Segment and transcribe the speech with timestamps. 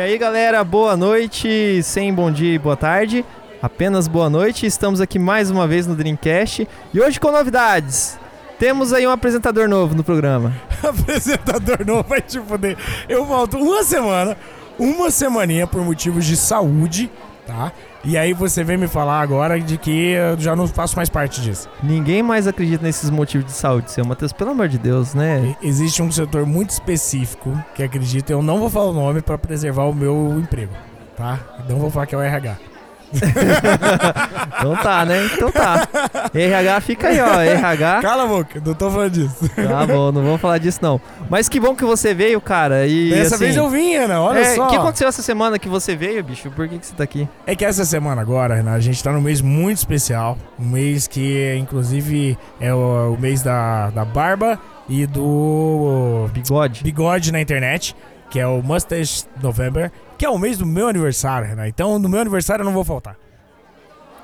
[0.00, 3.22] E aí, galera, boa noite, sem bom dia e boa tarde.
[3.60, 4.64] Apenas boa noite.
[4.64, 8.18] Estamos aqui mais uma vez no Dreamcast e hoje com novidades.
[8.58, 10.54] Temos aí um apresentador novo no programa.
[10.82, 12.78] apresentador novo vai te fuder.
[13.10, 14.38] Eu volto uma semana,
[14.78, 17.10] uma semaninha por motivos de saúde,
[17.46, 17.70] tá?
[18.02, 21.40] E aí você vem me falar agora de que eu já não faço mais parte
[21.40, 21.68] disso.
[21.82, 25.54] Ninguém mais acredita nesses motivos de saúde, seu Matheus, pelo amor de Deus, né?
[25.62, 29.84] Existe um setor muito específico que acredita, eu não vou falar o nome pra preservar
[29.84, 30.72] o meu emprego,
[31.16, 31.38] tá?
[31.68, 32.69] Não vou falar que é o RH.
[34.60, 35.26] Então tá, né?
[35.32, 35.88] Então tá.
[36.34, 37.40] RH fica aí, ó.
[37.40, 38.02] RH.
[38.02, 39.48] Cala a boca, não tô falando disso.
[39.56, 41.00] Tá bom, não vamos falar disso não.
[41.30, 42.86] Mas que bom que você veio, cara.
[42.86, 44.66] E Dessa assim, vez eu vim, Ana, olha é, só.
[44.66, 46.50] O que aconteceu essa semana que você veio, bicho?
[46.50, 47.26] Por que, que você tá aqui?
[47.46, 50.36] É que essa semana agora, Renan, a gente tá num mês muito especial.
[50.58, 56.82] Um mês que, inclusive, é o, o mês da, da barba e do Bigode.
[56.82, 57.96] bigode na internet,
[58.28, 59.90] que é o Mustache November,
[60.20, 61.66] que é o mês do meu aniversário, Renan.
[61.66, 63.16] Então, no meu aniversário eu não vou faltar.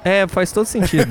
[0.05, 1.11] É, faz todo sentido.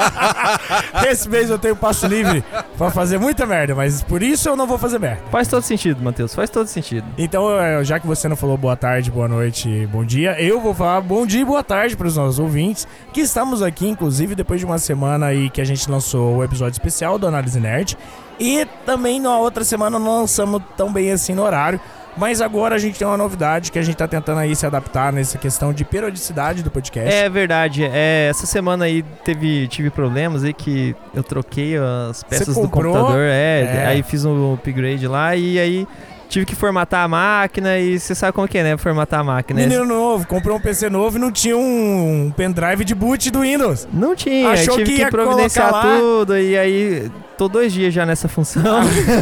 [1.06, 2.42] Esse mês eu tenho passo livre
[2.78, 5.20] pra fazer muita merda, mas por isso eu não vou fazer merda.
[5.30, 6.34] faz todo sentido, Matheus.
[6.34, 7.06] Faz todo sentido.
[7.18, 10.72] Então, eh, já que você não falou boa tarde, boa noite, bom dia, eu vou
[10.72, 14.58] falar bom dia e boa tarde para os nossos ouvintes, que estamos aqui, inclusive, depois
[14.58, 17.98] de uma semana aí que a gente lançou o episódio especial do Análise Nerd.
[18.40, 21.78] E também na outra semana não lançamos tão bem assim no horário.
[22.16, 25.12] Mas agora a gente tem uma novidade que a gente tá tentando aí se adaptar
[25.12, 27.12] nessa questão de periodicidade do podcast.
[27.12, 27.84] É verdade.
[27.84, 31.76] É, essa semana aí teve, tive problemas aí que eu troquei
[32.10, 33.18] as peças do computador.
[33.18, 33.86] É, É.
[33.86, 35.88] aí fiz um upgrade lá e aí
[36.32, 38.76] tive que formatar a máquina e você sabe como que é, né?
[38.78, 39.60] Formatar a máquina.
[39.60, 43.86] Menino novo, comprou um PC novo e não tinha um pendrive de boot do Windows.
[43.92, 48.06] Não tinha, Achou tive que que, ia providenciar tudo e aí tô dois dias já
[48.06, 48.62] nessa função.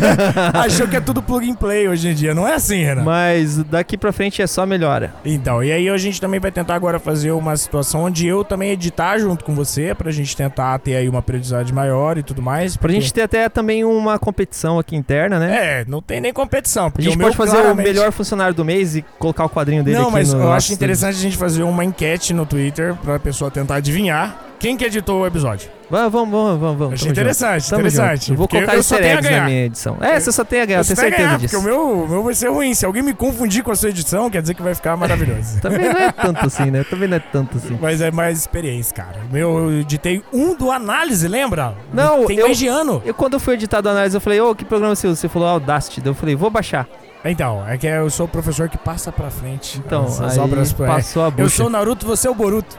[0.55, 2.33] Achou que é tudo plug and play hoje em dia.
[2.35, 3.03] Não é assim, Renan?
[3.03, 5.13] Mas daqui pra frente é só melhora.
[5.25, 8.71] Então, e aí a gente também vai tentar agora fazer uma situação onde eu também
[8.71, 12.77] editar junto com você, pra gente tentar ter aí uma periodicidade maior e tudo mais.
[12.77, 15.81] Pra porque- gente ter até também uma competição aqui interna, né?
[15.81, 16.91] É, não tem nem competição.
[17.07, 19.99] A gente pode fazer claramente- o melhor funcionário do mês e colocar o quadrinho dele
[19.99, 23.19] Não, mas no eu nosso acho interessante a gente fazer uma enquete no Twitter pra
[23.19, 25.69] pessoa tentar adivinhar quem que editou o episódio.
[25.91, 26.95] Vamos, vamos, vamos, vamos.
[26.95, 27.75] Achei interessante, junto.
[27.75, 28.21] Interessante.
[28.21, 28.33] junto.
[28.33, 29.97] Eu vou colocar eu easter tenho eggs na minha edição.
[30.01, 31.55] É, você só tem a ganhar, eu tenho certeza ganhar, disso.
[31.57, 32.73] porque o meu, o meu vai ser ruim.
[32.75, 35.59] Se alguém me confundir com a sua edição, quer dizer que vai ficar maravilhoso.
[35.61, 36.85] Também não é tanto assim, né?
[36.85, 37.77] Também não é tanto assim.
[37.81, 39.17] Mas é mais experiência, cara.
[39.33, 41.75] Meu, eu editei um do análise, lembra?
[41.93, 43.03] Não, Tem eu- mais de ano.
[43.05, 45.17] Eu, quando eu fui editar do análise, eu falei, ô, que programa você usa?
[45.21, 46.01] Você falou Audacity.
[46.05, 46.87] Eu falei, vou baixar.
[47.25, 49.79] Então, é que eu sou o professor que passa pra frente.
[49.85, 50.87] Então, as, obras é.
[50.87, 51.57] passou a Eu bucha.
[51.57, 52.79] sou o Naruto, você é o Boruto.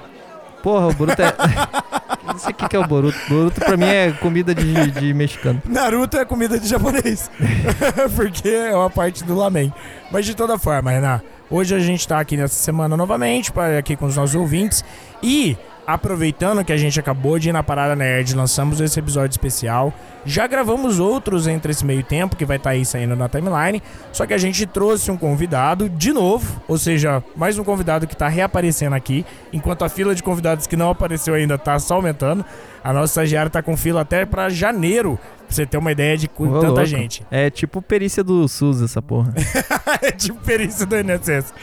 [0.62, 1.34] Porra, o Boruto é...
[2.26, 3.18] não sei o que é o Boruto.
[3.28, 5.62] Boruto pra mim é comida de, de mexicano.
[5.66, 7.30] Naruto é comida de japonês.
[8.16, 9.74] Porque é uma parte do lamen.
[10.12, 13.96] Mas de toda forma, Renan, hoje a gente tá aqui nessa semana novamente, para aqui
[13.96, 14.84] com os nossos ouvintes.
[15.22, 19.94] E, aproveitando que a gente acabou de ir na Parada Nerd, lançamos esse episódio especial.
[20.26, 23.82] Já gravamos outros entre esse meio tempo, que vai estar aí saindo na timeline.
[24.12, 28.16] Só que a gente trouxe um convidado de novo, ou seja, mais um convidado que
[28.16, 32.46] tá reaparecendo aqui, enquanto a fila de convidados que não apareceu ainda tá só aumentando.
[32.84, 36.30] A nossa estagiária tá com fila até pra janeiro, pra você ter uma ideia de
[36.38, 36.86] Ô, tanta louco.
[36.86, 37.24] gente.
[37.30, 39.34] É tipo perícia do SUS, essa porra.
[40.02, 41.54] é tipo perícia do INSS.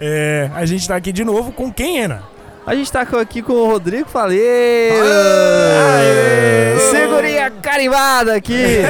[0.00, 2.22] É, a gente tá aqui de novo com quem, Ana?
[2.64, 4.90] A gente tá aqui com o Rodrigo Falei.
[4.92, 6.78] Aê!
[6.90, 8.54] Segurinha carimbada aqui.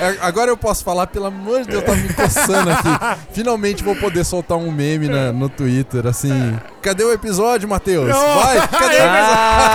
[0.00, 2.88] É, Agora eu posso falar, pelo amor de Deus, tá me coçando aqui.
[3.32, 6.56] Finalmente vou poder soltar um meme na- no Twitter, assim.
[6.88, 8.08] Cadê o episódio, Matheus?
[8.08, 8.38] Não.
[8.40, 8.98] Vai, cadê o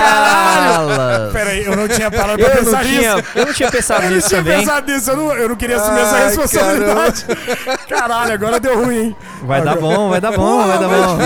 [0.03, 1.31] Caralho!
[1.31, 3.27] Pera aí, eu não tinha parado pra Eu não, pensar tinha, nisso.
[3.35, 4.59] eu não tinha pensado Eu não nisso tinha também.
[4.59, 7.25] pensado nisso, eu não, eu não queria assumir essa Ai, responsabilidade.
[7.87, 9.15] Caralho, agora deu ruim, hein?
[9.43, 11.17] Vai dar bom, vai dar bom, vai dar bom.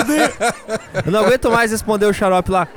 [1.05, 2.67] Eu não aguento mais responder o xarope lá.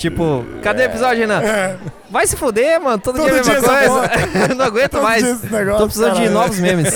[0.00, 1.42] Tipo, cadê o episódio, Renan?
[1.42, 1.76] É,
[2.10, 2.98] Vai se fuder, mano.
[2.98, 4.48] Todo, Todo dia é a mesma coisa.
[4.50, 5.42] Eu não aguento todo mais.
[5.42, 6.88] negócio, Tô precisando de novos memes.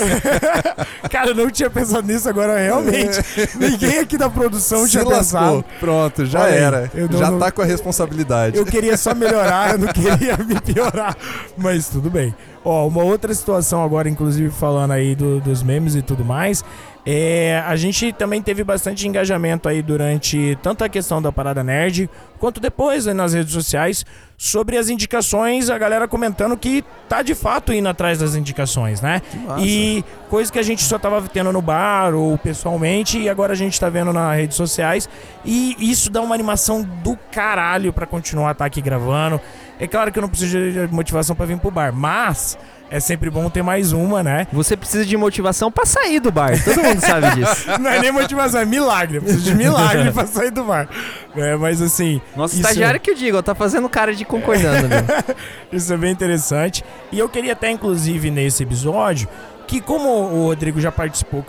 [1.11, 3.19] Cara, eu não tinha pensado nisso agora, realmente.
[3.55, 5.17] Ninguém aqui da produção Se tinha lascou.
[5.19, 5.65] pensado.
[5.79, 6.91] Pronto, já Olha era.
[6.95, 8.57] eu não- já não- tá com a responsabilidade.
[8.57, 11.15] Eu queria só melhorar, eu não queria me piorar.
[11.55, 12.35] Mas tudo bem.
[12.63, 16.65] Ó, uma outra situação agora, inclusive falando aí do- dos memes e tudo mais,
[17.05, 22.09] é, a gente também teve bastante engajamento aí durante tanto a questão da Parada Nerd,
[22.39, 24.03] quanto depois nas redes sociais,
[24.37, 29.21] sobre as indicações, a galera comentando que tá de fato indo atrás das indicações, né?
[29.59, 33.55] E coisa que a gente só tava tendo no bar ou pessoalmente, e agora a
[33.55, 35.07] gente tá vendo nas redes sociais.
[35.45, 39.39] E isso dá uma animação do caralho pra continuar tá aqui gravando.
[39.79, 42.57] É claro que eu não preciso de motivação pra vir pro bar, mas
[42.95, 44.47] é sempre bom ter mais uma, né?
[44.53, 46.51] Você precisa de motivação pra sair do bar.
[46.63, 47.65] Todo mundo sabe disso.
[47.77, 49.17] Não é nem motivação, é milagre.
[49.17, 50.87] Eu preciso de milagre pra sair do bar.
[51.35, 54.87] É, mas assim, Nosso Isso- estagiário que eu digo, ó, tá fazendo cara de concordando.
[55.73, 56.85] Isso é bem interessante.
[57.11, 59.27] E eu queria até, inclusive, nesse episódio,
[59.67, 61.43] que como o Rodrigo já participou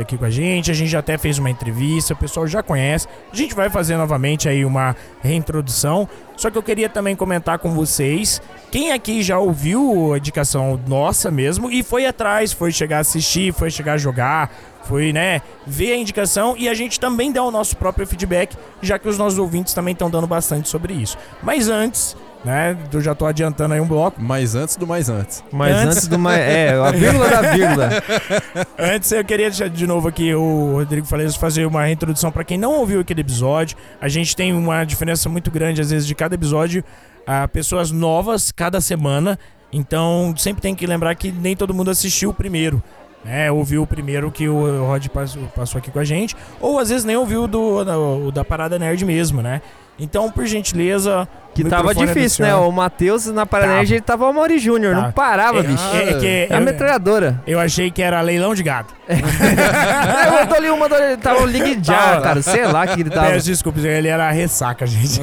[0.00, 3.08] aqui com a gente, a gente já até fez uma entrevista, o pessoal já conhece.
[3.32, 6.08] A gente vai fazer novamente aí uma reintrodução.
[6.36, 8.42] Só que eu queria também comentar com vocês.
[8.70, 13.52] Quem aqui já ouviu a indicação nossa mesmo e foi atrás, foi chegar a assistir,
[13.52, 14.50] foi chegar a jogar,
[14.84, 18.98] foi, né, ver a indicação e a gente também dá o nosso próprio feedback, já
[18.98, 21.16] que os nossos ouvintes também estão dando bastante sobre isso.
[21.42, 24.20] Mas antes, né, eu já tô adiantando aí um bloco.
[24.20, 25.44] Mas antes do mais antes.
[25.52, 26.40] Mas Antes- antes, do mais.
[26.40, 27.88] É, a vírgula da vírgula.
[28.78, 32.58] Antes eu queria deixar de novo aqui o Rodrigo Faleiro fazer uma reintrodução para quem
[32.58, 33.76] não ouviu aquele episódio.
[34.00, 36.82] A gente tem uma diferença muito grande às vezes de cada episódio,
[37.26, 39.38] a pessoas novas cada semana.
[39.72, 42.82] Então sempre tem que lembrar que nem todo mundo assistiu o primeiro.
[43.24, 46.88] Né, ouviu o primeiro que o Rod passou, passou aqui com a gente, ou às
[46.88, 49.62] vezes nem ouviu do, da, o da Parada Nerd mesmo, né?
[49.98, 51.28] Então, por gentileza.
[51.54, 52.54] Que tava é difícil, né?
[52.54, 53.84] O Matheus na Paraná, Tava.
[53.84, 55.84] ele tava o Mauri Júnior, não parava, É, bicho.
[55.94, 57.42] é, é que É a eu, metralhadora.
[57.46, 58.88] eu achei que era leilão de gado.
[59.06, 59.18] Aí
[60.28, 62.20] eu mandou ali uma, mandou ali, tava o Ligue Já, Tava.
[62.22, 62.40] cara.
[62.42, 63.26] Sei lá que ele tava.
[63.32, 65.20] Peço desculpas, ele era a ressaca, gente.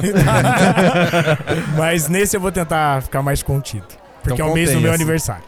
[1.76, 3.86] Mas nesse eu vou tentar ficar mais contido.
[4.22, 5.42] Porque Então é o mês do meu aniversário.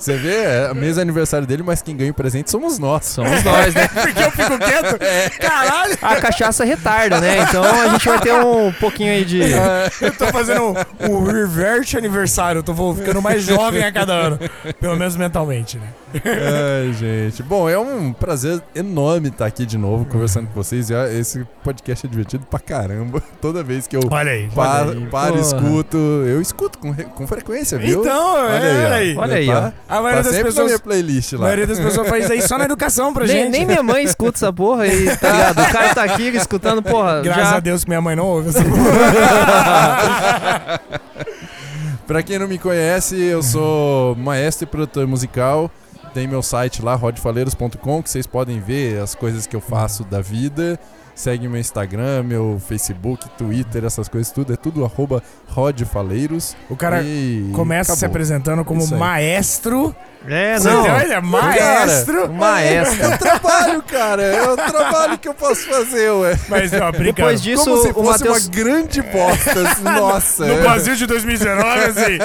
[0.00, 3.04] Você vê, é mês é aniversário dele, mas quem ganha o presente somos nós.
[3.04, 3.86] Somos nós, né?
[3.92, 4.98] Porque eu fico quieto?
[5.38, 5.98] Caralho!
[6.00, 7.40] A cachaça retarda, né?
[7.42, 9.40] Então a gente vai ter um pouquinho aí de.
[10.00, 12.60] Eu tô fazendo o, o reverse aniversário.
[12.60, 14.38] Eu tô vou ficando mais jovem a cada ano.
[14.80, 15.88] Pelo menos mentalmente, né?
[16.24, 17.42] Ai, gente.
[17.42, 20.90] Bom, é um prazer enorme estar aqui de novo conversando com vocês.
[20.90, 23.22] Ó, Esse podcast é divertido pra caramba.
[23.40, 24.48] Toda vez que eu Olha aí.
[24.54, 28.00] paro, aí, paro escuto, eu escuto com, com frequência, viu?
[28.00, 28.94] Então, Olha é, olha ó.
[28.94, 29.16] aí.
[29.16, 30.66] Olha aí, Tá- A Tá maioria das sempre na pessoas.
[30.66, 31.42] minha playlist A lá.
[31.42, 33.50] maioria das pessoas faz isso aí só na educação pra Nem, gente.
[33.50, 35.60] nem minha mãe escuta essa porra aí, tá ligado?
[35.62, 37.20] O cara tá aqui escutando, porra.
[37.22, 37.56] Graças já...
[37.56, 40.80] a Deus que minha mãe não ouve essa porra.
[42.06, 45.70] Pra quem não me conhece, eu sou maestro e produtor musical.
[46.12, 50.20] Tem meu site lá, rodfaleiros.com, que vocês podem ver as coisas que eu faço da
[50.20, 50.78] vida.
[51.20, 54.54] Segue meu Instagram, meu Facebook, Twitter, essas coisas tudo.
[54.54, 56.56] É tudo arroba rodfaleiros.
[56.70, 58.14] O cara E começa se acabou.
[58.14, 59.94] apresentando como maestro.
[60.28, 60.80] É, não.
[60.82, 61.00] entendeu?
[61.00, 62.30] Ele é maestro.
[62.30, 63.02] Um maestro.
[63.04, 64.22] É o trabalho, cara.
[64.22, 66.38] É o trabalho que eu posso fazer, ué.
[66.46, 66.90] Mas, ó.
[66.90, 68.44] Depois disso, Como se o fosse Matheus.
[68.46, 69.68] uma grande bosta.
[69.68, 70.44] assim, Nossa.
[70.46, 70.60] No é.
[70.60, 72.18] Brasil de 2019, assim,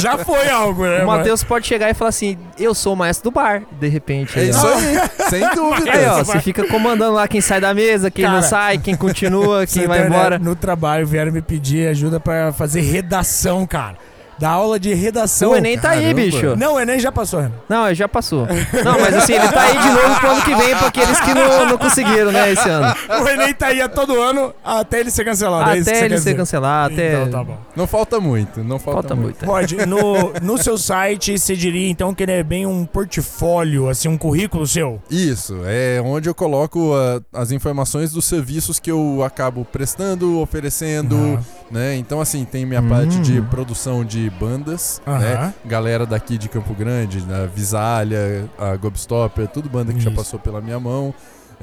[0.00, 1.02] já foi algo, né?
[1.02, 4.38] O Matheus pode chegar e falar assim: Eu sou o maestro do bar, de repente.
[4.38, 4.50] É aí, ó.
[4.52, 5.92] isso aí, sem dúvida.
[5.92, 9.64] Aí, ó, você fica comandando lá quem sai da mesa, quem não sai, quem continua,
[9.68, 10.38] quem vai embora.
[10.38, 13.96] No trabalho vieram me pedir ajuda pra fazer redação, cara.
[14.42, 15.52] Da aula de redação.
[15.52, 16.20] O Enem tá aí, caramba.
[16.20, 16.56] bicho.
[16.56, 17.54] Não, o Enem já passou, Renan.
[17.68, 18.44] Não, já passou.
[18.84, 21.32] Não, mas assim, ele tá aí de novo pro ano que vem pra aqueles que
[21.32, 22.92] não, não conseguiram, né, esse ano.
[23.22, 25.70] O Enem tá aí a todo ano até ele ser cancelado.
[25.70, 26.36] é isso que Até você ele quer ser dizer.
[26.36, 27.20] cancelado, até.
[27.20, 27.56] Então tá bom.
[27.76, 29.46] Não falta muito, não falta, Falta muito.
[29.46, 34.08] Rod, no, no seu site, você diria então que ele é bem um portfólio, assim,
[34.08, 35.00] um currículo seu?
[35.08, 41.14] Isso, é onde eu coloco ah, as informações dos serviços que eu acabo prestando, oferecendo,
[41.14, 41.44] Aham.
[41.70, 41.94] né?
[41.96, 43.22] Então, assim, tem minha parte Hum.
[43.22, 45.54] de produção de bandas, né?
[45.64, 50.18] Galera daqui de Campo Grande, da Visalha, a Gobstopper, tudo banda que já Isso.
[50.18, 51.14] passou pela minha mão.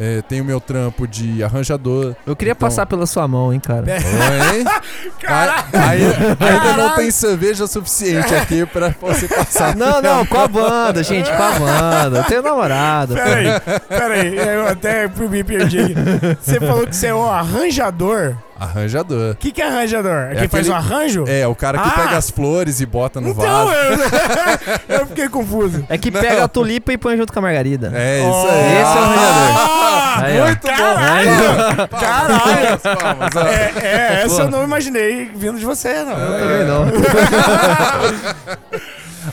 [0.02, 2.16] É, tem o meu trampo de arranjador.
[2.26, 3.84] Eu queria Então- passar pela sua mão, hein, cara.
[3.92, 4.64] Oi?
[5.20, 5.64] Caralho!
[5.74, 6.04] Aí-
[6.40, 9.76] ainda não tem cerveja suficiente aqui pra você passar.
[9.76, 12.18] Não, não, com a banda, gente, com a banda.
[12.20, 13.14] Eu tenho namorado.
[13.14, 13.60] Peraí,
[13.90, 15.94] peraí, eu até me perdi.
[16.42, 18.38] Você falou que você é um arranjador.
[18.60, 19.32] Arranjador.
[19.32, 20.12] O que, que é arranjador?
[20.12, 21.24] É É quem faz o aquele- arranjo?
[21.28, 21.92] É, o cara que Ah!
[21.92, 23.72] pega as flores e bota no então, vaso.
[24.90, 25.86] eu, eu fiquei confuso.
[25.88, 27.92] É que pega a tulipa e põe junto com a margarida.
[27.96, 28.74] É isso Oh, aí.
[28.74, 29.80] Esse é o arranjador.
[29.80, 30.98] Ah, Aí, muito bom.
[30.98, 31.28] Aí,
[31.88, 32.80] Palmas, Caralho.
[32.80, 33.36] palmas.
[33.48, 34.42] É, é, essa Pô.
[34.42, 36.18] eu não imaginei vindo de você, não.
[36.18, 36.86] Eu também não.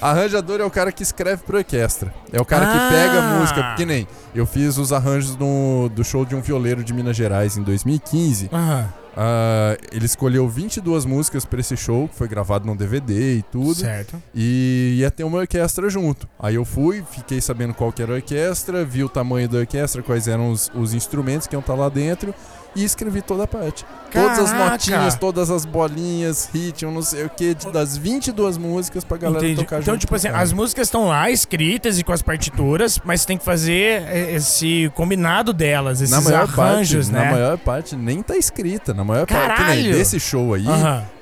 [0.01, 2.13] Arranjador é o cara que escreve pro orquestra.
[2.33, 2.89] É o cara que Ah.
[2.91, 3.75] pega a música.
[3.77, 7.57] Que nem eu fiz os arranjos no- do show de um violeiro de Minas Gerais
[7.57, 8.51] em 2015.
[8.53, 13.43] Aham, Ah, ele escolheu 22 músicas pra esse show, que foi gravado num DVD e
[13.43, 13.75] tudo.
[13.75, 14.23] certo.
[14.35, 16.29] E ia ter uma orquestra junto.
[16.39, 20.03] Aí eu fui, fiquei sabendo qual que era a orquestra, vi o tamanho da orquestra,
[20.03, 22.35] quais eram os, os instrumentos que iam estar lá dentro.
[22.77, 23.85] E escrevi toda a parte.
[24.13, 24.71] Todas as Caraca!
[24.71, 29.63] notinhas, todas as bolinhas, ritmo, não sei o que, das 22 músicas pra galera Entendi.
[29.63, 30.01] tocar Então, junto.
[30.03, 34.03] tipo assim, as músicas estão lá escritas e com as partituras, mas tem que fazer
[34.09, 37.25] é, esse combinado delas, esses na maior arranjos, parte, né?
[37.31, 38.95] Na maior parte nem tá escrita.
[38.95, 39.93] Na maior parte, que nem Caralho!
[39.93, 40.65] desse show aí,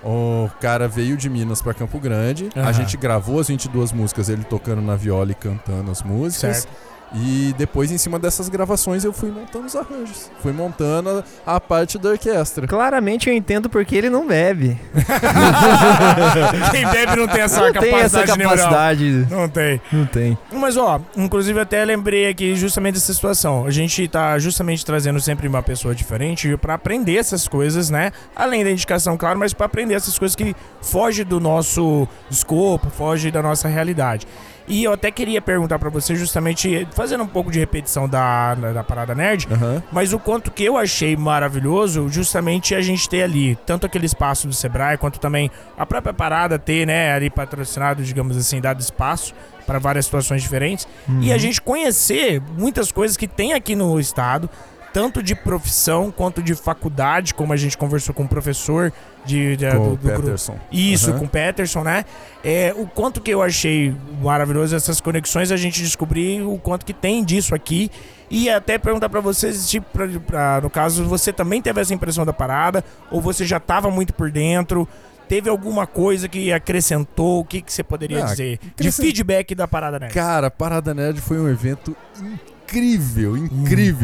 [0.04, 2.49] o cara veio de Minas pra Campo Grande.
[2.54, 6.58] A gente gravou as 22 músicas, ele tocando na viola e cantando as músicas.
[6.58, 6.93] Certo.
[7.12, 10.30] E depois, em cima dessas gravações, eu fui montando os arranjos.
[10.40, 12.66] Fui montando a, a parte da orquestra.
[12.66, 14.76] Claramente eu entendo porque ele não bebe.
[16.70, 18.56] Quem bebe não tem essa não capacidade tem essa neural.
[18.56, 19.26] capacidade.
[19.30, 19.80] Não tem.
[19.92, 20.38] Não tem.
[20.52, 23.66] Mas ó, inclusive até lembrei aqui justamente dessa situação.
[23.66, 28.11] A gente tá justamente trazendo sempre uma pessoa diferente pra aprender essas coisas, né?
[28.34, 33.30] Além da indicação, claro, mas pra aprender essas coisas que fogem do nosso escopo, fogem
[33.30, 34.26] da nossa realidade.
[34.66, 38.73] E eu até queria perguntar pra você, justamente fazendo um pouco de repetição da, da,
[38.73, 39.83] da parada nerd, Aham.
[39.92, 44.47] mas o quanto que eu achei maravilhoso, justamente a gente ter ali, tanto aquele espaço
[44.49, 49.35] do Sebrae, quanto também a própria parada ter, né, ali patrocinado, digamos assim, dado espaço
[49.66, 50.87] para várias situações diferentes.
[51.09, 51.35] E Uhum.
[51.35, 54.49] a gente conhecer muitas coisas que tem aqui no estado,
[54.94, 58.92] tanto de profissão quanto de faculdade, como a gente conversou com o professor
[59.26, 60.22] de, de- Com do, do grupo.
[60.22, 60.56] Peterson.
[60.70, 61.18] Isso, Aham.
[61.18, 62.04] com o Peterson, né?
[62.44, 66.94] É, o quanto que eu achei maravilhoso essas conexões, a gente descobriu o quanto que
[66.94, 67.90] tem disso aqui.
[68.30, 72.24] E até perguntar pra vocês, tipo, pra, pra- no caso, você também teve essa impressão
[72.24, 72.84] da parada?
[73.10, 74.88] Ou você já tava muito por dentro?
[75.28, 77.40] Teve alguma coisa que acrescentou?
[77.40, 78.60] O que, que você poderia Ah, dizer?
[78.76, 80.08] De feedback da parada, né?
[80.08, 83.35] Cara, Parada Nerd foi um evento incrível, incrível.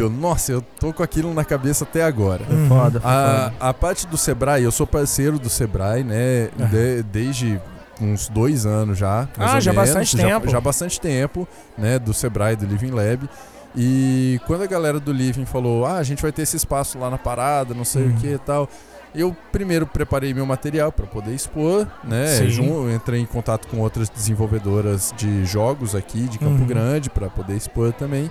[0.08, 0.16] Hum.
[0.20, 2.44] Nossa, eu tô com aquilo na cabeça até agora.
[2.44, 3.14] Foi foda, foi A,
[3.50, 3.54] foda.
[3.60, 6.50] a parte do Sebrae, eu sou parceiro do Sebrae, né?
[6.70, 7.60] De- desde
[8.00, 9.28] uns dois anos já.
[9.36, 9.88] Ah, já menos.
[9.88, 10.48] bastante já, tempo.
[10.48, 11.46] Já bastante tempo,
[11.76, 11.98] né?
[11.98, 13.28] Do Sebrae, do Living Lab.
[13.76, 17.08] E quando a galera do Living falou, ah, a gente vai ter esse espaço lá
[17.10, 18.10] na parada, não sei Uhum.
[18.10, 18.68] o que e tal.
[19.14, 22.46] Eu primeiro preparei meu material para poder expor, né?
[22.48, 26.66] Jun- entrei em contato com outras desenvolvedoras de jogos aqui de Campo Uhum.
[26.66, 28.30] Grande para poder expor também.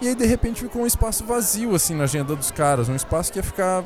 [0.00, 3.32] E aí de repente ficou um espaço vazio assim na agenda dos caras, um espaço
[3.32, 3.84] que ia ficar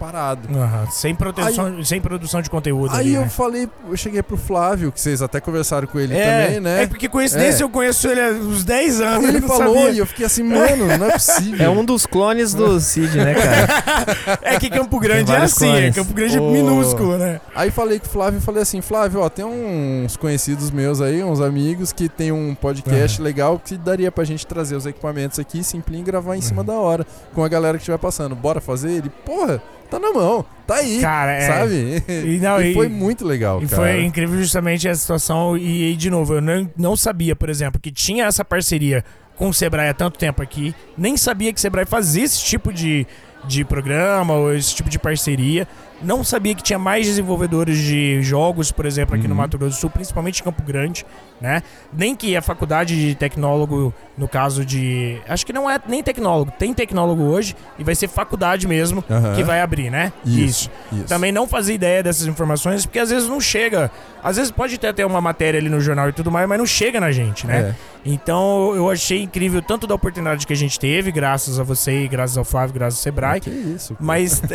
[0.00, 0.48] parado.
[0.58, 3.28] Aham, Sem, proteção, sem produção de conteúdo Aí ali, eu né?
[3.28, 6.82] falei, eu cheguei pro Flávio, que vocês até conversaram com ele é, também, né?
[6.84, 7.64] É porque coincidência É.
[7.64, 9.28] eu conheço ele há uns 10 anos.
[9.28, 9.90] Ele falou sabia.
[9.90, 11.64] e eu fiquei assim, mano, não é possível.
[11.66, 14.40] É um dos clones do Cid, né, cara?
[14.42, 15.90] É que Campo Grande é assim, é.
[15.92, 16.50] Campo Grande é Ô.
[16.50, 17.40] minúsculo, né?
[17.54, 21.22] Aí falei com o Flávio e falei assim, Flávio, ó, tem uns conhecidos meus aí,
[21.22, 25.62] uns amigos que tem um podcast legal que daria pra gente trazer os equipamentos aqui,
[25.62, 26.66] simplinho e gravar em cima Uhum.
[26.66, 28.34] da hora, com a galera que estiver passando.
[28.34, 28.90] Bora fazer?
[28.90, 31.40] Ele, porra, tá na mão, tá aí, Cara, é.
[31.46, 32.02] sabe?
[32.08, 33.82] E, não, E e- foi muito legal, E cara.
[33.82, 35.56] foi incrível justamente essa situação.
[35.56, 39.04] E, e, de novo, eu não, não sabia, por exemplo, que tinha essa parceria
[39.36, 40.74] com o Sebrae há tanto tempo aqui.
[40.96, 43.06] Nem sabia que o Sebrae fazia esse tipo de,
[43.46, 45.66] de programa ou esse tipo de parceria.
[46.02, 49.40] Não sabia que tinha mais desenvolvedores de jogos, por exemplo, aqui no Uhum.
[49.40, 51.04] Mato Grosso do Sul, principalmente em Campo Grande,
[51.40, 51.62] né?
[51.92, 55.18] Nem que a faculdade de tecnólogo, no caso de.
[55.28, 59.02] Acho que não é nem tecnólogo, tem tecnólogo hoje e vai ser faculdade mesmo
[59.34, 60.12] que vai abrir, né?
[60.24, 61.04] Isso, isso.
[61.06, 63.90] Também não fazia ideia dessas informações, porque às vezes não chega.
[64.22, 66.66] Às vezes pode ter até uma matéria ali no jornal e tudo mais, mas não
[66.66, 67.74] chega na gente, né?
[67.74, 67.74] É.
[68.04, 72.36] Então eu achei incrível tanto da oportunidade que a gente teve, graças a você, graças
[72.36, 73.40] ao Flávio, graças ao Sebrae.
[73.40, 73.94] Que isso.
[73.94, 74.04] pô.
[74.04, 74.40] Mas.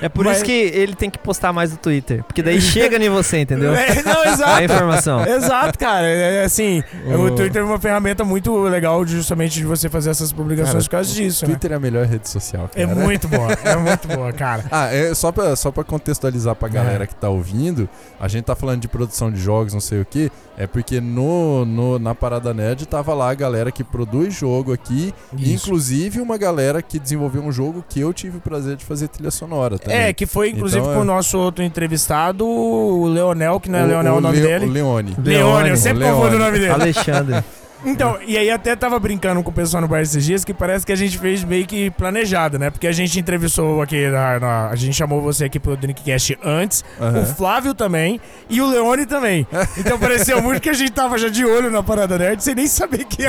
[0.00, 2.22] É por Mas- isso que ele tem que postar mais no Twitter.
[2.24, 3.72] Porque daí chega em você, entendeu?
[3.78, 4.62] É, não, A exato.
[4.62, 5.24] informação.
[5.26, 5.87] Exato, cara.
[6.02, 10.10] É, é assim, O- o Twitter é uma ferramenta muito legal justamente de você fazer
[10.10, 11.50] essas publicações por causa disso, né?
[11.52, 12.82] Twitter é a melhor rede social, cara.
[12.82, 14.64] É muito boa, é muito boa, cara.
[14.70, 17.06] Ah, é só pra, só pra contextualizar pra galera É.
[17.06, 17.88] que tá ouvindo,
[18.20, 21.64] a gente tá falando de produção de jogos, não sei o que, é porque no,
[21.64, 26.82] no- na Parada Nerd tava lá a galera que produz jogo aqui, inclusive uma galera
[26.82, 29.96] que desenvolveu um jogo que eu tive o prazer de fazer trilha sonora também.
[29.98, 31.02] É, que foi inclusive Então, com é.
[31.02, 34.66] o nosso outro entrevistado, o Leonel, que não é Leonel o, nome Leo- dele.
[34.66, 35.16] O Leone.
[35.22, 36.70] Leone, eu sempre confundo o nome dele.
[36.70, 37.44] Alexandre.
[37.84, 40.84] Então, e aí até tava brincando com o pessoal no bar esses dias que parece
[40.84, 42.70] que a gente fez meio que planejado, né?
[42.70, 46.84] Porque a gente entrevistou aqui, na- na- a gente chamou você aqui pro Drinkcast antes,
[47.00, 47.20] Aham.
[47.20, 48.20] o Flávio também
[48.50, 49.46] e o Leone também.
[49.76, 52.66] Então pareceu muito que a gente tava já de olho na Parada Nerd sem nem
[52.66, 53.22] saber o que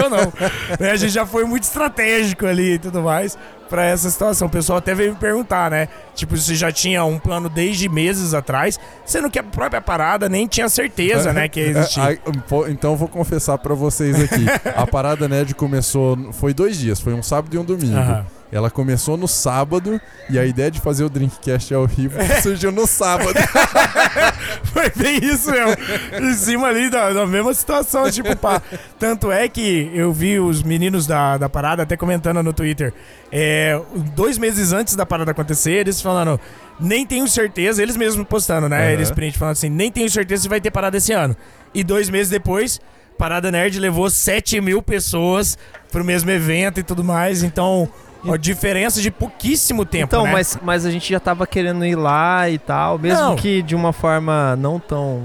[0.00, 0.32] ou não.
[0.80, 0.90] Né?
[0.90, 3.38] A gente já foi muito estratégico ali e tudo mais
[3.72, 4.48] pra essa situação.
[4.48, 5.88] O pessoal até veio me perguntar, né?
[6.14, 10.46] Tipo, se já tinha um plano desde meses atrás, sendo que a própria parada nem
[10.46, 12.00] tinha certeza, né, que ia existir.
[12.00, 14.44] Ah, pô, Então eu vou confessar pra vocês aqui.
[14.76, 17.96] a Parada Nerd começou, foi dois dias, foi um sábado e um domingo.
[17.96, 18.26] Aham.
[18.52, 22.86] Ela começou no sábado e a ideia de fazer o Drinkcast ao vivo surgiu no
[22.86, 23.32] sábado.
[24.64, 25.74] Foi bem isso mesmo.
[26.20, 28.60] em cima ali da, da mesma situação, tipo, pá.
[28.98, 32.92] Tanto é que eu vi os meninos da, da parada até comentando no Twitter.
[33.32, 33.80] É,
[34.14, 36.38] dois meses antes da parada acontecer, eles falando,
[36.78, 38.88] nem tenho certeza, eles mesmos postando, né?
[38.88, 38.92] Uhum.
[38.92, 41.34] Eles print falando assim, nem tenho certeza se vai ter parada esse ano.
[41.74, 42.78] E dois meses depois,
[43.16, 45.56] Parada Nerd levou 7 mil pessoas
[45.90, 47.42] pro mesmo evento e tudo mais.
[47.42, 47.88] Então,
[48.26, 50.32] ó, diferença de pouquíssimo tempo, Então, né?
[50.32, 53.36] mas, mas a gente já tava querendo ir lá e tal, mesmo Não.
[53.36, 55.22] que de uma forma não tão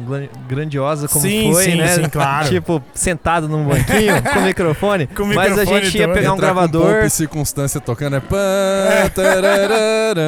[0.48, 1.88] grandiosa como Sim, foi, sim, né?
[1.90, 2.48] sim, claro.
[2.50, 5.08] Tipo, sentado num banquinho com microfone.
[5.08, 7.04] Com mas a microfone gente ia pegar um com gravador.
[7.06, 9.10] e circunstância tocando é...
[9.10, 10.22] tararara.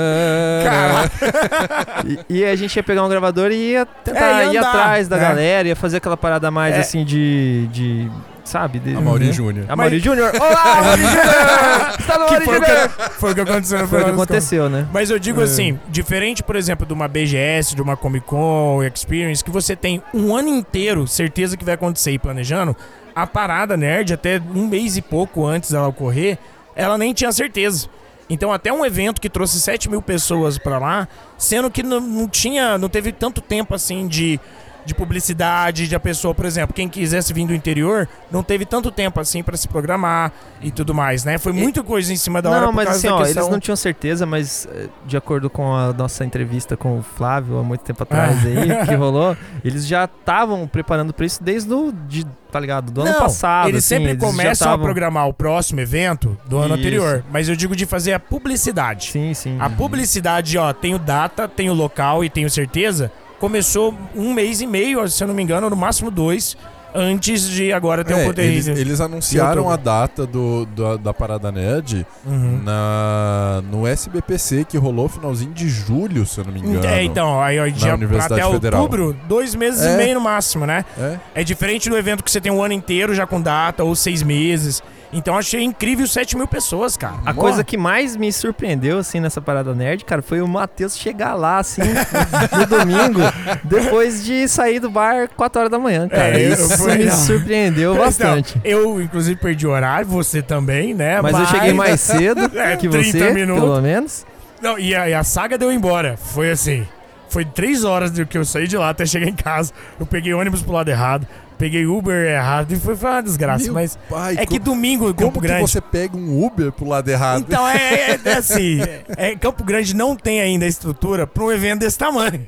[0.63, 2.03] Caraca.
[2.29, 4.69] E, e a gente ia pegar um gravador e ia tentar É, ia ir andar,
[4.69, 5.23] atrás da né?
[5.23, 6.79] galera, ia fazer aquela parada mais É.
[6.79, 7.67] assim de.
[7.71, 8.09] de
[8.50, 8.79] sabe?
[8.79, 9.34] De, A Mauri Uhum.
[9.34, 9.65] Júnior.
[9.70, 10.32] A Mauri Júnior.
[10.36, 11.96] Olá, Mauri Júnior!
[12.00, 12.89] Está no Que Mauri foi, o Júnior!
[12.89, 14.88] que, foi o que aconteceu no Foi o que aconteceu, né?
[14.91, 15.44] Mas eu digo É.
[15.44, 20.01] assim, diferente, por exemplo, de uma BGS, de uma Comic Con Experience, que você tem
[20.13, 22.75] um ano inteiro certeza que vai acontecer e planejando,
[23.15, 26.38] a parada nerd, até um mês e pouco antes dela ocorrer,
[26.75, 27.88] ela nem tinha certeza.
[28.29, 32.27] Então, até um evento que trouxe 7 mil pessoas pra lá, sendo que não, não
[32.27, 34.39] tinha, não teve tanto tempo assim de,
[34.86, 38.89] de publicidade, de a pessoa, por exemplo, quem quisesse vir do interior, não teve tanto
[38.91, 40.31] tempo assim pra se programar
[40.62, 41.38] e tudo mais, né?
[41.38, 43.43] Foi muita coisa em cima da hora Não, mas assim, ó, questão...
[43.43, 47.59] eles não tinham certeza, mas eh, de acordo com a nossa entrevista com o Flávio
[47.59, 48.48] há muito tempo atrás Ah.
[48.48, 53.01] aí, que rolou, eles já estavam preparando pra isso desde o, de, tá ligado, do
[53.01, 53.69] ano Não, passado.
[53.69, 56.79] Eles assim, sempre eles começam tavam- a programar o próximo evento do ano Isso.
[56.79, 57.24] anterior.
[57.31, 59.12] Mas eu digo de fazer a publicidade.
[59.12, 59.57] Sim, sim.
[59.59, 63.12] A publicidade, ó, tenho data, tenho local e tenho certeza.
[63.39, 66.58] Começou um mês e meio, se eu não me engano, no máximo dois,
[66.93, 68.43] antes de agora ter É, o poder.
[68.43, 72.62] eles, eles anunciaram a data do, do- da Parada Nerd Uhum.
[72.63, 76.86] na, no SBPC, que rolou finalzinho de julho, se eu não me engano.
[76.86, 78.81] É, então, aí ó, Universidade até Federal.
[78.81, 79.93] outubro, dois meses É.
[79.93, 80.84] e meio no máximo, né?
[80.98, 81.17] É?
[81.36, 84.22] É diferente do evento que você tem um ano inteiro já com data, ou seis
[84.24, 84.81] meses.
[85.12, 87.16] Então achei incrível 7 mil pessoas, cara.
[87.25, 91.34] A coisa que mais me surpreendeu, assim, nessa parada nerd, cara, foi o Matheus chegar
[91.34, 93.20] lá, assim, no domingo,
[93.63, 96.39] depois de sair do bar 4 horas da manhã, cara.
[96.39, 97.15] É, Isso foi- me não.
[97.15, 98.62] surpreendeu bastante.
[98.63, 101.19] Eu, inclusive, perdi o horário, você também, né?
[101.22, 103.63] Mas eu cheguei mais cedo É, que 30 você, minutos.
[103.63, 104.26] pelo menos.
[104.62, 106.17] Não, e a, e a saga deu embora.
[106.17, 106.86] Foi assim.
[107.30, 109.72] Foi três horas do que eu saí de lá até chegar em casa.
[110.00, 111.26] Eu peguei ônibus pro lado errado,
[111.60, 113.65] peguei Uber errado e foi, foi uma desgraça.
[113.65, 115.62] Meu mas pai, é que co- domingo, em como Campo que Grande.
[115.69, 117.41] você pega um Uber pro lado errado?
[117.48, 118.80] Então é, é- é assim,
[119.15, 122.48] é, Campo Grande não tem ainda a estrutura para um evento desse tamanho.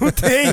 [0.00, 0.46] Não tem,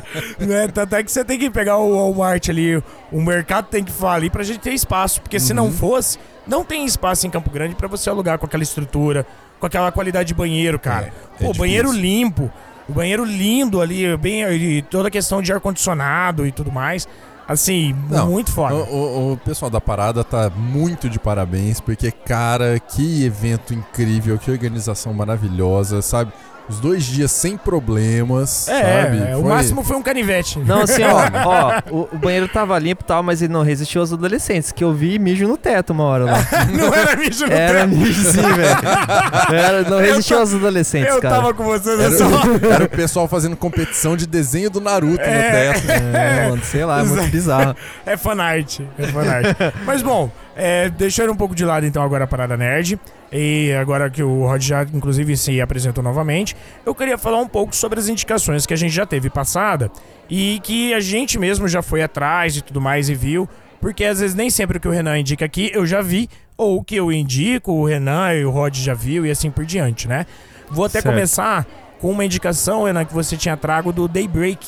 [0.48, 0.68] né?
[0.70, 2.82] Tanto é que você tem que pegar o Walmart ali,
[3.12, 5.72] o mercado tem que falir pra gente ter espaço, porque se não Uhum.
[5.74, 9.26] fosse, não tem espaço em Campo Grande pra você alugar com aquela estrutura,
[9.60, 11.12] com aquela qualidade de banheiro, cara.
[11.40, 12.50] É, é Pô, banheiro limpo,
[12.88, 17.08] o banheiro lindo ali, bem, e toda a questão de ar condicionado e tudo mais.
[17.48, 18.76] Assim, Não, muito foda.
[18.76, 24.38] O, o- o pessoal da parada tá muito de parabéns, porque, cara, que evento incrível,
[24.38, 26.34] que organização maravilhosa, sabe?
[26.70, 29.18] Os dois dias sem problemas, é, sabe?
[29.32, 30.60] é, o Foi- máximo foi um canivete.
[30.60, 34.02] Não, assim, ó, ó, o, o banheiro tava limpo e tal, mas ele não resistiu
[34.02, 36.38] aos adolescentes, que eu vi mijo no teto uma hora lá.
[36.78, 37.96] não era mijo no Era teto.
[37.96, 38.78] mijo sim, velho.
[39.58, 41.36] Era- Não resistiu aos adolescentes, Eu cara.
[41.36, 45.68] tava com você Era, era o pessoal fazendo competição de desenho do Naruto É.
[45.74, 45.92] no teto.
[46.18, 47.76] É, mano, sei lá, é muito bizarro.
[48.06, 48.80] É fanart.
[49.00, 49.46] É fanart.
[49.86, 53.00] Mas bom, é, deixando um pouco de lado então agora a parada nerd.
[53.32, 57.76] E agora que o Rod já, inclusive, se apresentou novamente, eu queria falar um pouco
[57.76, 59.92] sobre as indicações que a gente já teve passada
[60.30, 63.48] e que a gente mesmo já foi atrás e tudo mais e viu.
[63.82, 66.78] Porque às vezes nem sempre o que o Renan indica aqui eu já vi, ou
[66.78, 70.08] o que eu indico, o Renan e o Rod já viu e assim por diante,
[70.08, 70.26] né?
[70.72, 71.13] Vou até Certo.
[71.13, 71.66] começar
[72.00, 74.66] com uma indicação, Renan, que você tinha trago do Daybreak.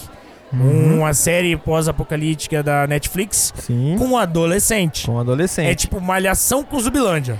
[0.51, 0.97] Uhum.
[0.99, 5.05] Uma série pós-apocalíptica da Netflix Sim, com um adolescente.
[5.05, 5.75] com É adolescente.
[5.77, 7.39] tipo malhação com Zubilândia.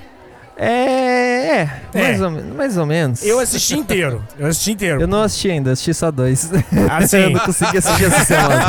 [0.62, 2.26] É, é, mais, É.
[2.26, 3.24] ou, mais ou menos.
[3.24, 4.22] Eu assisti inteiro.
[4.38, 5.00] Eu assisti inteiro.
[5.02, 6.52] Eu não assisti ainda, assisti só dois.
[6.52, 8.60] eu Assim, não consegui assistir essa semana.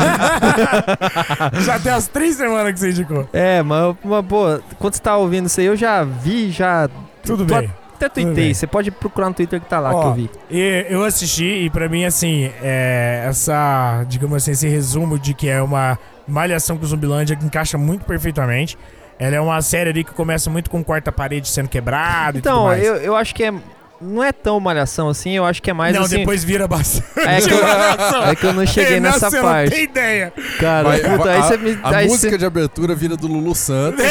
[1.61, 3.27] já tem as três semanas que você indicou.
[3.33, 6.89] É, mas, mas pô, quando você tá ouvindo isso aí, eu já vi, já.
[7.23, 7.69] Tudo bem.
[7.95, 10.29] Até tuitei, você pode procurar no Twitter que tá lá que Ó, eu vi.
[10.89, 15.61] Eu assisti e pra mim, assim, é, essa, digamos assim, esse resumo de que é
[15.61, 18.75] uma malhação com Zumbilândia que encaixa muito perfeitamente.
[19.21, 22.49] Ela é uma série ali que começa muito com quarta parede sendo quebrada e tudo
[22.51, 23.53] Então, eu, eu acho que é.
[24.01, 26.17] não é tão malhação assim, eu acho que é mais não, assim.
[26.17, 27.05] depois vira bastante.
[27.21, 29.69] É que, eu, é que eu não cheguei Renan, nessa você Não parte.
[29.75, 30.33] tem ideia.
[30.59, 31.79] Cara, Vai- puta, vai- aí a, você me.
[31.83, 34.03] a aí música você- de abertura vira do Lulu Santos.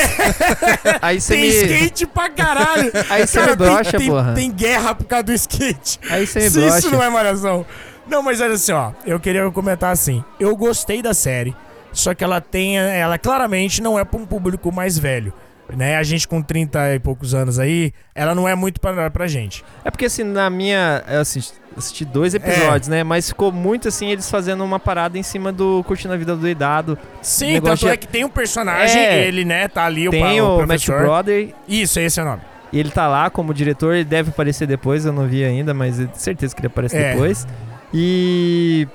[1.03, 1.49] Aí você Tem me.
[1.49, 2.93] skate pra caralho.
[3.11, 4.33] Aí você Cara, me brocha, tem, porra.
[4.35, 5.99] tem, tem guerra por causa do skate.
[6.09, 6.79] Aí você me brocha.
[6.79, 7.67] isso não é malhação.
[8.09, 8.93] Não, mas olha assim, ó.
[9.05, 10.23] Eu queria comentar assim.
[10.39, 11.55] Eu gostei da série,
[11.93, 12.79] só que ela tem.
[12.79, 15.33] Ela claramente não é pra um público mais velho.
[15.77, 15.97] Né?
[15.97, 19.65] A gente com 30 e poucos anos aí, ela não é muito pra, pra gente.
[19.85, 21.05] É porque assim, na minha.
[21.07, 22.91] Eu assisti, assisti dois episódios, É.
[22.91, 23.05] né?
[23.05, 26.41] Mas ficou muito assim, eles fazendo uma parada em cima do Curtindo a Vida do
[26.41, 26.99] Doidado.
[27.23, 29.25] Sim, Negócio tanto de- é que tem um personagem, É.
[29.29, 31.01] ele, né, tá ali, o, Tem o, o Matthew professor.
[31.03, 31.55] Brother.
[31.69, 32.43] Isso, esse é o nome.
[32.73, 35.97] E ele tá lá como diretor, ele deve aparecer depois, eu não vi ainda, mas
[36.15, 37.13] certeza que ele aparece É.
[37.13, 37.47] depois.
[37.95, 38.89] E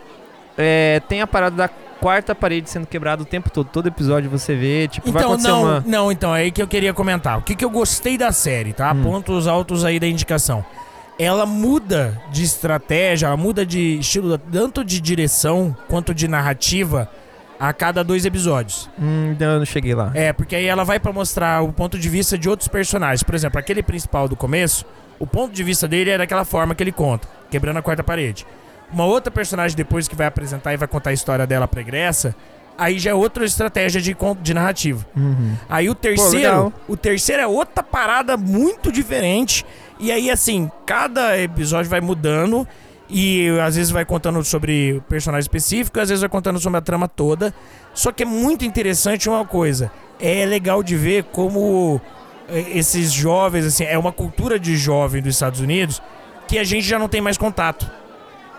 [0.58, 1.68] é, tem a parada da
[2.00, 3.68] quarta parede sendo quebrada o tempo todo.
[3.72, 5.84] Todo episódio você vê, tipo, vai Então, acontecer não, uma.
[5.86, 7.38] não, então, é aí que eu queria comentar.
[7.38, 8.92] O que, que eu gostei da série, tá?
[8.92, 9.04] Hum.
[9.04, 10.64] Pontos altos aí da indicação.
[11.18, 17.10] Ela muda de estratégia, ela muda de estilo, tanto de direção quanto de narrativa,
[17.58, 18.90] a cada dois episódios.
[19.00, 20.12] Hum, não, eu não cheguei lá.
[20.14, 23.24] É, porque aí ela vai pra mostrar o ponto de vista de outros personagens.
[23.24, 24.86] Por exemplo, aquele principal do começo,
[25.18, 28.46] o ponto de vista dele é daquela forma que ele conta, quebrando a quarta parede.
[28.96, 32.34] Uma outra personagem depois que vai apresentar e vai contar a história dela pregressa,
[32.78, 35.06] aí já é outra estratégia de, de narrativa.
[35.14, 35.54] Uhum.
[35.68, 39.66] Aí o terceiro, o terceiro é outra parada muito diferente.
[40.00, 42.66] E aí, assim, cada episódio vai mudando.
[43.10, 46.82] E às vezes vai contando sobre o personagem específico, às vezes vai contando sobre a
[46.82, 47.54] trama toda.
[47.94, 49.92] Só que é muito interessante uma coisa.
[50.22, 52.00] É legal de ver como
[52.48, 56.02] eh, esses jovens, assim, é uma cultura de jovem dos Estados Unidos
[56.48, 57.86] que a gente já não tem mais contato.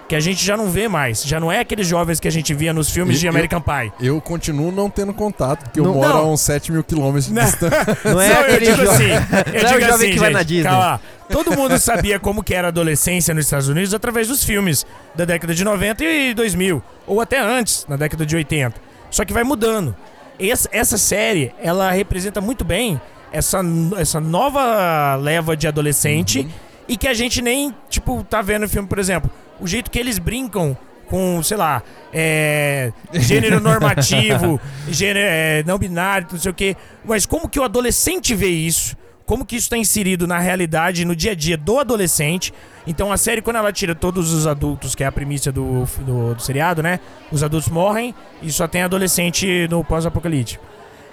[0.09, 1.25] Que a gente já não vê mais.
[1.25, 3.61] Já não é aqueles jovens que a gente via nos filmes E- de eu- American
[3.61, 3.93] Pie.
[4.01, 6.19] Eu continuo não tendo contato, porque eu Não- moro não.
[6.19, 7.43] a uns 7 mil quilômetros de Não.
[7.45, 7.99] distância.
[8.05, 10.19] Não é Não, aquele eu digo assim, eu Não é o digo jovem assim, que
[10.21, 10.71] vai na gente, Disney.
[10.71, 11.01] calma.
[11.29, 15.25] Todo mundo sabia como que era a adolescência nos Estados Unidos através dos filmes da
[15.25, 18.77] década de 90 e 2000, ou até antes, na década de 80.
[19.11, 19.95] Só que vai mudando.
[20.39, 23.01] Essa, essa série, ela representa muito bem
[23.33, 23.61] essa,
[23.99, 26.47] essa nova leva de adolescente
[26.87, 29.29] e que a gente nem, tipo, tá vendo no filme, por exemplo,
[29.61, 36.27] o jeito que eles brincam com, sei lá, é, gênero normativo, gênero é, não binário,
[36.31, 36.77] não sei o quê.
[37.05, 38.97] Mas como que o adolescente vê isso?
[39.25, 42.55] Como que isso está inserido na realidade, no dia a dia do adolescente?
[42.87, 46.35] Então a série, quando ela tira todos os adultos, que é a primícia do, do,
[46.35, 47.01] do seriado, né?
[47.33, 50.65] Os adultos morrem e só tem adolescente no pós-apocalíptico.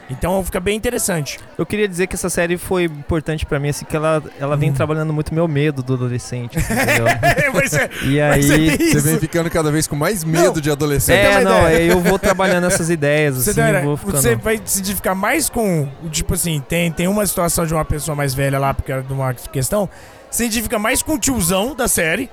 [0.10, 1.40] Então fica bem interessante.
[1.58, 4.60] Eu queria dizer que essa série foi importante pra mim, assim, que ela, ela Hum.
[4.60, 7.06] vem trabalhando muito meu medo do adolescente, assim, entendeu?
[7.54, 8.78] Vai ser- E vai ser aí.
[8.92, 10.62] Você vem ficando cada vez com mais medo Não.
[10.62, 11.18] de adolescente.
[11.18, 11.78] É, não, ideia?
[11.78, 14.18] aí eu vou trabalhando essas ideias, Você, assim, vou ficando...
[14.22, 15.88] você vai se identificar mais com.
[16.04, 19.02] o Tipo assim, tem, tem uma situação de uma pessoa mais velha lá, porque era
[19.02, 19.90] de uma questão.
[20.30, 22.30] Se identifica mais com o tiozão da série.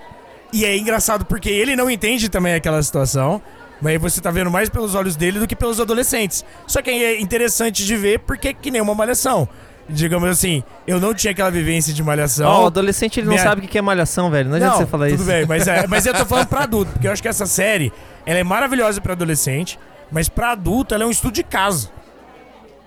[0.52, 3.40] E é engraçado porque ele não entende também aquela situação.
[3.81, 6.45] Mas aí você tá vendo mais pelos olhos dele do que pelos adolescentes.
[6.66, 9.49] Só que aí é interessante de ver porque é que nem uma malhação.
[9.88, 12.49] Digamos assim, eu não tinha aquela vivência de malhação.
[12.49, 14.49] Ó, o adolescente ele não Minha- sabe o que é malhação, velho.
[14.49, 15.25] Não adianta você falar tudo isso.
[15.25, 17.93] bem, mas, é, mas eu tô falando pra adulto, porque eu acho que essa série,
[18.25, 19.79] ela é maravilhosa pra adolescente,
[20.12, 21.90] mas pra adulto ela é um estudo de caso.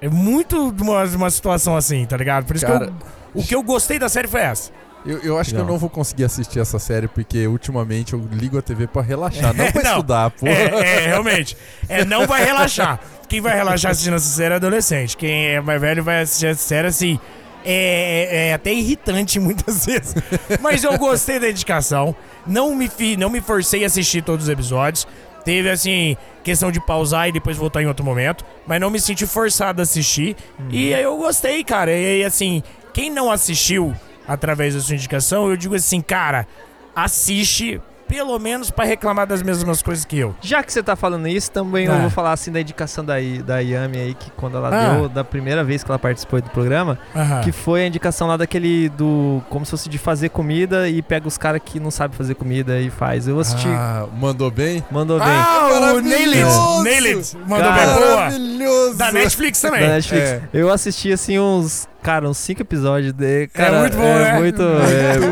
[0.01, 2.45] É muito uma, uma situação assim, tá ligado?
[2.45, 4.71] Por isso Cara- que eu, o que eu gostei da série foi essa.
[5.05, 5.63] Eu, eu acho que Não.
[5.63, 9.53] eu não vou conseguir assistir essa série, porque ultimamente eu ligo a TV pra relaxar,
[9.53, 9.89] não pra Não.
[9.91, 10.51] estudar, porra.
[10.51, 11.57] É, é, realmente.
[11.89, 12.99] É, não vai relaxar.
[13.27, 15.17] Quem vai relaxar assistindo essa série é adolescente.
[15.17, 17.19] Quem é mais velho vai assistir essa série assim.
[17.65, 20.13] É, é- é até irritante muitas vezes.
[20.61, 22.15] Mas eu gostei da indicação.
[22.45, 25.07] Não me, fi, não me forcei a assistir todos os episódios.
[25.45, 28.45] Teve, assim, questão de pausar e depois voltar em outro momento.
[28.67, 30.35] Mas não me senti forçado a assistir.
[30.69, 31.91] E aí eu gostei, cara.
[31.91, 32.61] E aí, assim,
[32.93, 33.93] quem não assistiu
[34.27, 36.47] através da sua indicação, eu digo assim, cara,
[36.95, 40.35] assiste pelo menos pra reclamar das mesmas coisas que eu.
[40.39, 41.97] Já que você tá falando isso, também eu Ah.
[41.99, 44.93] vou falar assim da indicação da, I- da Yami aí, que quando ela Ah.
[44.95, 47.41] deu, da primeira vez que ela participou do programa, Aham.
[47.41, 49.41] que foi a indicação lá daquele do.
[49.49, 52.79] Como se fosse de fazer comida e pega os caras que não sabem fazer comida
[52.79, 53.27] e faz.
[53.27, 54.83] Eu assisti, Ah, mandou bem?
[54.91, 55.27] mandou bem.
[55.29, 56.01] Ah, o!
[56.01, 56.83] Nailed!
[56.83, 57.37] Nailed!
[57.47, 58.15] Mandou Cara, bem boa!
[58.17, 58.97] Maravilhoso!
[58.97, 59.81] Da Netflix também.
[59.81, 60.23] da Netflix.
[60.29, 60.41] É.
[60.53, 61.87] Eu assisti assim uns.
[62.03, 63.47] Cara, uns cinco episódios de.
[63.47, 64.33] Cara, muito bom, é né?
[64.39, 64.61] Muito,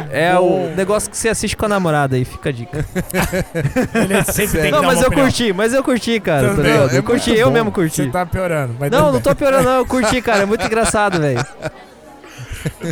[0.10, 2.86] é, é o negócio que você assiste com a namorada aí, fica a dica.
[3.94, 5.26] Ele sempre tem que Não, dar mas uma eu opinião.
[5.28, 6.56] curti, mas eu curti, cara.
[6.56, 6.92] Tá ligado?
[6.94, 7.54] é eu curti, eu bom.
[7.54, 8.04] mesmo curti.
[8.06, 8.74] Você tá piorando.
[8.80, 9.78] Mas Não, não tô piorando, não.
[9.80, 10.44] Eu curti, cara.
[10.44, 11.46] É muito engraçado, velho.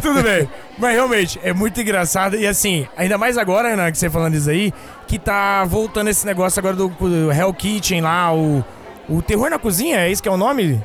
[0.02, 0.50] Tudo bem.
[0.78, 2.36] Mas realmente, é muito engraçado.
[2.36, 4.74] E assim, ainda mais agora, Renan, que você falando isso aí,
[5.08, 8.64] que tá voltando esse negócio agora do, do Hell Kitchen lá, o,
[9.08, 10.84] o Terror na Cozinha, é isso que é o nome?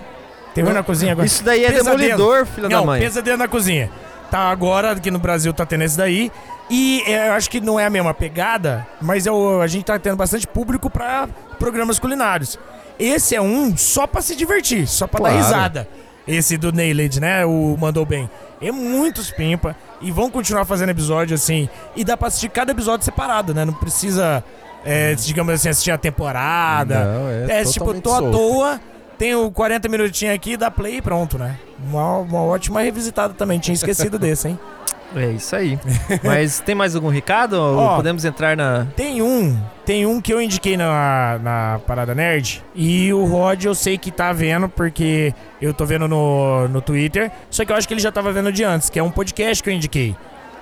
[0.54, 1.26] Terror na Cozinha agora.
[1.26, 1.98] Isso daí é Pesadelo.
[1.98, 3.00] Demolidor, filho da Não, mãe.
[3.00, 3.90] Pesadelo na Cozinha.
[4.30, 6.30] Tá agora, aqui no Brasil tá tendo esse daí.
[6.70, 9.98] E é, eu acho que não é a mesma pegada, mas eu, a gente tá
[9.98, 12.58] tendo bastante público pra programas culinários.
[12.98, 15.34] Esse é um só pra se divertir, só pra Claro.
[15.36, 15.88] dar risada.
[16.26, 17.44] Esse do Nailed, né?
[17.44, 18.30] O Mandou Bem.
[18.62, 19.76] É muitos pimpa.
[20.00, 21.68] E vão continuar fazendo episódio assim.
[21.94, 23.64] E dá pra assistir cada episódio separado, né?
[23.66, 24.42] Não precisa,
[24.86, 27.04] é, digamos assim, assistir a temporada.
[27.04, 28.80] Não, é, É, tipo, tô à solto.
[29.14, 31.58] Toa, tenho 40 minutinhos aqui, dá play e pronto, né?
[31.88, 34.58] Uma, uma ótima revisitada também, tinha esquecido desse, hein?
[35.16, 35.78] É isso aí.
[36.24, 37.54] Mas tem mais algum recado?
[37.54, 37.96] Ou Ó.
[37.96, 38.86] podemos entrar na.
[38.96, 43.74] Tem um, tem um que eu indiquei na, na Parada Nerd e o Rod eu
[43.74, 47.86] sei que tá vendo porque eu tô vendo no, no Twitter, só que eu acho
[47.86, 50.16] que ele já tava vendo de antes, que é um podcast que eu indiquei,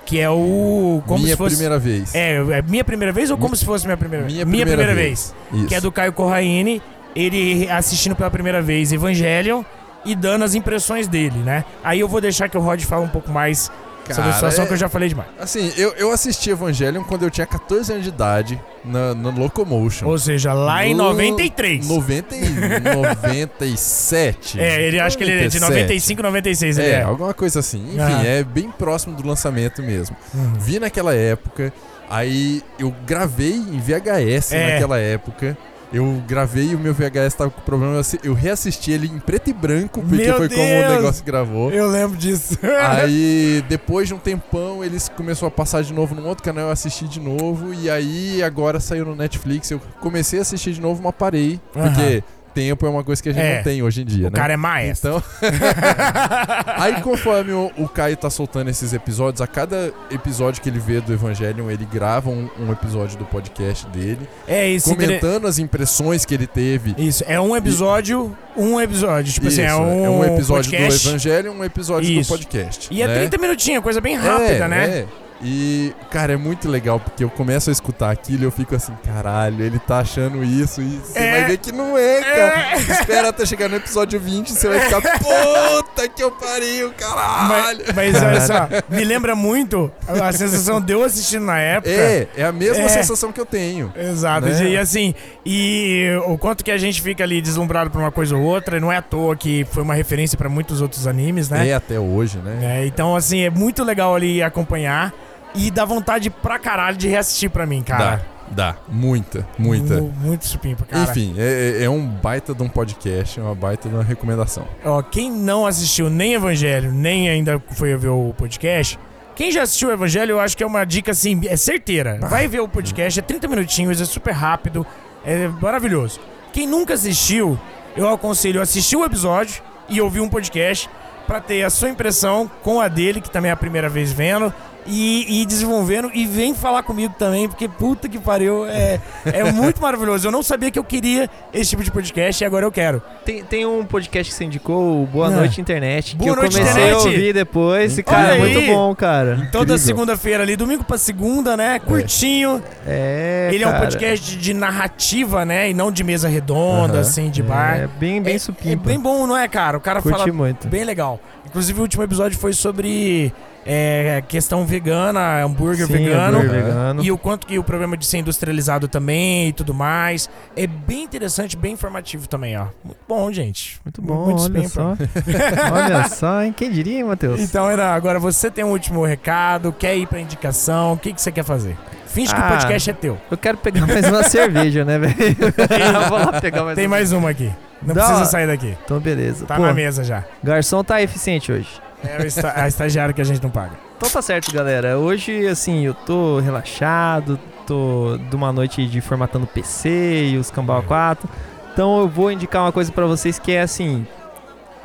[0.05, 1.03] que é o...
[1.07, 1.57] Como Minha se fosse...
[1.57, 2.15] primeira vez.
[2.15, 4.45] É, é minha primeira vez ou como se fosse minha primeira vez?
[4.45, 5.35] Minha primeira vez.
[5.53, 5.67] Isso.
[5.67, 6.83] que é do Caio Corraine,
[7.15, 9.63] ele assistindo pela primeira vez Evangelion
[10.05, 11.65] e dando as impressões dele, né?
[11.85, 13.71] Aí eu vou deixar que o Rod fale um pouco mais
[14.05, 15.29] sobre a Cara, situação é- que eu já falei demais.
[15.39, 20.09] Assim, eu, eu assisti Evangelion quando eu tinha 14 anos de idade na, na Locomotion.
[20.09, 21.87] Ou seja, lá em No- 93.
[21.87, 24.59] 90 e 97.
[24.61, 25.83] É, ele acho que ele é de 97.
[25.83, 27.03] 95, 96, ele É, é.
[27.03, 27.79] alguma coisa assim.
[27.91, 28.25] Enfim, Aham.
[28.25, 30.17] é bem próximo do lançamento mesmo.
[30.35, 30.55] Uhum.
[30.59, 31.73] Vi naquela época,
[32.11, 34.73] aí eu gravei em VHS É.
[34.75, 35.57] naquela época.
[35.93, 37.95] Eu gravei o meu VHS tava com problema.
[37.95, 40.87] eu assi- Eu reassisti ele em preto e branco, porque Meu foi como Deus!
[40.87, 41.71] o negócio gravou.
[41.71, 42.59] Eu lembro disso.
[42.81, 46.71] Aí, depois de um tempão, eles começou a passar de novo num outro canal, eu
[46.71, 47.75] assisti de novo.
[47.75, 49.71] E aí, agora saiu no Netflix.
[49.71, 51.61] Eu comecei a assistir de novo, mas parei.
[51.73, 52.23] Porque
[52.55, 53.57] tempo é uma coisa que a gente É.
[53.57, 54.37] não tem hoje em dia, o né?
[54.37, 55.11] cara é maestro.
[55.11, 55.23] Então,
[56.77, 61.01] aí conforme o, o Caio tá soltando esses episódios, a cada episódio que ele vê
[61.01, 64.91] do Evangelion, ele grava um, um episódio do podcast dele, É isso.
[64.93, 66.95] inter- comentando as impressões que ele teve.
[66.99, 69.33] Isso, é um episódio, um episódio.
[69.33, 71.05] Tipo assim, é Isso, um, episódio podcast.
[71.05, 72.31] do Evangelho e um episódio Isso.
[72.33, 72.89] do podcast.
[72.91, 73.15] E é né?
[73.21, 74.87] 30 minutinhos, coisa bem rápida, É, né?
[74.89, 75.07] é.
[75.45, 78.93] E, cara, é muito legal, porque eu começo a escutar aquilo e eu fico assim,
[79.05, 81.31] caralho, ele tá achando isso e você É.
[81.33, 82.77] vai ver que não é, cara.
[82.77, 87.85] Espera até chegar no episódio 20 e você vai ficar, puta que eu pariu, caralho.
[87.95, 91.91] Mas, mas olha só, me lembra muito a sensação de eu assistindo na época.
[91.91, 92.89] É, é a mesma É.
[92.89, 93.93] sensação que eu tenho.
[93.97, 94.71] Exato, Né?
[94.71, 95.13] e assim,
[95.45, 98.93] e o quanto que a gente fica ali deslumbrado por uma coisa ou outra, não
[98.93, 101.69] é à toa que foi uma referência pra muitos outros animes, né?
[101.69, 102.81] É até hoje, né?
[102.83, 105.13] É, então, assim, é muito legal ali acompanhar
[105.55, 108.23] e dá vontade pra caralho de reassistir pra mim, cara.
[108.51, 108.77] Dá, dá.
[108.89, 109.95] Muita, muita.
[110.01, 111.03] Mu- Muito supimpa, cara.
[111.11, 114.67] Enfim, é, é- é um baita de um podcast, é uma baita de uma recomendação.
[114.85, 118.99] Ó, quem não assistiu nem Evangelho, nem ainda foi ver o podcast,
[119.35, 122.19] quem já assistiu o Evangelho, eu acho que é uma dica assim, é certeira.
[122.21, 124.87] Vai ver o podcast, é 30 minutinhos, é super rápido,
[125.25, 126.21] é maravilhoso.
[126.53, 127.59] Quem nunca assistiu,
[127.97, 130.89] eu aconselho assistir o episódio e ouvir um podcast
[131.27, 134.53] pra ter a sua impressão com a dele, que também é a primeira vez vendo.
[134.87, 139.81] E e desenvolvendo e vem falar comigo também, porque puta que pariu, é, é muito
[139.81, 140.27] maravilhoso.
[140.27, 143.03] Eu não sabia que eu queria esse tipo de podcast e agora eu quero.
[143.25, 145.31] Tem, tem um podcast que você indicou, Boa.
[145.31, 147.07] Noite Internet, Boa que Noite eu comecei Internet.
[147.07, 147.99] a ouvir depois.
[147.99, 149.37] E, cara, é muito bom, cara.
[149.53, 149.79] Toda Incrível.
[149.79, 151.79] segunda-feira ali, domingo pra segunda, né?
[151.79, 152.63] Curtinho.
[152.87, 153.51] É.
[153.53, 153.85] Ele é um cara.
[153.85, 155.71] podcast de, narrativa, né?
[155.71, 157.01] E não de mesa redonda, Aham.
[157.01, 157.89] assim, de É bar.
[157.99, 158.73] bem, bem é, supimpa.
[158.73, 159.77] é bem bom, não é, cara?
[159.79, 160.69] O cara Curti fala muito.
[160.69, 161.21] bem legal.
[161.47, 163.33] Inclusive, o último episódio foi sobre
[163.65, 166.39] é, questão vegana, hambúrguer Sim, vegano.
[166.39, 167.05] hambúrguer vegano.
[167.05, 170.29] E o quanto que o problema de ser industrializado também e tudo mais.
[170.57, 172.67] É bem interessante, bem informativo também, ó.
[172.85, 173.81] Muito bom, gente.
[173.85, 174.95] Muito bom, Muito olha bem, só.
[175.73, 176.53] olha só, hein?
[176.57, 177.41] Quem diria, hein, Matheus?
[177.41, 181.31] Então, agora você tem um último recado, quer ir pra indicação, o que, que você
[181.33, 181.77] quer fazer?
[182.07, 183.17] Finge que o Ah, podcast é teu.
[183.31, 185.15] Eu quero pegar mais uma cerveja, né, velho?
[186.11, 186.97] Vou lá pegar mais Tem uma.
[186.97, 187.51] mais uma aqui.
[187.81, 188.77] Não Dá precisa sair daqui.
[188.85, 189.47] Então, beleza.
[189.47, 190.23] Tá Pô, na mesa já.
[190.45, 191.69] garçom tá eficiente hoje.
[192.05, 193.73] É o a estagiária que a gente não paga.
[193.97, 194.99] Então tá certo, galera.
[194.99, 200.83] Hoje, assim, eu tô relaxado, tô de uma noite de formatando PC e os Cambau
[200.83, 201.29] 4.
[201.73, 204.07] Então eu vou indicar uma coisa pra vocês que é assim.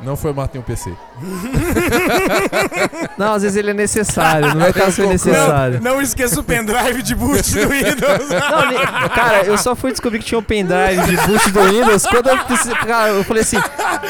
[0.00, 0.94] Não formatem um PC.
[3.16, 4.48] Não, às vezes ele é necessário.
[4.50, 5.80] No meu caso foi necessário.
[5.82, 8.28] Não, não esqueça o pendrive de boot do Windows.
[8.30, 12.28] Não, cara, eu só fui descobrir que tinha um pendrive de boot do Windows quando
[12.28, 12.38] eu
[12.86, 13.58] Cara, eu falei assim: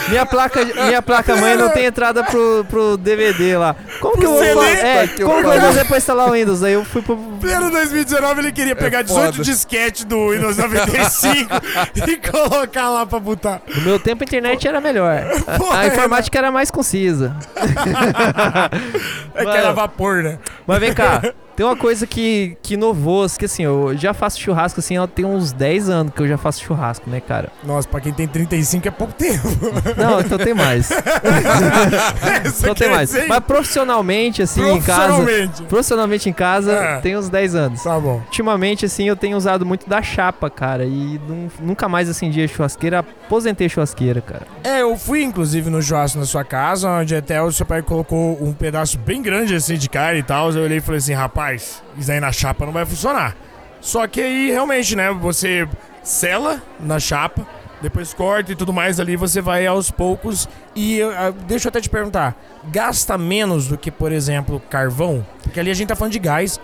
[0.08, 3.74] minha placa, minha placa mãe não tem entrada pro, pro DVD lá.
[4.00, 4.54] Como que eu vou CD?
[4.54, 4.86] fazer?
[4.86, 5.62] É, como que eu vou pariu.
[5.62, 6.62] fazer pra instalar o Windows?
[6.62, 7.16] Aí eu fui pro.
[7.40, 9.44] Pleno 2019 ele queria pegar 18 foda.
[9.44, 11.50] disquetes do Windows 95
[12.08, 13.62] e colocar lá pra botar.
[13.74, 15.24] No meu tempo a internet era melhor.
[15.46, 16.97] A- Porra, A, informática era mais concisa.
[19.34, 20.38] É que era vapor, né?
[20.66, 21.22] Mas vem cá.
[21.58, 25.50] Tem uma coisa que, que inovou, que assim, eu já faço churrasco assim, tem uns
[25.50, 27.48] 10 anos que eu já faço churrasco, né, cara?
[27.64, 29.42] Nossa, pra quem tem 35 é pouco tempo.
[29.96, 30.88] Não, então tem mais.
[32.60, 33.10] Então tem mais.
[33.10, 35.14] dizer- Mas profissionalmente, assim, em casa.
[35.14, 35.62] Profissionalmente.
[35.64, 36.98] Profissionalmente em casa, É.
[37.00, 37.82] tem uns 10 anos.
[37.82, 38.20] Tá bom.
[38.26, 40.84] Ultimamente, assim, eu tenho usado muito da chapa, cara.
[40.84, 43.00] E nun- nunca mais acendi a churrasqueira.
[43.00, 44.42] Aposentei a churrasqueira, cara.
[44.62, 48.38] É, eu fui inclusive no churrasco na sua casa, onde até o seu pai colocou
[48.40, 50.52] um pedaço bem grande assim de carne e tal.
[50.52, 53.36] Eu olhei e falei assim, rapaz, isso aí na chapa não vai funcionar.
[53.80, 55.68] Só que aí realmente, né, você
[56.02, 57.46] sela na chapa,
[57.80, 60.48] depois corta e tudo mais ali, você vai aos poucos.
[60.74, 62.34] E ah, deixa eu até te perguntar,
[62.64, 65.24] gasta menos do que, por exemplo, carvão?
[65.42, 66.58] Porque ali a gente tá falando de gás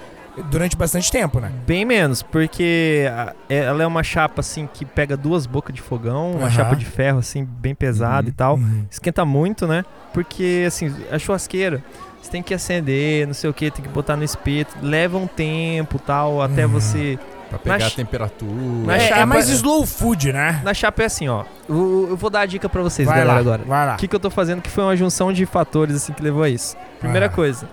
[0.50, 1.52] durante bastante tempo, né?
[1.64, 5.80] Bem menos, porque a- é- ela é uma chapa, assim, que pega duas bocas de
[5.80, 6.32] fogão.
[6.32, 6.50] Uma Aham.
[6.50, 8.28] chapa de ferro, assim, bem pesada Uhum.
[8.28, 8.54] e tal.
[8.56, 8.84] Uhum.
[8.90, 9.84] Esquenta muito, né?
[10.12, 11.80] Porque, assim, a churrasqueira,
[12.24, 14.74] você tem que acender, não sei o que, tem que botar no espeto.
[14.82, 16.72] Leva um tempo tal, até Uhum.
[16.72, 17.18] você...
[17.50, 18.52] Pra pegar Na a temperatura.
[18.86, 20.60] na É, chapa- é mais slow food, né?
[20.64, 21.44] Na chapa é assim, ó.
[21.68, 23.62] Eu, eu vou dar a dica pra vocês, vai galera, lá, agora.
[23.64, 23.94] vai lá.
[23.94, 26.42] O que, que eu tô fazendo que foi uma junção de fatores assim que levou
[26.42, 26.74] a isso.
[26.98, 27.28] Primeira Ah.
[27.28, 27.68] coisa,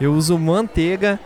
[0.00, 1.18] eu uso manteiga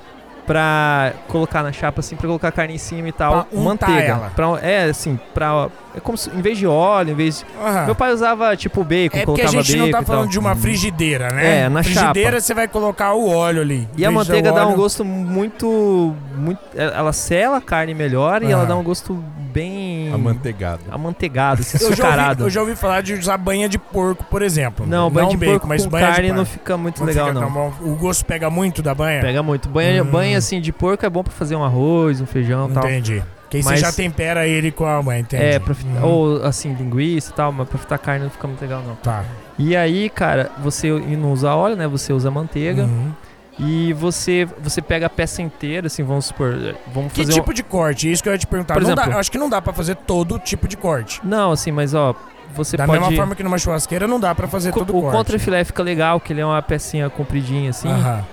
[0.47, 3.45] pra colocar na chapa assim, pra colocar a carne em cima e tal.
[3.45, 4.12] Pra untar manteiga.
[4.12, 4.31] ela.
[4.35, 5.69] Pra- é assim, pra.
[5.97, 7.47] É como se, em vez de óleo, em vez de.
[7.65, 7.87] Aham.
[7.87, 10.31] Meu pai usava tipo bacon, É porque a colocava gente bacon não tá e falando
[10.31, 11.61] de uma frigideira, né?
[11.63, 12.41] É, na frigideira chapa.
[12.41, 13.89] você vai colocar o óleo ali.
[13.97, 16.15] E a manteiga dá um gosto muito.
[16.37, 18.51] muito é, ela sela a carne melhor e Ah.
[18.51, 19.15] ela dá um gosto
[19.53, 20.13] bem.
[20.13, 20.83] Amanteigado.
[20.91, 24.43] amanteigado, assim, Eu já, ouvi, eu já ouvi falar de usar banha de porco, por
[24.43, 24.87] exemplo.
[24.87, 26.39] Não, banho de bacon, porco mas com banha de carne porco.
[26.39, 27.51] não fica muito Não legal, fica não.
[27.51, 27.73] bom.
[27.81, 29.23] O gosto pega muito da banha?
[29.23, 29.67] Pega muito.
[29.69, 30.07] Banha, Hum.
[30.07, 32.85] banha assim de porco é bom pra fazer um arroz, um feijão e tal.
[32.85, 33.23] Entendi.
[33.49, 35.43] Que aí Mas- você já tempera ele com a banha, entendi.
[35.43, 36.05] É, pra Uhum.
[36.05, 38.97] ou assim, linguiça e tal, mas pra fritar carne não fica muito legal, não.
[38.97, 39.25] Tá.
[39.59, 41.87] E aí, cara, você não usa óleo, né?
[41.87, 42.83] Você usa manteiga.
[42.85, 43.13] Uhum.
[43.59, 46.55] E você você pega a peça inteira, assim, vamos supor.
[46.93, 47.55] Vamos Que fazer tipo um...
[47.55, 48.11] de corte?
[48.11, 48.75] Isso que eu ia te perguntar.
[48.75, 51.21] Por Não dá- exemplo- eu acho que não dá pra fazer todo tipo de corte.
[51.25, 52.15] Não, assim, mas ó,
[52.55, 53.01] você da pode.
[53.01, 55.17] mesma forma que numa churrasqueira não dá pra fazer todo o corte.
[55.17, 57.89] contrafilé fica legal, que ele é uma pecinha compridinha, assim.
[57.89, 58.25] Aham.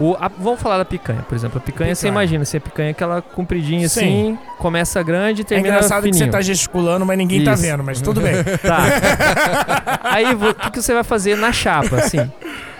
[0.00, 1.58] O, a- vamos falar da picanha, por exemplo.
[1.58, 2.12] A picanha, você Picanha.
[2.12, 4.00] imagina, assim, a picanha é aquela compridinha Sim.
[4.00, 6.24] assim, começa grande e É termina engraçado que fininho.
[6.26, 7.62] você tá gesticulando, mas ninguém tá Isso.
[7.62, 8.34] vendo, mas tudo bem.
[8.62, 10.00] Tá.
[10.04, 12.30] Aí o que, que você vai fazer na chapa, assim?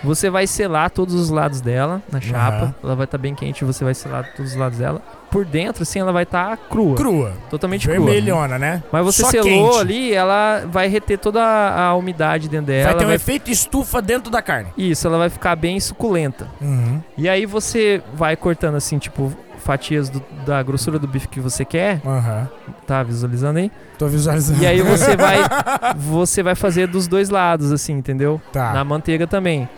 [0.05, 2.57] Você vai selar todos os lados dela na chapa.
[2.57, 2.75] Aham.
[2.85, 5.03] Ela vai estar bem quente, você vai selar todos os lados dela.
[5.31, 6.97] Por dentro, assim, ela vai estar crua.
[6.97, 7.33] Crua.
[7.51, 7.99] Totalmente crua.
[7.99, 8.83] Vermelhona, né?
[8.91, 9.81] Mas você Só selou quente.
[9.81, 12.87] ali, ela vai reter toda a, a umidade dentro dela.
[12.91, 14.71] vai ter um vai- efeito estufa dentro da carne.
[14.77, 16.49] Isso, ela vai ficar bem suculenta.
[16.61, 17.01] Uhum.
[17.17, 21.63] E aí você vai cortando assim, tipo, fatias do- da grossura do bife que você
[21.65, 22.01] quer.
[22.07, 22.49] Aham.
[22.87, 23.71] Tá visualizando aí?
[23.99, 24.63] Tô visualizando.
[24.63, 25.37] E aí você vai
[25.95, 28.41] você vai fazer dos dois lados, assim, entendeu?
[28.51, 28.73] Tá.
[28.73, 29.69] Na manteiga também.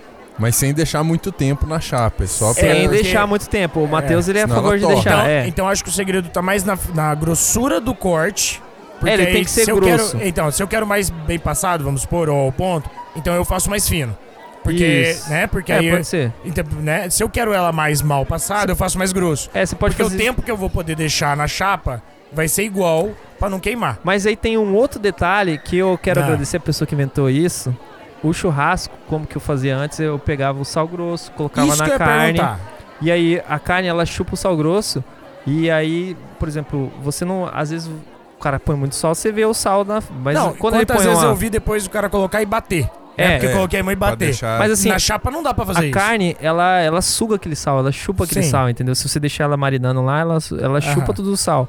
[0.40, 2.24] Mas sem deixar muito tempo na chapa.
[2.24, 2.62] É só pra.
[2.62, 3.81] Sem deixar muito tempo.
[3.81, 5.11] O Matheus, ele é a favor de deixar.
[5.11, 5.46] Então, é.
[5.46, 8.61] então acho que o segredo tá mais na, na grossura do corte.
[8.98, 10.16] porque É, ele aí tem que ser se grosso.
[10.16, 13.44] Quero, então, se eu quero mais bem passado, vamos supor, ou ao ponto, então eu
[13.44, 14.16] faço mais fino.
[14.64, 15.31] Porque, Isso.
[15.31, 15.46] né?
[15.46, 16.33] Porque É, aí, pode ser.
[16.44, 19.48] então, né, se eu quero ela mais mal passada, eu faço mais grosso.
[19.55, 20.16] É, você pode Porque fazer.
[20.16, 23.98] o tempo que eu vou poder deixar na chapa vai ser igual pra não queimar.
[24.05, 26.24] Mas aí tem um outro detalhe que eu quero Ah.
[26.24, 27.74] agradecer a pessoa que inventou isso.
[28.22, 31.88] O churrasco, como que eu fazia antes, eu pegava o sal grosso, colocava Isso na
[31.98, 32.38] carne.
[32.38, 32.61] perguntar.
[33.00, 35.02] E aí a carne ela chupa o sal grosso.
[35.46, 37.48] E aí, por exemplo, você não.
[37.52, 40.02] Às vezes o cara põe muito sal, você vê o sal na.
[40.22, 41.30] Mas não, quando ele quantas põe vezes uma.
[41.33, 42.90] eu vi depois o cara colocar e bater?
[43.16, 44.16] É, É, porque é, eu coloquei a mão e bater.
[44.26, 44.59] deixar.
[44.59, 45.92] Mas assim, na chapa não dá pra fazer a isso.
[45.98, 48.50] carne, ela, ela suga aquele sal, ela chupa aquele Sim.
[48.50, 48.94] sal, entendeu?
[48.94, 51.68] Se você deixar ela marinando lá, ela, ela chupa todo o sal.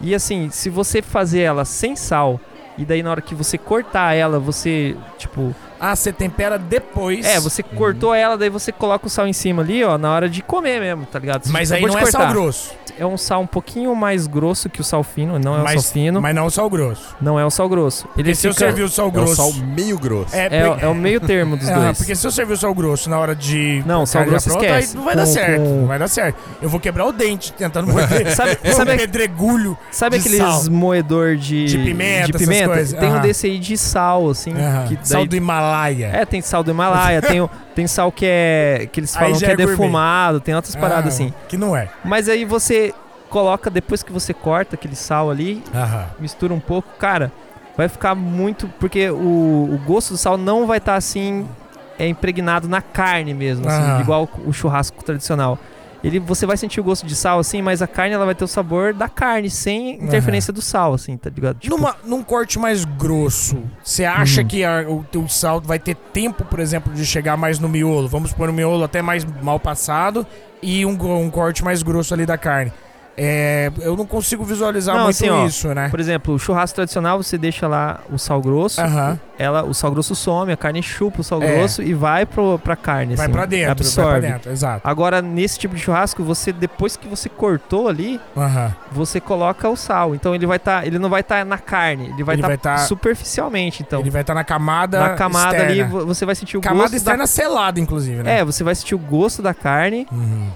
[0.00, 2.40] E assim, se você fazer ela sem sal,
[2.76, 5.54] e daí na hora que você cortar ela, você, tipo.
[5.90, 7.24] Ah, você tempera depois.
[7.26, 10.28] É, você cortou ela, daí você coloca o sal em cima ali, ó, na hora
[10.28, 11.44] de comer mesmo, tá ligado?
[11.44, 12.72] Você Mas aí não é sal grosso.
[12.96, 15.82] É um sal um pouquinho mais grosso que o sal fino, não é o mas,
[15.82, 17.16] sal fino, Mas não sal grosso.
[17.20, 18.04] não é o sal grosso.
[18.16, 19.34] Ele Porque se eu fica- servir o sal É o grosso.
[19.34, 20.34] sal meio grosso.
[20.34, 21.98] É, É, é o meio termo dos Ah, dois.
[21.98, 23.82] porque se eu servir o sal grosso na hora de.
[23.84, 24.90] Não, sal grosso pronta, esquece.
[24.92, 25.60] Aí não vai dar Com- certo.
[25.62, 26.36] com- Não vai dar certo.
[26.62, 28.30] Eu vou quebrar o dente tentando morder.
[28.34, 29.76] Sabe, um sabe, pedregulho.
[29.90, 30.70] sabe de aqueles sal.
[30.70, 32.68] moedor de, De pimenta, de essas pimenta?
[32.74, 32.98] coisas.
[33.00, 34.52] Tem um desse aí de sal, assim.
[34.54, 34.86] Aham.
[34.86, 35.36] que daí- Sal do
[35.74, 36.06] Himalaia.
[36.12, 38.88] É, tem sal do Himalaia, tem, o- tem sal que é.
[38.92, 41.34] que eles falam que é é defumado, tem outras paradas Ah, assim.
[41.48, 41.88] Que não é.
[42.04, 42.94] Mas aí você
[43.28, 46.06] coloca, depois que você corta aquele sal ali, Aham.
[46.20, 47.32] mistura um pouco, cara,
[47.76, 48.68] vai ficar muito.
[48.78, 51.46] Porque o, o gosto do sal não vai estar assim.
[51.96, 54.00] É impregnado na carne mesmo, assim, Aham.
[54.00, 55.56] igual o churrasco tradicional.
[56.04, 58.44] Ele você vai sentir o gosto de sal assim, mas a carne ela vai ter
[58.44, 61.58] o sabor da carne sem interferência do sal assim, tá ligado?
[61.58, 64.46] Tipo, Numa, num corte mais grosso, você acha Uhum.
[64.46, 68.06] que a- o teu sal vai ter tempo, por exemplo, de chegar mais no miolo?
[68.08, 70.26] Vamos pôr o miolo até mais mal passado
[70.62, 70.90] e um,
[71.20, 72.72] um corte mais grosso ali da carne.
[73.16, 75.88] É, eu não consigo visualizar Não, muito assim, ó, isso, né?
[75.88, 79.18] por exemplo, o churrasco tradicional você deixa lá o sal grosso, Aham.
[79.38, 81.54] ela o sal grosso some, a carne chupa o sal É.
[81.58, 84.10] grosso e vai pro, pra carne Vai assim, pra dentro, absorve.
[84.10, 84.80] vai pra dentro, exato.
[84.82, 88.74] Agora, nesse tipo de churrasco, você depois que você cortou ali, Aham.
[88.90, 90.14] você coloca o sal.
[90.14, 92.78] Então ele vai estar, ele não vai estar na carne, ele vai Ele estar tá-
[92.78, 94.00] superficialmente, então.
[94.00, 95.88] Ele vai estar na camada na camada ali externa.
[95.88, 98.22] vo- você vai sentir o Camada gosto externa selada, inclusive, da...
[98.24, 98.38] né?
[98.40, 100.48] É, você vai sentir o gosto da carne, Uhum.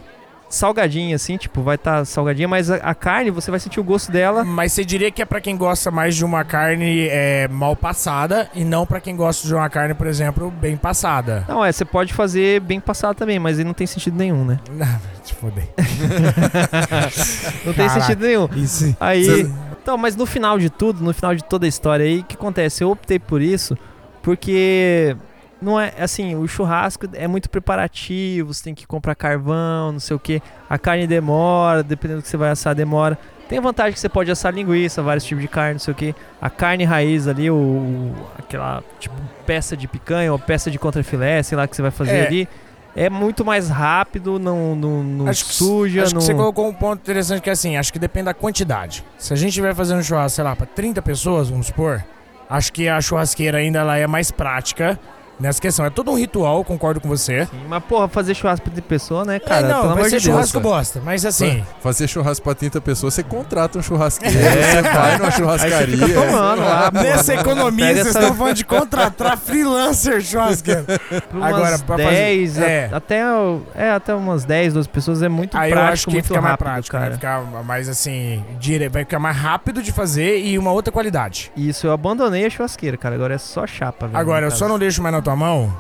[0.49, 4.11] Salgadinha assim, tipo, vai estar salgadinha, mas a, a carne você vai sentir o gosto
[4.11, 4.45] dela.
[4.45, 8.49] Mas você diria que é pra quem gosta mais de uma carne é, mal passada
[8.55, 11.45] e não pra quem gosta de uma carne, por exemplo, bem passada.
[11.49, 14.59] Não, é, você pode fazer bem passado também, mas aí não tem sentido nenhum, né?
[14.73, 15.69] Não, te foder.
[17.65, 18.01] Não tem Caraca.
[18.01, 18.49] sentido nenhum.
[18.57, 18.97] Isso.
[19.01, 19.51] Aí, Cê-
[19.83, 22.35] então, mas no final de tudo, no final de toda a história aí, o que
[22.35, 22.83] acontece?
[22.85, 23.77] Eu optei por isso
[24.23, 25.17] porque
[25.61, 30.15] não é assim, o churrasco é muito preparativo, você tem que comprar carvão, não sei
[30.17, 30.41] o que.
[30.69, 33.19] A carne demora, dependendo do que você vai assar, demora.
[33.49, 36.15] Tem vantagem que você pode assar linguiça, vários tipos de carne, não sei o que.
[36.41, 39.15] A carne raiz ali, o, aquela tipo
[39.47, 42.27] peça de picanha ou peça de contrafilé, sei lá que você vai fazer É.
[42.27, 42.49] ali.
[42.97, 46.21] É muito mais rápido, não, não, não Acho que- suja, Acho não...
[46.21, 49.05] que você colocou um ponto interessante que é assim, acho que depende da quantidade.
[49.17, 52.05] Se a gente estiver fazendo churrasco, sei lá, pra 30 pessoas, vamos supor,
[52.51, 54.99] acho que a churrasqueira ainda ela é mais prática
[55.41, 55.85] nessa questão.
[55.85, 57.47] É todo um ritual, concordo com você.
[57.47, 59.67] Sim, Mas, porra, fazer churrasco de pessoa, né, cara?
[59.67, 60.25] é, não, Pelo vai amor ser de Deus.
[60.25, 61.65] churrasco bosta, mas assim...
[61.81, 65.97] Fazer churrasco pra 30 pessoas, você contrata um churrasqueiro, você vai numa churrascaria.
[66.07, 66.91] Fica tomando lá.
[66.95, 70.85] Nessa economia, vocês essa- estão falando de contratar freelancer churrasqueiro.
[71.41, 72.91] Agora, pra fazer- 10, a- é.
[72.93, 73.23] até,
[73.75, 76.41] é, até umas 10, 12 pessoas é muito Aí eu prático, acho que muito fica
[76.41, 77.05] mais rápido, prático, cara.
[77.07, 78.89] vai ficar mais assim, dire...
[78.89, 81.51] vai ficar mais rápido de fazer e uma outra qualidade.
[81.57, 83.15] Isso, eu abandonei a churrasqueira, cara.
[83.15, 84.19] Agora é só chapa, velho.
[84.19, 85.71] Agora, eu só não deixo mais na tua mão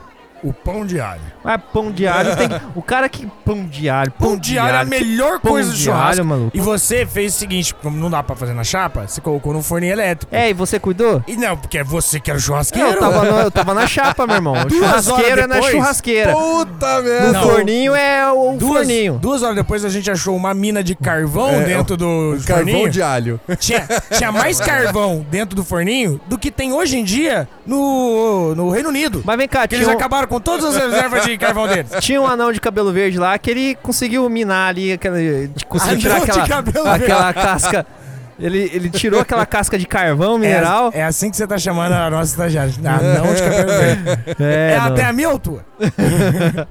[0.42, 1.20] o pão de alho.
[1.44, 2.48] Ah, pão de alho tem...
[2.74, 3.26] O cara que...
[3.44, 6.06] Pão de alho, Pão, de alho é a melhor pão coisa do de churrasco.
[6.20, 6.50] alho, maluco.
[6.56, 9.62] E você fez o seguinte, como não dá pra fazer na chapa, você colocou no
[9.62, 10.34] forninho elétrico.
[10.34, 11.22] É, e você cuidou?
[11.26, 12.88] E não, porque é você que era o churrasqueiro.
[12.90, 14.54] Eu tava, no- eu tava na chapa, meu irmão.
[14.54, 16.32] O churrasqueiro é na churrasqueira.
[16.34, 17.32] Puta merda!
[17.32, 17.42] Não.
[17.48, 19.14] forninho é o Duas, forninho.
[19.18, 22.90] duas horas depois a gente achou uma mina de carvão É, dentro do carvão forninho.
[22.90, 23.40] de alho.
[23.58, 28.70] Tinha, tinha mais carvão dentro do forninho do que tem hoje em dia no, no
[28.70, 29.22] Reino Unido.
[29.24, 31.90] Mas vem cá, Que eles tinha um, acabaram com todas as reservas de carvão deles.
[32.00, 34.98] tinha um anão de cabelo verde lá que ele conseguiu minar ali,
[35.68, 37.86] conseguiu tirar Anão aquela, aquela casca.
[38.38, 40.92] Ele, ele tirou aquela casca de carvão mineral.
[40.94, 42.72] É, é assim que você tá chamando a nossa estagiária.
[42.84, 44.02] Ah, não de cabelo verde.
[44.40, 45.64] É, É, até a minha altura.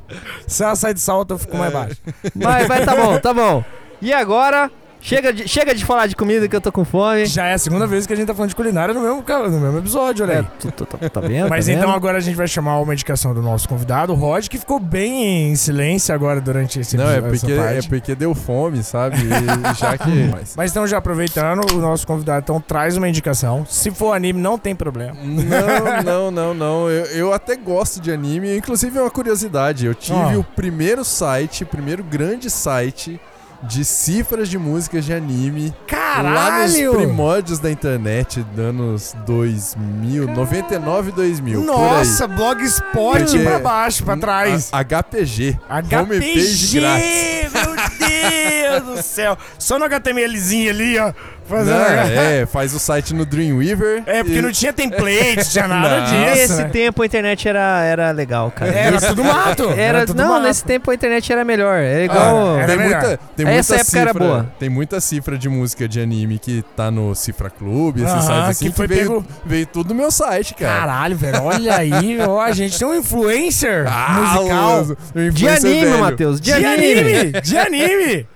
[0.47, 1.97] Se ela sai de salto, eu fico mais baixo.
[2.33, 3.63] Vai, vai, tá bom, tá bom.
[4.01, 4.71] E agora,
[5.01, 7.25] chega de, chega de falar de comida que eu tô com fome.
[7.25, 9.59] Já é a segunda vez que a gente tá falando de culinária no mesmo, no
[9.59, 10.45] mesmo episódio, olha É, aí.
[10.59, 11.47] tu, tu- tu- tá vendo?
[11.49, 11.95] Mas tá então vendo?
[11.95, 15.51] agora a gente vai chamar uma indicação do nosso convidado, o Rod, que ficou bem
[15.51, 19.17] em silêncio agora durante esse Não, é episódio, porque, é porque deu fome, sabe?
[19.17, 20.09] E já que.
[20.31, 23.65] Mas- Mas então, já aproveitando, o nosso convidado então traz uma indicação.
[23.69, 25.15] Se for anime, não tem problema.
[25.23, 26.89] Não, não, não, não.
[26.89, 28.55] Eu, eu até gosto de anime.
[28.57, 29.85] Inclusive, é uma curiosidade.
[29.85, 30.39] Eu tive Ó.
[30.39, 33.19] o primeiro site, o primeiro grande site
[33.63, 36.93] de cifras de músicas de anime lá nos Caralho!
[36.95, 41.61] primórdios da internet, anos 2000, 99 e 2000.
[41.61, 44.69] Nossa, blogspot Porque- pra baixo, pra trás.
[44.71, 45.59] A- HPG.
[45.69, 47.53] Homepage HPG, grátis.
[47.53, 49.37] meu Deus do céu.
[49.57, 51.11] Só no HTMLzinho ali, ó.
[51.49, 51.77] Não, Fazendo...
[51.79, 54.03] é, faz o site no Dreamweaver.
[54.05, 56.05] É, porque e- não tinha template, tinha nada Não.
[56.05, 56.17] disso.
[56.37, 56.69] Nesse né?
[56.69, 58.71] tempo a internet era, era legal, cara.
[58.71, 59.69] Era tudo mato.
[59.71, 60.43] Era, tudo não, mato.
[60.43, 61.77] nesse tempo a internet era melhor.
[61.79, 62.57] Era Ah, igual.
[62.57, 63.01] era tem melhor.
[63.01, 64.53] muita, tem muita Essa época era cifra, boa.
[64.59, 68.49] Tem muita cifra de música de anime que tá no Cifra Clube, esses Aham, sites
[68.49, 70.79] assim, que que, foi veio, pego- veio tudo no meu site, cara.
[70.81, 75.45] Caralho, velho, olha aí, ó, a gente tem um influencer Ah, musical o- o De
[75.45, 75.97] influencer anime.
[75.97, 76.41] Matheus.
[76.41, 76.99] De, de anime.
[76.99, 78.27] anime, de anime.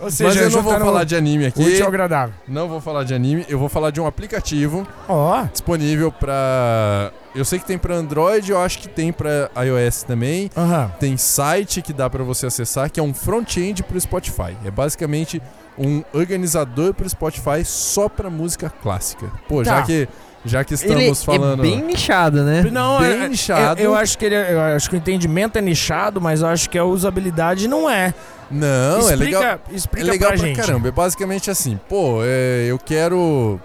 [0.00, 1.80] Ou seja, Mas eu não vou juntando falar de anime aqui.
[1.82, 2.34] ao agradável.
[2.48, 7.12] Não vou falar de anime, eu vou falar de um aplicativo Ó, disponível pra.
[7.34, 10.50] Eu sei que tem pra Android, eu acho que tem pra iOS também.
[10.56, 10.90] aham.
[10.98, 14.56] Tem site que dá pra você acessar, que é um front-end pro Spotify.
[14.64, 15.40] É basicamente
[15.78, 19.30] um organizador pro Spotify só pra música clássica.
[19.48, 19.76] Pô, Tá.
[19.76, 20.08] já que
[20.42, 22.62] já que estamos Ele falando é bem nichado, né?
[22.72, 23.78] Não, Bem é- nichado.
[23.78, 26.48] Eu, eu acho que ele, é- eu acho que o entendimento é nichado, mas eu
[26.48, 28.14] acho que a usabilidade não é.
[28.50, 29.42] Não, explica, é legal.
[29.42, 30.56] É explica legal pra, pra, gente.
[30.56, 30.88] caramba.
[30.88, 33.60] É basicamente assim, pô, é, eu quero.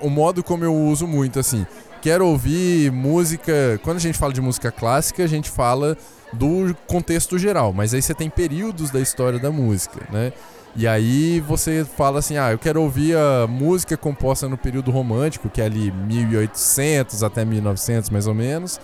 [0.00, 1.66] O, o modo como eu uso muito, assim.
[2.02, 3.80] quero ouvir música.
[3.82, 5.96] Quando a gente fala de música clássica, a gente fala
[6.32, 10.32] do contexto geral, mas aí você tem períodos da história da música, né?
[10.76, 15.48] E aí você fala assim, ah, eu quero ouvir a música composta no período romântico,
[15.48, 18.80] que é ali 1800 até 1900 mais ou menos,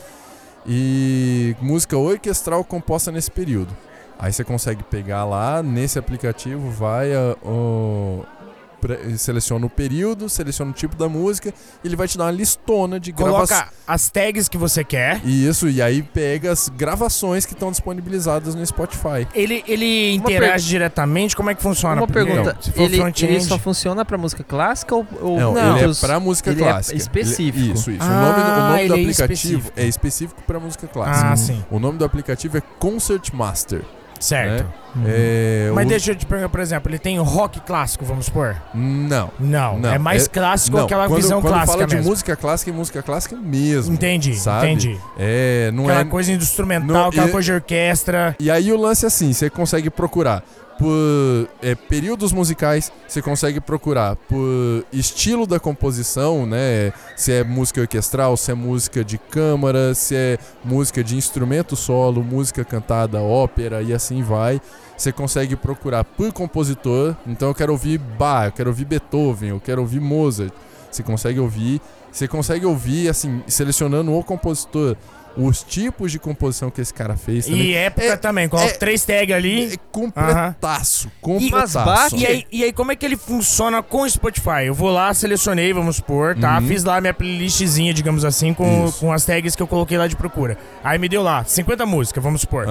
[0.64, 3.76] e música orquestral composta nesse período.
[4.22, 8.22] Aí você consegue pegar lá nesse aplicativo, vai a, o,
[8.78, 12.30] pre- seleciona o período, seleciona o tipo da música, e ele vai te dar uma
[12.30, 13.48] listona de gravações.
[13.48, 15.24] Coloca as tags que você quer.
[15.26, 19.26] Isso, e aí pega as gravações que estão disponibilizadas no Spotify.
[19.34, 21.34] Ele, ele Uma interage diretamente?
[21.34, 21.98] Como é que funciona?
[22.02, 25.78] Uma pergunta, Se for ele, ele só funciona pra música clássica ou, ou Não, Não.
[25.78, 26.96] ele é pra música ele é clássica.
[26.98, 27.58] específico.
[27.58, 28.02] Ele- isso, isso.
[28.02, 29.72] Ah, o nome, do- o nome do ele é aplicativo específico.
[29.80, 31.28] é específico pra música clássica.
[31.30, 31.64] Ah, sim.
[31.70, 33.82] O nome do aplicativo é Concert Master.
[34.20, 34.66] Certo.
[35.06, 38.56] É, Mas o- deixa eu te perguntar, por exemplo, ele tem rock clássico, vamos supor?
[38.74, 39.30] Não.
[39.38, 42.10] Não, Não, é mais é- clássico aquela quando, visão quando clássica fala de mesmo.
[42.10, 43.94] música clássica, é música clássica mesmo.
[43.94, 44.66] Entendi, sabe?
[44.66, 44.98] entendi.
[45.18, 46.04] É, não aquela é...
[46.04, 48.36] coisa instrumental, não- aquela e- coisa de orquestra.
[48.40, 50.42] E aí o lance é assim, você consegue procurar
[50.80, 56.90] por é, períodos musicais, você consegue procurar por estilo da composição, né?
[57.18, 62.24] Se é música orquestral, se é música de câmara, se é música de instrumento solo,
[62.24, 64.58] música cantada, ópera e assim vai.
[64.96, 69.60] Você consegue procurar por compositor, então eu quero ouvir Bach, eu quero ouvir Beethoven, eu
[69.60, 70.50] quero ouvir Mozart.
[70.90, 71.78] Você consegue ouvir,
[72.10, 74.96] você consegue ouvir assim, selecionando o compositor,
[75.36, 77.60] os tipos de composição que esse cara fez também.
[77.62, 79.74] E época É- também, coloca é- três tags ali.
[79.74, 81.78] É completaço, completaço.
[81.84, 84.64] Bach- E aí, e aí, como é que ele funciona com o Spotify?
[84.66, 86.58] Eu vou lá, selecionei, vamos supor, tá?
[86.58, 86.66] Uhum.
[86.66, 88.98] Fiz lá minha playlistzinha, digamos assim, com, Isso.
[89.00, 90.56] com as tags que eu coloquei lá de procura.
[90.82, 92.66] Aí me deu lá 50 músicas, vamos supor.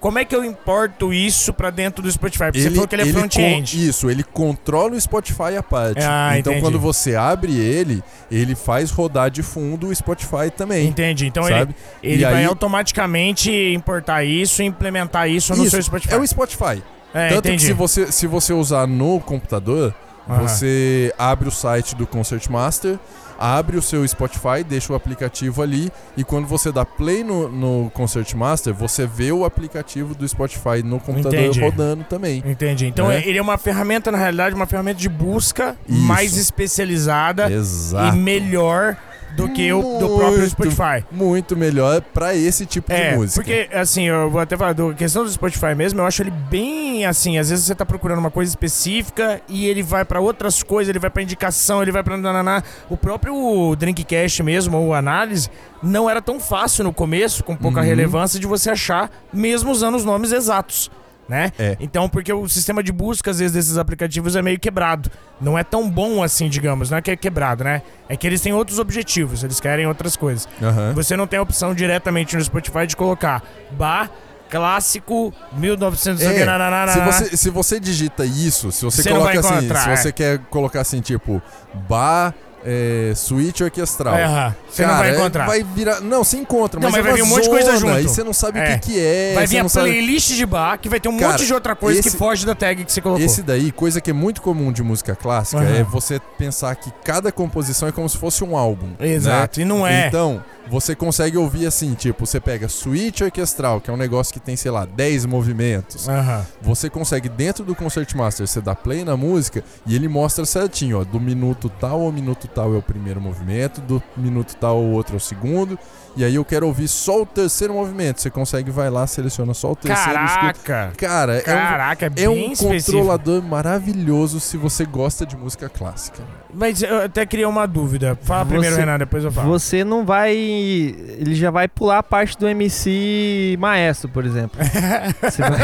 [0.00, 2.44] Como é que eu importo isso pra dentro do Spotify?
[2.46, 3.88] Porque você Ele, falou que ele é front-end.
[3.88, 6.00] Isso, ele controla o Spotify à parte.
[6.02, 6.64] Ah, então entendi.
[6.64, 10.88] quando você abre ele, ele faz rodar de fundo o Spotify também.
[10.88, 11.26] Entendi.
[11.26, 11.54] Então sabe?
[11.60, 16.14] ele E vai aí- automaticamente importar isso e implementar isso no Isso, seu Spotify.
[16.14, 16.82] É o Spotify.
[17.14, 17.58] É, Tanto entendi.
[17.58, 19.94] que se você, se você usar no computador,
[20.26, 22.98] você abre o site do Concertmaster,
[23.38, 27.90] abre o seu Spotify, deixa o aplicativo ali e quando você dá play no, no
[27.90, 31.60] Concertmaster, você vê o aplicativo do Spotify no computador Entendi.
[31.60, 32.42] rodando também.
[32.46, 32.86] Entendi.
[32.86, 33.22] Então Né?
[33.26, 35.98] ele é uma ferramenta, na realidade, uma ferramenta de busca Isso.
[36.00, 38.16] mais especializada Exato.
[38.16, 38.96] e melhor
[39.36, 41.04] do que o do próprio Spotify.
[41.10, 43.42] Muito melhor pra esse tipo É, de música.
[43.42, 47.04] porque assim, eu vou até falar, da questão do Spotify mesmo, eu acho ele bem
[47.06, 50.88] assim, às vezes você tá procurando uma coisa específica e ele vai pra outras coisas,
[50.90, 52.62] ele vai pra indicação, ele vai pra nananá.
[52.90, 55.48] O próprio Drinkcast mesmo, ou análise,
[55.82, 57.86] não era tão fácil no começo, com pouca Uhum.
[57.86, 60.90] relevância, de você achar, mesmo usando os nomes exatos.
[61.32, 61.50] Né?
[61.58, 61.78] É.
[61.80, 65.10] Então, porque o sistema de busca, às vezes, desses aplicativos é meio quebrado.
[65.40, 66.90] Não é tão bom assim, digamos.
[66.90, 67.80] Não é que é quebrado, né?
[68.06, 70.46] É que eles têm outros objetivos, eles querem outras coisas.
[70.62, 70.92] Aham.
[70.92, 74.10] Você não tem a opção diretamente no Spotify de colocar bar
[74.50, 76.92] clássico 1900 É.
[76.92, 79.96] Se você, se você digita isso, se você, Você coloca assim, encontrar, se é.
[79.96, 81.40] você quer colocar assim, tipo,
[81.88, 82.34] bar,
[82.64, 84.14] é, suíte orquestral.
[84.14, 84.54] É.
[84.70, 85.46] Você não Cara, vai é- encontrar.
[85.46, 86.00] Vai virar.
[86.00, 87.98] Não, você encontra, Não, mas, mas é vai vir um monte de coisa junto.
[87.98, 88.62] E você não sabe É.
[88.62, 89.32] o que, que é.
[89.34, 91.52] Vai vir a não sabe- playlist de bar que vai ter um Cara, monte de
[91.54, 93.24] outra coisa esse- que foge da tag que você colocou.
[93.24, 95.76] Esse daí, coisa que é muito comum de música clássica, Aham.
[95.76, 98.88] é você pensar que cada composição é como se fosse um álbum.
[98.98, 99.08] né?
[99.08, 100.06] Exato, e não é.
[100.08, 104.40] Então, você consegue ouvir assim, tipo, você pega suíte orquestral, que é um negócio que
[104.40, 106.08] tem, sei lá, 10 movimentos.
[106.08, 106.46] Aham.
[106.62, 111.04] Você consegue, dentro do Concertmaster, você dá play na música e ele mostra certinho, ó,
[111.04, 115.14] do minuto tal ao minuto tal é o primeiro movimento, do minuto tal ao outro
[115.14, 115.78] é o segundo,
[116.16, 118.20] e aí eu quero ouvir só o terceiro movimento.
[118.20, 120.52] Você consegue, vai lá, seleciona só o terceiro e escuta.
[120.64, 120.92] Caraca!
[120.96, 122.92] Cara, é um, Caraca, é bem é um específico.
[122.98, 126.22] controlador maravilhoso se você gosta de música clássica.
[126.54, 128.18] Mas eu até queria uma dúvida.
[128.22, 129.48] Fala Você- primeiro, Renan, depois eu falo.
[129.58, 130.34] Você não vai.
[130.34, 134.60] Ele já vai pular a parte do MC Maestro, por exemplo.
[135.22, 135.58] Você vai.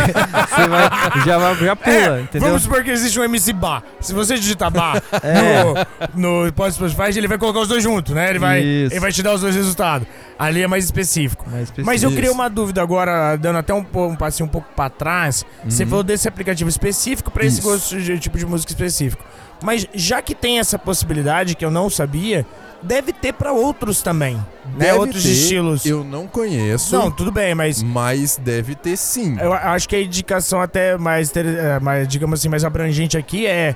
[0.47, 0.91] você vai-
[1.27, 2.49] já, vai- já pula, É, entendeu?
[2.49, 3.83] Vamos supor que existe um MC Bar.
[4.01, 5.63] Se você digitar Bar É.
[6.15, 8.31] no, no Spotify, ele vai colocar os dois juntos, né?
[8.31, 8.95] Ele vai, Isso.
[8.95, 10.09] ele vai te dar os dois resultados.
[10.39, 11.45] Ali é mais específico.
[11.51, 11.87] Mais específico.
[11.87, 15.45] Mas eu criei uma dúvida agora, dando até um, um passinho um pouco pra trás.
[15.65, 15.89] Você Uhum.
[15.91, 19.25] falou desse aplicativo específico pra esse gosto de tipo de música específico.
[19.63, 22.47] Mas já que tem essa possibilidade que eu não sabia,
[22.81, 24.45] deve ter pra outros também, né?
[24.77, 25.85] Deve Outros ter, estilos.
[25.85, 29.37] Eu não conheço, Não, tudo bem, mas mas deve ter sim.
[29.41, 33.75] eu acho que a indicação até mais, é, mais digamos assim, mais abrangente aqui é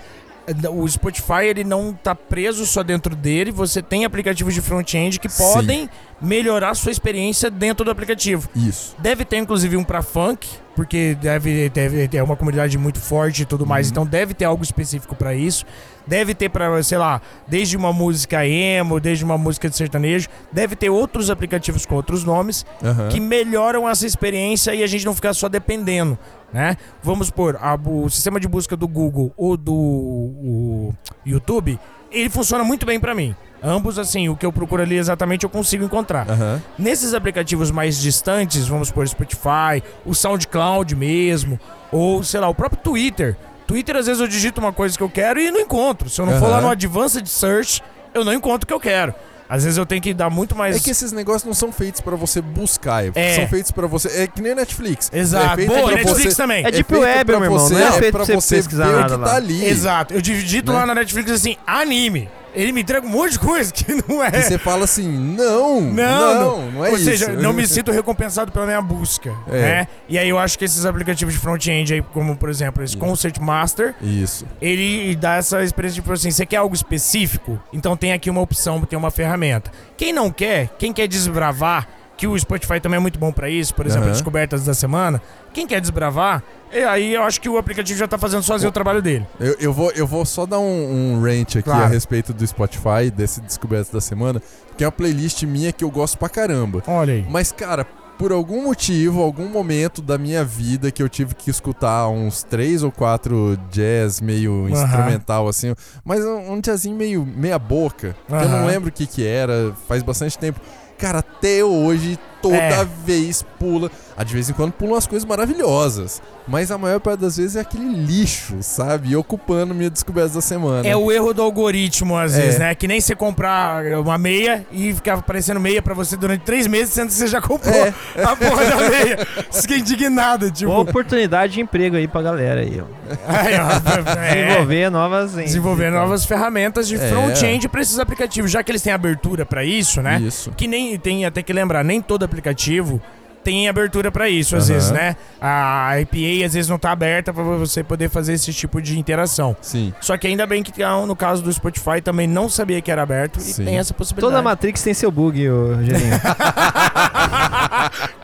[0.70, 5.28] o Spotify ele não tá preso só dentro dele, você tem aplicativos de front-end que
[5.28, 5.42] Sim.
[5.42, 5.90] podem
[6.20, 8.48] melhorar a sua experiência dentro do aplicativo.
[8.54, 8.94] Isso.
[8.98, 13.44] Deve ter inclusive um pra funk, porque deve, deve ter uma comunidade muito forte e
[13.44, 13.92] tudo mais, Uhum.
[13.92, 15.64] então deve ter algo específico pra isso.
[16.06, 20.74] Deve ter pra, sei lá, desde uma música emo, desde uma música de sertanejo, deve
[20.74, 23.08] ter outros aplicativos com outros nomes Aham.
[23.08, 26.18] que melhoram essa experiência e a gente não ficar só dependendo,
[26.52, 26.76] né?
[27.02, 30.92] Vamos por o sistema de busca do Google ou do
[31.24, 31.78] YouTube,
[32.10, 33.34] ele funciona muito bem pra mim.
[33.62, 36.28] Ambos, assim, o que eu procuro ali exatamente eu consigo encontrar.
[36.28, 36.60] Aham.
[36.76, 41.60] Nesses aplicativos mais distantes, vamos por Spotify, o SoundCloud mesmo,
[41.92, 43.36] ou sei lá, o próprio Twitter.
[43.64, 46.10] Twitter, às vezes eu digito uma coisa que eu quero e não encontro.
[46.10, 47.82] Se eu não for lá no Advanced Search,
[48.12, 49.14] eu não encontro o que eu quero.
[49.54, 50.76] Às vezes eu tenho que dar muito mais.
[50.76, 53.36] É que esses negócios não são feitos pra você buscar, É.
[53.36, 54.08] são feitos pra você.
[54.22, 55.10] É que nem Netflix.
[55.12, 55.52] Exato.
[55.52, 56.34] É feito Boa, Netflix você...
[56.34, 56.64] também.
[56.64, 58.86] É Deep feito Web, meu irmão, Você, não é feito pra pra você você pesquisar
[58.86, 59.28] ver nada o que lá.
[59.28, 59.62] tá ali.
[59.66, 60.14] Exato.
[60.14, 60.78] Eu digito Né?
[60.78, 62.30] lá na Netflix assim, anime.
[62.54, 64.28] Ele me entrega um monte de coisa que não é.
[64.38, 67.04] E você fala assim, não, Não, não, não, é Ou isso.
[67.04, 69.60] seja, não me sinto recompensado pela minha busca, É.
[69.60, 69.88] né?
[70.08, 73.04] E aí eu acho que esses aplicativos de front-end aí, como por exemplo esse Isso.
[73.04, 74.46] Concert Master, Isso.
[74.60, 77.58] ele dá essa experiência de tipo assim, você quer algo específico?
[77.72, 79.70] Então tem aqui uma opção, tem uma ferramenta.
[79.96, 81.88] Quem não quer, quem quer desbravar,
[82.22, 84.12] que o Spotify também é muito bom pra isso, por exemplo, Aham.
[84.12, 85.20] descobertas da semana,
[85.52, 86.40] quem quer desbravar,
[86.72, 89.26] e aí eu acho que o aplicativo já tá fazendo sozinho o trabalho dele.
[89.40, 91.82] Eu, eu, vou, eu vou só dar um, um rant aqui Claro.
[91.82, 94.40] a respeito do Spotify, desse Descobertas da Semana,
[94.78, 96.80] que é uma playlist minha que eu gosto pra caramba.
[96.86, 97.26] Olha aí.
[97.28, 97.84] Mas, cara,
[98.16, 102.84] por algum motivo, algum momento da minha vida que eu tive que escutar uns três
[102.84, 104.70] ou quatro jazz meio Aham.
[104.70, 109.08] instrumental, assim, mas um, um jazzinho meio meia boca, que eu não lembro o que
[109.08, 110.60] que era, faz bastante tempo.
[111.02, 112.86] Cara, até hoje, toda É.
[113.06, 113.90] vez pula.
[114.16, 116.20] Ah, de vez em quando pulam umas coisas maravilhosas.
[116.46, 119.10] Mas a maior parte das vezes é aquele lixo, sabe?
[119.10, 120.86] E ocupando minha descoberta da semana.
[120.86, 122.42] É o erro do algoritmo, às É.
[122.42, 122.74] vezes, né?
[122.74, 126.92] Que nem você comprar uma meia e ficar aparecendo meia pra você durante três meses,
[126.92, 127.94] sendo que você já comprou É.
[128.22, 129.26] a porra da meia.
[129.50, 130.70] Você fica indignado, tipo.
[130.70, 132.84] Boa oportunidade de emprego aí pra galera aí, ó.
[133.28, 134.34] Aí, ó, é.
[134.44, 135.32] Desenvolver novas...
[135.32, 137.08] Desenvolver novas ferramentas de É.
[137.08, 140.20] front-end pra esses aplicativos, já que eles têm abertura pra isso, né?
[140.20, 140.50] Isso.
[140.56, 143.00] Que nem tem até que lembrar, nem todo aplicativo
[143.42, 144.74] tem abertura pra isso, às Aham.
[144.74, 145.16] vezes, né?
[145.40, 149.56] A API às vezes não tá aberta pra você poder fazer esse tipo de interação.
[149.60, 149.92] Sim.
[150.00, 153.02] Só que ainda bem que ah, no caso do Spotify também não sabia que era
[153.02, 153.62] aberto Sim.
[153.62, 154.32] e tem essa possibilidade.
[154.32, 156.20] Toda Matrix tem seu bug, ô Geninho.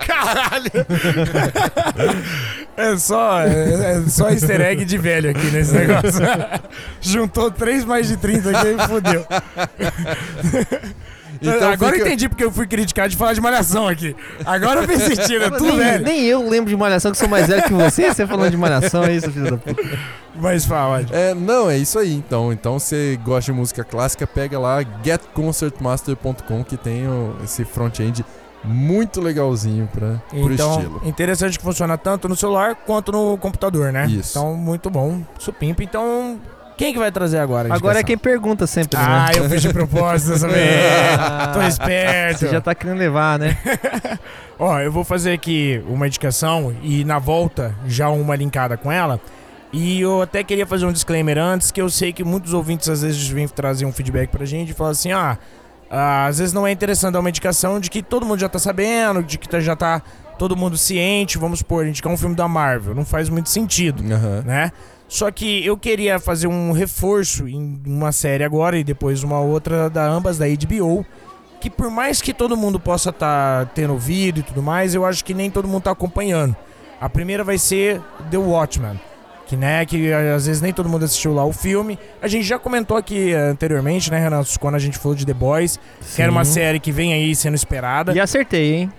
[0.07, 0.71] Caralho!
[2.77, 6.21] é só é, é só easter egg de velho aqui nesse negócio.
[7.01, 9.27] Juntou 3 mais de 30 aqui e fudeu.
[11.41, 14.15] Então Agora eu fica- entendi porque eu fui criticado de falar de malhação aqui.
[14.45, 16.05] Agora fez sentido, é tudo nem, velho.
[16.05, 18.13] nem eu lembro de Malhação, que sou mais velho que você.
[18.13, 19.99] Você falando de Malhação, é isso, filho da puta.
[20.35, 21.05] Mas fala.
[21.11, 22.53] É, não, é isso aí então.
[22.53, 28.25] Então, você gosta de música clássica, pega lá getconcertmaster.com que tem o- esse front-end
[28.65, 31.01] muito legalzinho pra, pro Então, estilo.
[31.05, 34.07] interessante que funciona tanto no celular quanto no computador, né?
[34.07, 34.37] Isso.
[34.39, 35.23] Então, muito bom.
[35.39, 35.83] Supimpa.
[35.83, 36.39] Então,
[36.79, 37.75] quem que vai trazer agora?
[37.75, 39.39] Agora é quem pergunta sempre, Ah, né?
[39.39, 41.19] eu fiz de propósito dessa vez.
[41.19, 42.39] Ah, Tô esperto.
[42.39, 43.59] Você já tá querendo levar, né?
[44.59, 49.21] Ó, eu vou fazer aqui uma indicação e na volta já uma linkada com ela.
[49.73, 53.03] E eu até queria fazer um disclaimer antes, que eu sei que muitos ouvintes às
[53.03, 55.37] vezes vêm trazer um feedback pra gente e falar assim, ah,
[55.91, 58.59] ah, às vezes não é interessante dar uma indicação de que todo mundo já tá
[58.59, 60.01] sabendo, de que tá- já tá
[60.39, 64.43] todo mundo ciente, vamos supor, indicar um filme da Marvel, não faz muito sentido, Aham.
[64.47, 64.73] né?
[65.09, 69.89] Só que eu queria fazer um reforço em uma série agora e depois uma outra
[69.89, 71.05] da ambas da HBO,
[71.61, 75.25] que por mais que todo mundo possa estar tendo ouvido e tudo mais, eu acho
[75.25, 76.55] que nem todo mundo tá acompanhando.
[77.01, 79.01] A primeira vai ser The Watchmen,
[79.47, 81.99] que né, que eh, às vezes nem todo mundo assistiu lá o filme.
[82.21, 85.33] A gente já comentou aqui eh, anteriormente, né, Renato, quando a gente falou de The
[85.33, 85.81] Boys,
[86.15, 86.53] que era uma Sim.
[86.53, 88.13] série que vem aí sendo esperada.
[88.13, 88.93] E acertei, hein?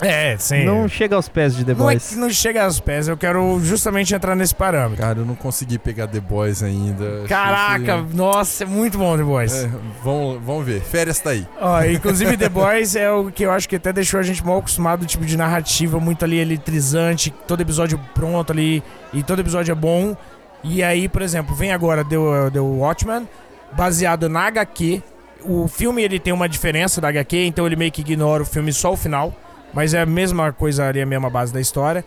[0.00, 0.64] É, sim.
[0.64, 2.08] Não chega aos pés de The Não é Boys.
[2.08, 4.96] que não chega aos pés, eu quero justamente entrar nesse parâmetro.
[4.96, 7.24] Cara, eu não consegui pegar The Boys ainda.
[7.28, 9.52] Caraca, que- nossa, é muito bom The Boys.
[9.54, 9.70] É,
[10.02, 10.80] vamos, vamos ver.
[10.82, 11.46] Férias tá aí.
[11.60, 14.58] Ó, inclusive The Boys é o que eu acho que até deixou a gente mal
[14.58, 18.82] acostumado, tipo de narrativa muito ali eletrizante, todo episódio pronto ali,
[19.12, 20.16] e todo episódio é bom.
[20.64, 22.16] E aí, por exemplo, vem agora The,
[22.52, 23.28] The Watchmen,
[23.72, 25.02] baseado na HQ.
[25.44, 28.72] O filme ele tem uma diferença da HQ, então ele meio que ignora o filme
[28.72, 29.32] só o final,
[29.72, 32.04] mas é a mesma coisa ali, a mesma base da história.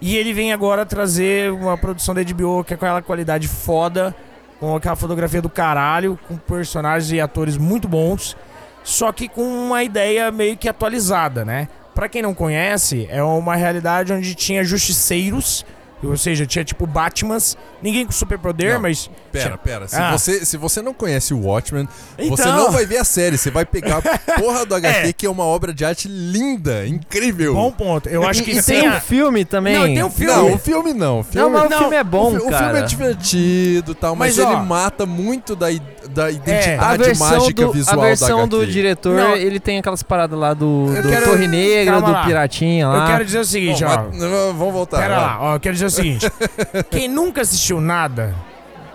[0.00, 4.14] E ele vem agora trazer uma produção da HBO que é com aquela qualidade foda,
[4.58, 8.36] com aquela fotografia do caralho, com personagens e atores muito bons,
[8.82, 11.68] só que com uma ideia meio que atualizada, né?
[11.94, 15.66] Pra quem não conhece, é uma realidade onde tinha justiceiros
[16.02, 19.10] Ou seja, tinha tipo Batmans, ninguém com superpoder, mas.
[19.30, 19.86] Pera, pera.
[19.86, 20.12] Se, Ah.
[20.12, 21.88] você, se você não conhece o Watchmen,
[22.18, 22.36] Então.
[22.36, 23.36] você não vai ver a série.
[23.38, 24.02] Você vai pegar a
[24.40, 25.12] porra do HQ, É.
[25.12, 27.54] que é uma obra de arte linda, incrível.
[27.54, 28.08] Bom ponto.
[28.08, 29.74] Eu acho que E tem a- um filme também.
[29.76, 30.32] Não, tem um filme.
[30.34, 31.20] Não, o filme não.
[31.20, 32.64] O filme, Não, mas Não, o filme é bom, o, fi- o cara.
[32.64, 35.66] filme é divertido e tal, mas, Mas, ó, ele mata muito da,
[36.10, 39.36] da a identidade versão, mágica do, visual a versão da do diretor, Não.
[39.36, 42.24] ele tem aquelas paradas lá do, Eu do quero- Torre Negra, calma do lá.
[42.24, 43.06] Piratinha Eu lá.
[43.06, 43.96] quero dizer o seguinte, Bom, ó.
[44.10, 44.18] mas-
[44.56, 44.98] vamos voltar.
[44.98, 46.26] Pera lá, ó, eu quero dizer o seguinte.
[46.90, 48.34] Quem nunca assistiu nada,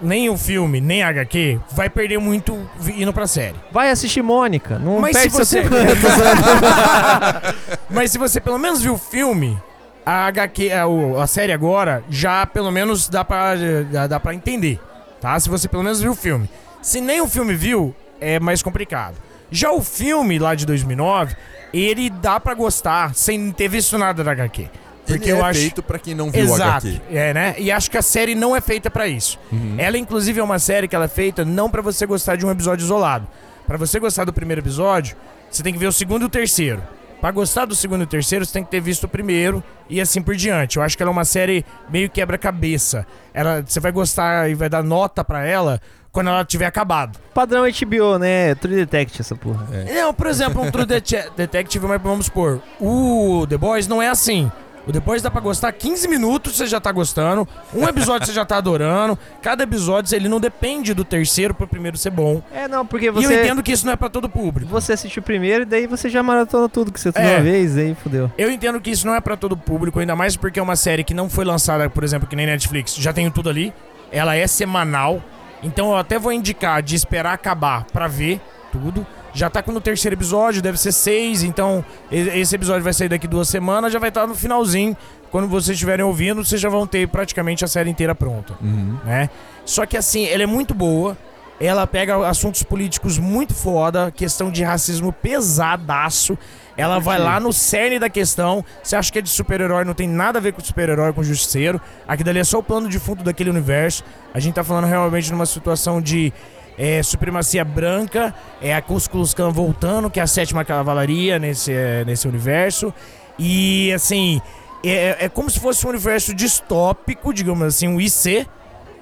[0.02, 2.58] nem o filme, nem a HQ, vai perder muito
[2.96, 3.56] indo pra série.
[3.72, 4.78] Vai assistir Mônica.
[4.80, 5.92] Não Mas perde se você- seu tempo.
[7.90, 9.58] Mas se você pelo menos viu o filme,
[10.06, 13.54] a HQ, a, o- a série agora, já pelo menos dá pra,
[13.92, 14.80] dá, dá pra entender,
[15.22, 15.40] tá?
[15.40, 16.50] Se você pelo menos viu o filme.
[16.82, 19.16] Se nem o filme viu, é mais complicado.
[19.52, 21.36] Já o filme lá de 2009,
[21.74, 24.70] ele dá pra gostar sem ter visto nada da HQ.
[25.06, 25.60] Porque ele eu é acho...
[25.60, 27.02] feito pra quem não viu o Exato, HQ.
[27.12, 27.56] é, né?
[27.58, 29.40] E acho que a série não é feita pra isso.
[29.52, 29.76] Uhum.
[29.78, 32.52] Ela, inclusive, é uma série que ela é feita não pra você gostar de um
[32.52, 33.28] episódio isolado.
[33.68, 35.16] Pra você gostar do primeiro episódio,
[35.50, 36.82] você tem que ver o segundo e o terceiro.
[37.22, 40.22] Pra gostar do segundo e terceiro, você tem que ter visto o primeiro e assim
[40.22, 40.78] por diante.
[40.78, 43.06] Eu acho que ela é uma série meio quebra-cabeça.
[43.34, 45.82] Ela, você vai gostar e vai dar nota pra ela
[46.12, 47.18] quando ela tiver acabado.
[47.34, 48.54] Padrão HBO, né?
[48.56, 49.68] True Detect essa porra.
[49.94, 54.10] Não, por exemplo, um True Det- Detective, mas vamos supor, o The Boys não é
[54.10, 54.52] assim.
[54.88, 57.48] O Boys dá pra gostar 15 minutos, você já tá gostando.
[57.74, 59.18] Um episódio você já tá adorando.
[59.42, 62.42] Cada episódio, ele não depende do terceiro pro primeiro ser bom.
[62.54, 63.42] É, não, porque E eu você...
[63.42, 64.70] entendo que isso não é pra todo público.
[64.72, 67.36] Você assistiu primeiro e daí você já maratona tudo que você tudo É.
[67.36, 68.32] uma vez, aí fodeu.
[68.38, 71.04] Eu entendo que isso não é pra todo público, ainda mais porque é uma série
[71.04, 72.96] que não foi lançada, por exemplo, que nem Netflix.
[72.96, 73.74] Já tenho tudo ali.
[74.12, 75.22] Ela é semanal.
[75.64, 78.40] Então eu até vou indicar de esperar acabar pra ver
[78.72, 79.06] tudo.
[79.36, 81.44] Já tá com no terceiro episódio, deve ser seis.
[81.44, 84.96] Então esse episódio vai sair daqui duas semanas, já vai estar no finalzinho.
[85.30, 88.98] Quando vocês estiverem ouvindo, vocês já vão ter praticamente a série inteira pronta Uhum.
[89.04, 89.30] né?
[89.66, 91.18] Só que assim, ela é muito boa.
[91.60, 96.38] Ela pega assuntos políticos muito foda, questão de racismo pesadaço.
[96.78, 98.64] Ela vai lá no cerne da questão.
[98.84, 101.80] Você acha que é de super-herói, não tem nada a ver com super-herói, com justiceiro.
[102.06, 104.04] Aqui dali é só o plano de fundo daquele universo.
[104.34, 106.34] A gente tá falando realmente numa situação de
[106.78, 111.72] é, supremacia branca, é a Ku Klux Klan voltando, que é a sétima cavalaria nesse,
[111.72, 112.94] é, nesse universo.
[113.40, 114.42] E assim,
[114.84, 118.46] é, é como se fosse um universo distópico, digamos assim, um IC,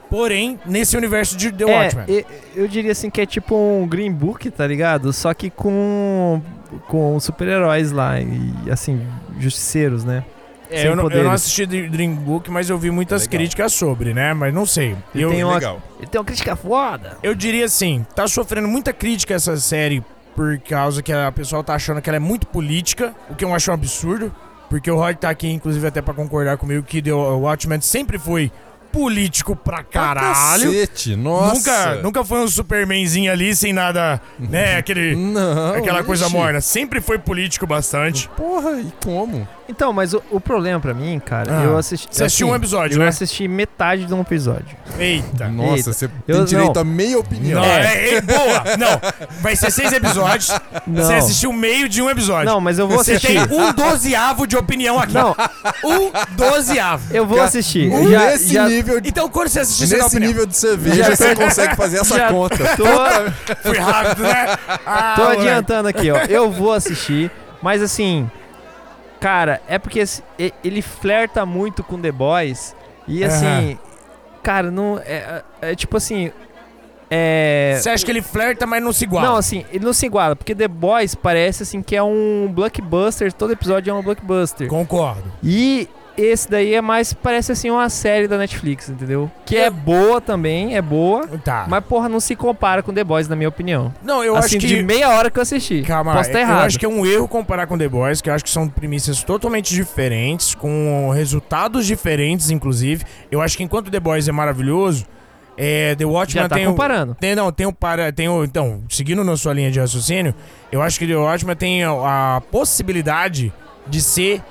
[0.09, 2.05] porém, nesse universo de The É, Watchmen.
[2.07, 5.11] e- eu diria assim que é tipo um Green Book, tá ligado?
[5.13, 6.41] Só que com
[6.87, 9.05] com super-heróis lá e assim,
[9.39, 10.23] justiceiros, né?
[10.73, 13.39] É, eu, não, eu não assisti Dr- Dream Book, mas eu vi muitas Legal.
[13.39, 14.33] críticas sobre, né?
[14.33, 14.95] Mas não sei.
[15.13, 15.81] E Eu, tem uma- Legal.
[15.99, 17.17] Ele tem uma crítica foda.
[17.23, 20.03] eu diria assim, tá sofrendo muita crítica essa série
[20.35, 23.53] por causa que a pessoa tá achando que ela é muito política, o que eu
[23.53, 24.33] acho um absurdo.
[24.69, 28.51] Porque o Rod tá aqui, inclusive, até pra concordar comigo que The Watchmen sempre foi
[28.93, 30.71] político pra caralho.
[30.71, 31.53] Cacete, nossa.
[31.55, 34.77] Nunca, nunca foi um Supermanzinho ali sem nada, né?
[34.83, 36.61] Aquele, Não, aquela coisa morna.
[36.61, 38.29] Sempre foi político bastante.
[38.37, 39.47] Porra, e como?
[39.67, 42.07] Então, mas o, o problema pra mim, cara, Ah, eu assisti.
[42.11, 43.07] Você assistiu assim, um episódio, Eu né?
[43.07, 44.75] assisti metade de um episódio.
[44.99, 45.47] Eita.
[45.47, 45.93] Nossa, Eita.
[45.93, 46.81] você Eu- tem direito não.
[46.81, 47.61] a meia opinião.
[47.61, 48.63] Não, é, é boa.
[48.77, 49.01] Não,
[49.41, 50.49] vai ser seis episódios.
[50.85, 51.03] Não.
[51.05, 52.45] Você assistiu meio de um episódio.
[52.51, 53.47] Não, mas eu vou Você assistir.
[53.47, 55.13] tem um dozeavo de opinião aqui.
[55.13, 55.33] Não,
[55.83, 57.13] Um dozeavo.
[57.15, 57.89] eu vou assistir.
[57.89, 61.35] Um Já- nesse já nível de Então, quando você dá Nesse nível de cerveja, você
[61.35, 62.57] consegue fazer essa já conta.
[62.75, 62.85] Tô,
[63.69, 64.57] Fui rápido, né?
[64.85, 65.41] Ah, tô moleque.
[65.41, 66.17] adiantando aqui, ó.
[66.29, 67.31] Eu vou assistir,
[67.61, 68.29] mas assim,
[69.19, 72.75] cara, é porque esse- e- ele flerta muito com The Boys
[73.07, 73.77] e assim,
[74.41, 76.31] cara, não é, é- é tipo assim,
[77.09, 79.27] é Você acha que ele flerta, mas não se iguala?
[79.27, 83.31] Não, assim, ele não se iguala, porque The Boys parece assim que é um blockbuster,
[83.31, 84.67] todo episódio é um blockbuster.
[84.67, 85.31] Concordo.
[85.43, 89.31] E esse daí é mais, parece assim, uma série da Netflix, entendeu?
[89.45, 91.65] Que é boa também, é boa, Tá.
[91.67, 93.93] mas porra, não se compara com The Boys, na minha opinião.
[94.03, 94.67] Não, eu assim, acho que...
[94.67, 95.81] de meia hora que eu assisti.
[95.81, 96.65] Calma, Posso estar eu errado.
[96.65, 99.23] acho que é um erro comparar com The Boys, que eu acho que são premissas
[99.23, 103.03] totalmente diferentes, com resultados diferentes, inclusive.
[103.31, 105.05] Eu acho que enquanto The Boys é maravilhoso,
[105.57, 107.15] é, The Watchmen Já tá tem o- comparando.
[107.19, 108.11] Tem, não, tem o para.
[108.11, 110.33] Tem o, então, seguindo na sua linha de raciocínio,
[110.71, 113.53] eu acho que The Watchmen tem a, a possibilidade
[113.87, 114.41] de ser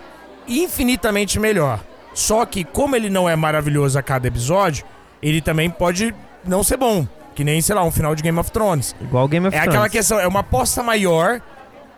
[0.61, 1.81] infinitamente melhor.
[2.15, 4.85] Só que, como ele não é maravilhoso a cada episódio,
[5.23, 7.07] ele também pode não ser bom.
[7.35, 8.95] Que nem, sei lá, um final de Game of Thrones.
[9.01, 9.75] Igual Game of É Thrones.
[9.75, 11.41] aquela questão, é uma aposta maior.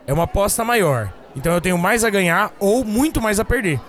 [0.07, 1.12] É uma aposta maior.
[1.34, 3.80] Então eu tenho mais a ganhar ou muito mais a perder.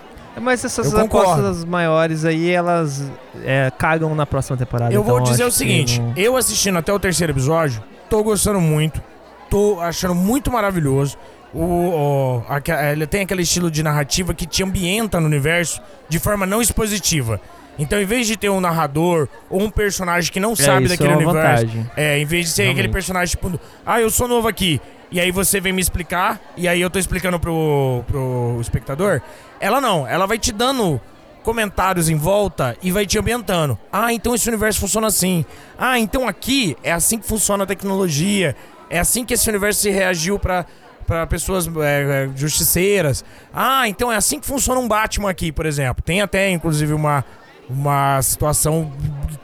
[0.41, 1.31] Mas essas Eu concordo.
[1.31, 3.03] apostas maiores aí, elas
[3.45, 4.93] é, cagam na próxima temporada.
[4.93, 8.59] Eu vou então dizer o seguinte: não- eu assistindo até o terceiro episódio, tô gostando
[8.59, 9.01] muito,
[9.49, 11.17] tô achando muito maravilhoso.
[11.55, 16.19] O, o- aque- ele tem aquele estilo de narrativa que te ambienta no universo de
[16.19, 17.39] forma não expositiva.
[17.77, 20.89] Então, em vez de ter um narrador ou um personagem que não sabe é, isso
[20.97, 21.91] daquele é universo, vantagem.
[21.97, 22.93] é, em vez de ser aquele Realmente.
[22.93, 24.79] personagem tipo, ah, eu sou novo aqui,
[25.11, 29.21] e aí você vem me explicar, e aí eu tô explicando pro, pro espectador,
[29.59, 31.01] ela não, ela vai te dando
[31.43, 33.77] comentários em volta e vai te ambientando.
[33.91, 35.45] Ah, então esse universo funciona assim.
[35.77, 38.55] Ah, então aqui é assim que funciona a tecnologia.
[38.89, 40.65] É assim que esse universo se reagiu pra
[41.05, 43.23] para pessoas é, é, justiceiras.
[43.53, 46.03] Ah, então é assim que funciona um Batman aqui, por exemplo.
[46.03, 47.23] Tem até, inclusive, uma,
[47.69, 48.91] uma situação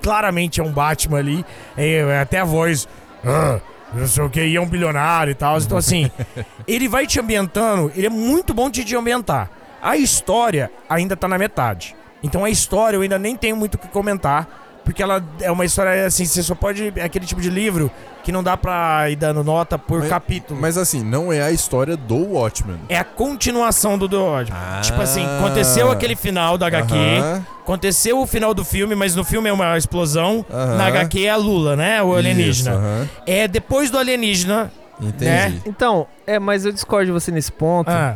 [0.01, 1.45] claramente é um Batman ali.
[1.77, 2.87] É, é até a voz.
[3.25, 3.59] Ah,
[3.93, 5.57] não sei o que, e é um bilionário e tal.
[5.57, 6.09] Então, assim,
[6.67, 9.49] ele vai te ambientando, ele é muito bom de te ambientar.
[9.81, 11.95] A história ainda tá na metade.
[12.23, 14.60] Então a história eu ainda nem tenho muito o que comentar.
[14.83, 16.91] Porque ela é uma história assim, você só pode.
[16.95, 17.89] É aquele tipo de livro
[18.23, 20.59] que não dá pra ir dando nota por Mas- capítulo.
[20.59, 22.77] Mas assim, não é a história do Watchmen.
[22.89, 24.59] É a continuação do The Watchmen.
[24.61, 24.81] Ah.
[24.81, 29.23] Tipo assim, aconteceu aquele final da HQ, Aham, aconteceu o final do filme, mas no
[29.23, 30.45] filme é uma explosão.
[30.51, 30.75] aham.
[30.77, 32.01] Na HQ é a Lula, né?
[32.03, 32.71] O alienígena.
[32.71, 33.09] Isso, aham.
[33.25, 34.71] É depois do alienígena.
[34.99, 35.25] Entendi.
[35.25, 35.61] Né?
[35.65, 38.15] Então, é, mas eu discordo de você nesse ponto, Ah,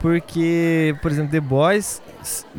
[0.00, 2.00] porque, por exemplo, The Boys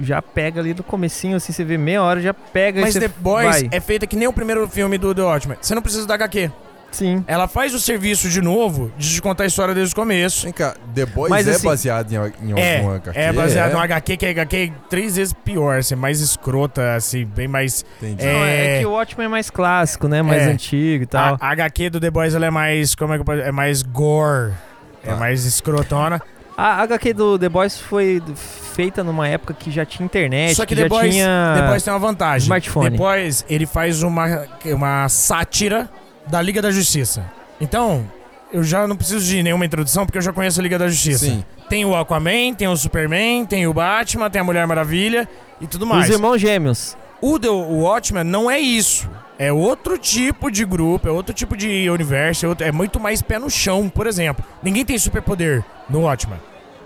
[0.01, 3.07] já pega ali no comecinho, assim, você vê meia hora, já pega mas e The
[3.19, 3.69] Boys vai.
[3.71, 5.57] é feita que nem o primeiro filme do The Watchmen.
[5.61, 6.51] Você não precisa da HQ.
[6.91, 7.23] Sim.
[7.27, 10.45] Ela faz o serviço de novo de te contar a história desde o começo.
[10.45, 12.15] Vem cá, The Boys Mas, é assim, baseado em,
[12.49, 13.19] em É, alguma HQ?
[13.19, 17.47] é baseado no HQ, que é HQ três vezes pior, assim, mais escrota, assim, bem
[17.47, 17.85] mais.
[18.01, 18.25] Entendi.
[18.25, 18.33] É.
[18.33, 20.23] Não, é que o Watchmen é mais clássico, né?
[20.23, 20.45] Mais É.
[20.45, 21.37] antigo e tal.
[21.39, 22.95] A, a HQ do The Boys ela é mais.
[22.95, 24.53] Como é que eu posso- É mais gore.
[25.03, 25.15] É Tá.
[25.15, 26.19] mais escrotona.
[26.61, 28.21] A HQ do The Boys foi
[28.75, 31.83] feita numa época que já tinha internet, Só que já The Boys, tinha The Boys
[31.83, 32.43] tem uma vantagem.
[32.43, 32.91] smartphone.
[32.91, 35.89] The Boys, ele faz uma, uma sátira
[36.27, 37.23] da Liga da Justiça.
[37.61, 38.05] Então,
[38.51, 41.27] eu já não preciso de nenhuma introdução, porque eu já conheço a Liga da Justiça.
[41.27, 41.45] Sim.
[41.69, 45.29] Tem o Aquaman, tem o Superman, tem o Batman, tem a Mulher Maravilha
[45.61, 46.09] e tudo mais.
[46.09, 46.97] Os irmãos gêmeos.
[47.21, 49.09] O The Watchmen não é isso.
[49.37, 53.21] É outro tipo de grupo, é outro tipo de universo, é, outro- é muito mais
[53.21, 54.43] pé no chão, por exemplo.
[54.61, 56.39] Ninguém tem superpoder no Watchmen.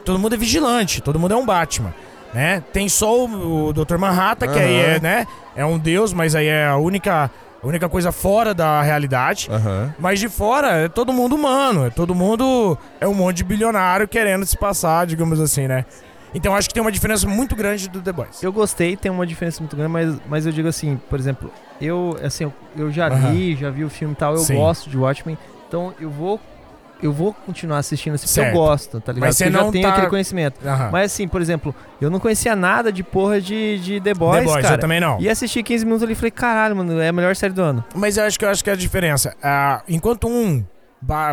[0.06, 1.94] Todo mundo é vigilante, todo mundo é um Batman.
[2.34, 2.64] Né?
[2.74, 3.98] Tem só o, o Dr.
[3.98, 7.30] Manhattan, que aí é, né, é um deus, mas aí é a única,
[7.64, 9.48] a única coisa fora da realidade.
[9.52, 9.94] Aham.
[10.00, 12.78] Mas de fora é todo mundo humano, é todo mundo.
[13.00, 15.86] É um monte de bilionário querendo se passar, digamos assim, né?
[16.34, 18.42] Então acho que tem uma diferença muito grande do The Boys.
[18.42, 22.16] Eu gostei, tem uma diferença muito grande, mas, mas eu digo assim, por exemplo, eu
[22.24, 23.32] assim, eu, eu já Aham.
[23.32, 24.56] li, já vi o filme e tal, eu Sim.
[24.56, 26.40] gosto de Watchmen, então eu vou
[27.02, 29.28] eu vou continuar assistindo assim, porque eu gosto, tá ligado?
[29.28, 30.66] Mas você Porque eu não já tenho tá- aquele conhecimento.
[30.66, 30.90] Aham.
[30.90, 34.46] Mas assim, por exemplo, eu não conhecia nada de porra de, de The Boys, The
[34.46, 34.76] Boys, cara.
[34.76, 35.20] eu também não.
[35.20, 37.84] E assisti 15 minutos ali e falei, caralho, mano, é a melhor série do ano.
[37.94, 39.36] Mas eu acho que eu acho que é a diferença.
[39.44, 40.64] Ah, enquanto um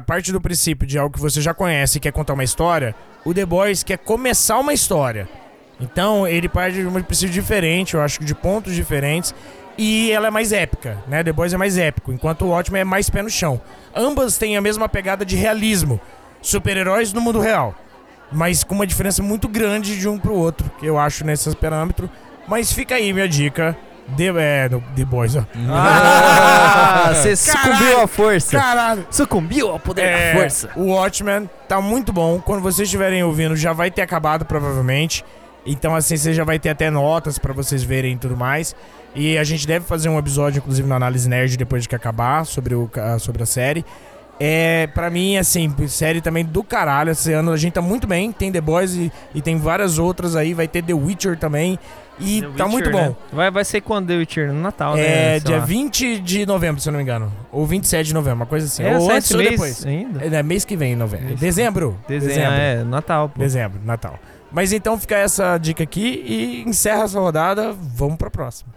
[0.05, 2.93] parte do princípio de algo que você já conhece e quer contar uma história,
[3.25, 5.29] o The Boys quer começar uma história.
[5.81, 9.35] Então ele parte de um princípio diferente, eu acho que de pontos diferentes.
[9.79, 11.25] E ela é mais épica, né?
[11.25, 13.61] The Boys é mais épico, enquanto o Watchmen é mais pé no chão.
[13.95, 15.99] Ambas têm a mesma pegada de realismo.
[16.43, 17.75] Super-heróis no mundo real.
[18.31, 22.11] Mas com uma diferença muito grande de um pro outro, que eu acho nesses parâmetros.
[22.47, 23.77] Mas fica aí minha dica.
[24.17, 25.45] The, é, no- The Boys, ó.
[25.69, 28.59] Ah, você sucumbiu à força.
[28.59, 29.07] Caralho!
[29.11, 30.71] Sucumbiu ao poder É, da força.
[30.77, 32.41] O Watchmen tá muito bom.
[32.41, 35.25] Quando vocês estiverem ouvindo, já vai ter acabado, provavelmente.
[35.67, 38.75] Então, assim, você já vai ter até notas pra vocês verem e tudo mais.
[39.15, 42.47] E a gente deve fazer um episódio, inclusive, na Análise Nerd, depois de que acabar,
[42.47, 42.89] sobre, o,
[43.19, 43.85] sobre a série.
[44.43, 47.11] É, pra mim, assim, série também do caralho.
[47.11, 48.33] Esse ano a gente tá muito bem.
[48.33, 50.55] Tem The Boys e, e tem várias outras aí.
[50.55, 51.79] Vai ter The Witcher também.
[52.21, 52.99] E tá muito bom.
[52.99, 53.17] né?
[53.33, 54.53] Vai, vai ser quando The Witcher?
[54.53, 55.37] No Natal, né?
[55.37, 55.65] É dia lá.
[55.65, 57.33] 20 de novembro, se eu não me engano.
[57.51, 58.83] Ou 27 de novembro, uma coisa assim.
[58.83, 59.85] É, ou antes ou depois.
[59.87, 60.25] ainda.
[60.25, 61.27] É mês que vem, novembro.
[61.27, 61.99] Mês que- Dezembro.
[62.09, 63.41] Desenho, é, Natal, pô.
[63.41, 64.19] Dezembro, Natal.
[64.53, 67.73] Mas então fica essa dica aqui e encerra essa rodada.
[67.73, 68.73] Vamos pra próxima.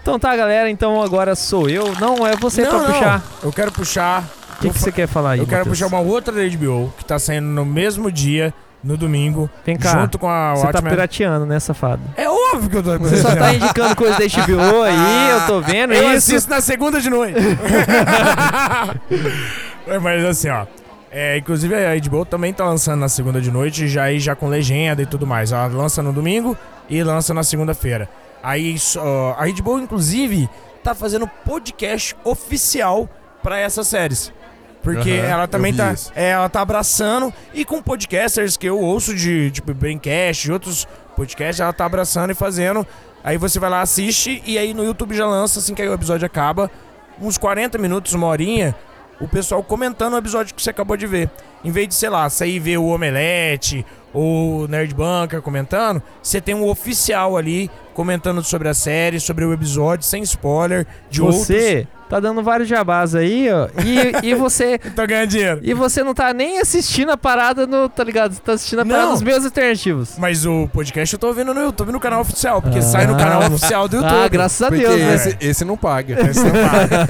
[0.00, 1.92] Então tá, galera, então agora sou eu.
[2.00, 2.86] Não, é você não, pra não.
[2.86, 3.24] puxar.
[3.42, 4.24] Eu quero puxar.
[4.56, 5.78] O que, que você quer falar aí, Eu quero Matheus?
[5.78, 8.52] puxar uma outra da HBO que tá saindo no mesmo dia,
[8.82, 12.00] no domingo, Vem cá, junto com a você tá pirateando, né, safado?
[12.16, 15.60] É óbvio que eu tô Você só tá indicando coisa da HBO aí, eu tô
[15.66, 16.30] vendo Eu isso.
[16.32, 17.38] assisto na segunda de noite.
[19.86, 20.66] É, Mas assim, ó.
[21.10, 24.46] É, inclusive a HBO também tá lançando na segunda de noite, já aí já com
[24.48, 25.52] legenda e tudo mais.
[25.52, 26.56] Ela lança no domingo
[26.88, 28.08] e lança na segunda-feira.
[28.42, 30.48] Aí só- a HBO, inclusive,
[30.84, 33.08] tá fazendo podcast oficial
[33.42, 34.30] pra essas séries.
[34.94, 39.14] Porque Aham, ela também tá, é, ela tá abraçando e com podcasters que eu ouço
[39.14, 42.86] de tipo Braincast e outros podcasts, ela tá abraçando e fazendo.
[43.22, 45.92] Aí você vai lá, assiste e aí no YouTube já lança assim que aí o
[45.92, 46.70] episódio acaba,
[47.20, 48.74] uns 40 minutos, uma horinha,
[49.20, 51.30] o pessoal comentando o episódio que você acabou de ver.
[51.64, 56.40] Em vez de, sei lá, sair ver o Omelete ou o Nerd Bunker comentando, você
[56.40, 61.86] tem um oficial ali comentando sobre a série, sobre o episódio, sem spoiler, de Você
[62.08, 63.68] tá dando vários jabás aí, ó.
[63.84, 64.72] E, e você.
[64.74, 64.92] outros.
[64.94, 65.60] Tá ganhando dinheiro.
[65.62, 67.88] E você não tá nem assistindo a parada no.
[67.88, 68.32] Tá ligado?
[68.34, 69.12] Você tá assistindo a parada Não.
[69.14, 70.14] dos meus alternativos.
[70.16, 73.18] Mas o podcast eu tô ouvindo no YouTube, no canal oficial, porque sai no Ah.
[73.18, 74.14] canal oficial do YouTube.
[74.14, 75.14] Ah, graças a Porque Deus, né?
[75.14, 76.14] esse, esse não paga.
[76.30, 77.06] Esse não paga.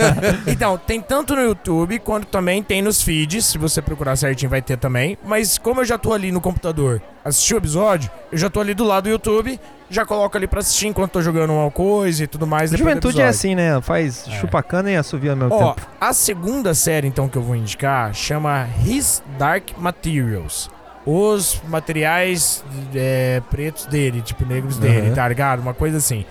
[0.46, 3.44] então, tem tanto no YouTube quanto também tem nos feeds.
[3.46, 5.18] Se você procurar certinho, vai ter também.
[5.24, 8.74] Mas como eu já tô ali no computador, assisti o episódio, eu já tô ali
[8.74, 9.58] do lado do YouTube,
[9.90, 12.70] já coloco ali pra assistir enquanto tô jogando uma coisa e tudo mais.
[12.70, 13.80] Juventude é assim, né?
[13.80, 14.32] Faz É.
[14.32, 15.86] chupacana e assovia ao mesmo Ó, tempo.
[16.00, 20.70] a segunda série então que eu vou indicar chama His Dark Materials.
[21.06, 22.62] Os materiais
[22.94, 25.14] é, pretos dele, tipo negros dele, Uhum.
[25.14, 25.60] tá ligado?
[25.60, 26.26] Uma coisa assim.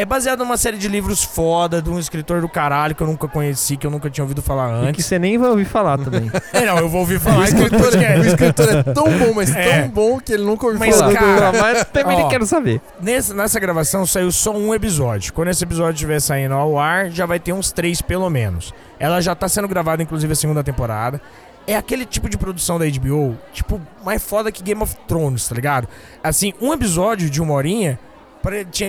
[0.00, 3.26] É baseado numa série de livros foda de um escritor do caralho que eu nunca
[3.26, 5.06] conheci, que eu nunca tinha ouvido falar E que antes.
[5.06, 6.30] você nem vai ouvir falar também.
[6.54, 8.28] É, não, eu vou ouvir O falar no escritor, o podcast.
[8.28, 9.80] escritor é tão bom, mas É.
[9.80, 11.14] tão bom que ele nunca ouviu Mas, falar.
[11.14, 12.20] cara, mas também ó.
[12.20, 12.80] nem quero saber.
[13.00, 15.32] Nessa, nessa gravação saiu só um episódio.
[15.32, 18.72] Quando esse episódio estiver saindo ao ar, já vai ter uns três pelo menos.
[19.00, 21.20] Ela já tá sendo gravada, inclusive, a segunda temporada.
[21.66, 25.56] É aquele tipo de produção da HBO, tipo, mais foda que Game of Thrones, tá
[25.56, 25.88] ligado?
[26.22, 27.98] Assim, um episódio de uma horinha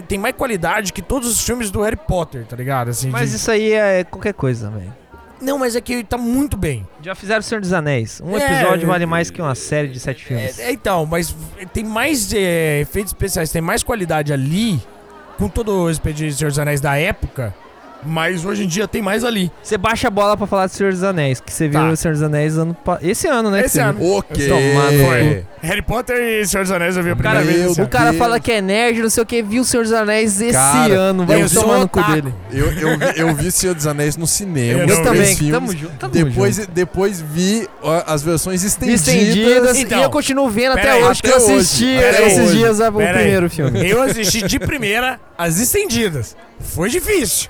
[0.07, 2.89] tem mais qualidade que todos os filmes do Harry Potter, tá ligado?
[2.89, 4.93] Assim, Mas de- isso aí é qualquer coisa, velho.
[5.41, 6.85] Não, mas é que tá muito bem.
[7.01, 8.19] Já fizeram o Senhor dos Anéis.
[8.21, 10.59] Um É, episódio vale mais que uma série de sete filmes.
[10.59, 11.33] É, é, então, mas
[11.71, 14.81] tem mais é, efeitos especiais, tem mais qualidade ali,
[15.37, 17.55] com todo o Expediente Senhor dos Anéis da época,
[18.03, 19.51] mas hoje em dia tem mais ali.
[19.61, 21.89] Você baixa a bola pra falar do Senhor dos Anéis, que você viu Tá.
[21.89, 23.65] o Senhor dos Anéis ano pa- esse ano, né?
[23.65, 23.99] Esse ano.
[24.17, 24.47] Ok.
[24.47, 25.45] Tomar no Foi.
[25.61, 27.71] Harry Potter e Senhor dos Anéis eu vi a primeira Meu vez.
[27.71, 28.17] esse O cara Deus.
[28.17, 30.93] fala que é nerd, não sei o que, viu o Senhor dos Anéis esse Cara,
[30.93, 31.25] ano.
[31.25, 32.33] Vai eu sou tomar no cu dele.
[32.51, 34.83] Eu, eu, vi, eu vi Senhor dos Anéis no cinema.
[34.83, 35.51] Eu também, filmes.
[35.53, 35.93] tamo junto.
[35.97, 36.71] Tamo Depois, junto.
[36.71, 37.67] depois vi
[38.07, 39.07] as versões estendidas.
[39.07, 42.27] Estendidas, Então, e eu continuo vendo até aí, hoje, que até eu hoje, assisti até
[42.27, 42.57] esses hoje.
[42.57, 42.91] dias o aí.
[42.91, 43.89] primeiro filme.
[43.89, 46.35] Eu assisti de primeira as estendidas.
[46.59, 47.49] Foi difícil.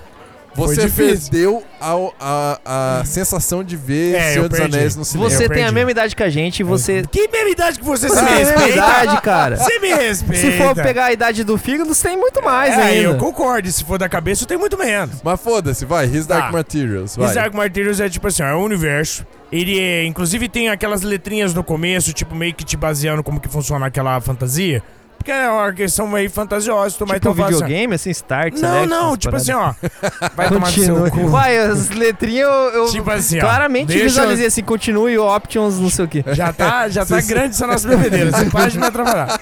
[0.56, 4.76] Você perdeu a, a, a sensação de ver É, eu Senhor dos perdi.
[4.78, 5.30] Anéis no cinema.
[5.30, 5.74] Você Eu tem a perdi.
[5.76, 7.04] mesma idade que a gente e você...
[7.10, 8.78] Que mesma idade que você se Você me tem a mesma respeita?
[9.04, 9.58] idade, cara.
[9.58, 10.42] Você me respeita.
[10.42, 13.10] Se for pegar a idade do fígado, você tem muito mais é, ainda.
[13.12, 13.72] eu concordo.
[13.72, 15.22] Se for da cabeça, eu tenho muito menos.
[15.24, 16.06] Mas foda-se, vai.
[16.06, 16.52] His Dark Tá.
[16.52, 17.28] Materials, vai.
[17.28, 19.26] His Dark Materials é tipo assim, ó, é um universo.
[19.52, 23.48] Ele é, inclusive tem aquelas letrinhas no começo, tipo meio que te baseando como que
[23.50, 24.84] funciona aquela fantasia.
[25.20, 28.54] Porque é uma questão meio fantasiosa, tu mas Tipo então fala assim, videogame, assim, start,
[28.54, 29.50] Não, select, não, tipo paradas.
[29.50, 30.30] assim, ó.
[30.36, 31.28] Vai tomar no seu cu.
[31.28, 33.42] Vai, as letrinhas eu, eu Tipo assim, ó.
[33.42, 36.24] claramente eu- visualizei assim, continue, options, não sei o que.
[36.34, 38.32] Já tá, já tá grande essa nossa bebedeira.
[38.32, 39.40] Você para de me atrapalhar.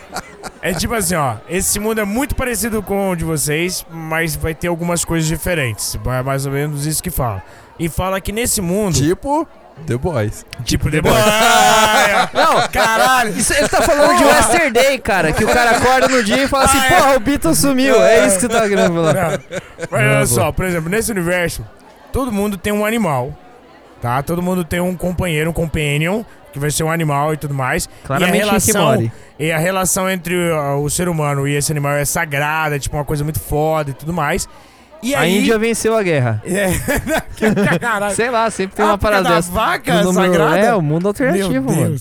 [0.62, 1.36] É tipo assim, ó.
[1.48, 5.98] Esse mundo é muito parecido com o de vocês, mas vai ter algumas coisas diferentes.
[6.06, 7.44] É mais ou menos isso que fala.
[7.80, 8.96] E fala que nesse mundo.
[8.96, 9.48] Tipo,
[9.86, 10.46] The Boys.
[10.64, 11.16] Tipo, The Boys.
[12.34, 13.38] Não, Caralho.
[13.38, 16.66] Isso, ele tá falando de Yesterday, cara, que o cara acorda no dia e fala
[16.66, 16.90] assim, Ah, é.
[17.02, 18.02] porra, o Beatles sumiu.
[18.04, 19.14] É isso que tá querendo falar.
[19.14, 19.40] Não.
[19.90, 21.66] Mas olha só, por exemplo, nesse universo,
[22.12, 23.34] todo mundo tem um animal.
[24.02, 24.22] Tá?
[24.22, 26.24] Todo mundo tem um companheiro, um companion,
[26.54, 27.90] que vai ser um animal e tudo mais.
[28.04, 29.12] Claramente e a relação.
[29.40, 32.96] E a relação entre uh, o ser humano e esse animal é sagrada, é tipo
[32.98, 34.48] uma coisa muito foda e tudo mais.
[35.04, 35.40] E A aí.
[35.40, 36.42] Índia venceu a guerra.
[36.48, 37.78] É.
[37.80, 38.16] Caralho.
[38.16, 39.52] Sei lá, sempre tem Ah, uma parada da dessa.
[39.52, 40.58] vaca número- sagrada?
[40.60, 41.96] É, o mundo alternativo, mano.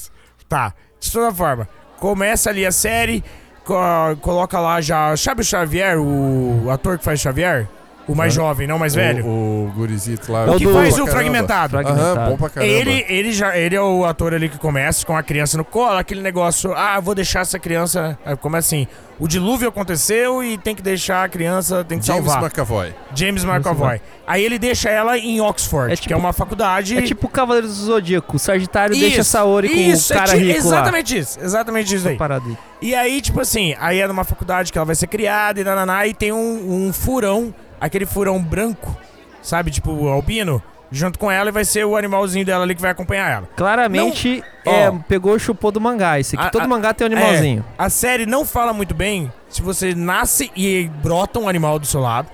[0.48, 1.68] Tá, de toda forma,
[1.98, 3.22] começa ali a série,
[3.64, 5.16] co- coloca lá já.
[5.16, 7.68] Sabe o Xavier, o ator que faz Xavier?
[8.08, 8.36] O mais Hã?
[8.36, 9.26] jovem, não o mais velho?
[9.26, 10.46] O, o gurizito lá.
[10.46, 11.70] É o que faz o fragmentado.
[11.72, 12.20] Fragmentado.
[12.20, 12.72] Aham, bom pra caramba.
[12.72, 15.98] Ele, ele, já, ele é o ator ali que começa com a criança no colo,
[15.98, 18.16] aquele negócio, ah, vou deixar essa criança.
[18.24, 18.86] Aí Começa assim,
[19.18, 22.42] o dilúvio aconteceu e tem que deixar a criança, tem que James salvar.
[22.44, 22.94] McAvoy.
[23.14, 24.00] James McAvoy.
[24.24, 26.96] Aí ele deixa ela em Oxford, É que tipo- é uma faculdade.
[26.96, 28.36] É tipo o Cavaleiro do Zodíaco.
[28.36, 32.04] O Sagitário Isso, deixa Saori com isso, o cara é rico Exatamente isso, exatamente isso
[32.18, 32.36] lá.
[32.36, 32.56] aí.
[32.80, 36.06] E aí, tipo assim, aí é numa faculdade que ela vai ser criada e nananá,
[36.06, 38.96] e tem um, um furão, aquele furão branco,
[39.42, 39.70] sabe?
[39.70, 43.30] Tipo, albino, junto com ela e vai ser o animalzinho dela ali que vai acompanhar
[43.30, 43.48] ela.
[43.56, 44.98] Claramente, Não- é, Ó.
[45.08, 46.18] pegou e chupou do mangá.
[46.18, 47.64] Esse aqui, A- todo a- mangá tem um animalzinho.
[47.76, 52.00] A série não fala muito bem se você nasce e brota um animal do seu
[52.00, 52.28] lado,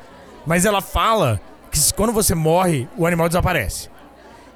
[0.47, 1.41] mas ela fala
[1.71, 3.91] que quando você morre, o animal desaparece.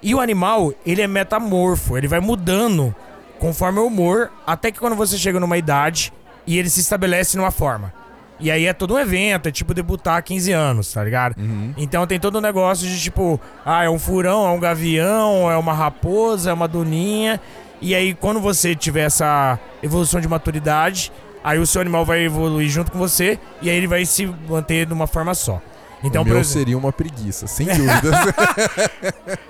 [0.02, 2.94] E o animal, ele é metamorfo, ele vai mudando
[3.38, 6.12] conforme o humor, até que quando você chega numa idade
[6.46, 7.92] e ele se estabelece numa forma.
[8.38, 11.36] E aí é todo um evento, é tipo debutar há 15 anos, tá ligado?
[11.38, 11.72] Uhum.
[11.76, 15.56] Então tem todo um negócio de tipo, ah, é um furão, é um gavião, é
[15.56, 17.40] uma raposa, é uma duninha.
[17.80, 21.10] E aí quando você tiver essa evolução de maturidade,
[21.42, 24.86] aí o seu animal vai evoluir junto com você e aí ele vai se manter
[24.86, 25.60] de uma forma só.
[26.06, 28.14] Então, o meu exemplo, seria uma preguiça, sem dúvidas.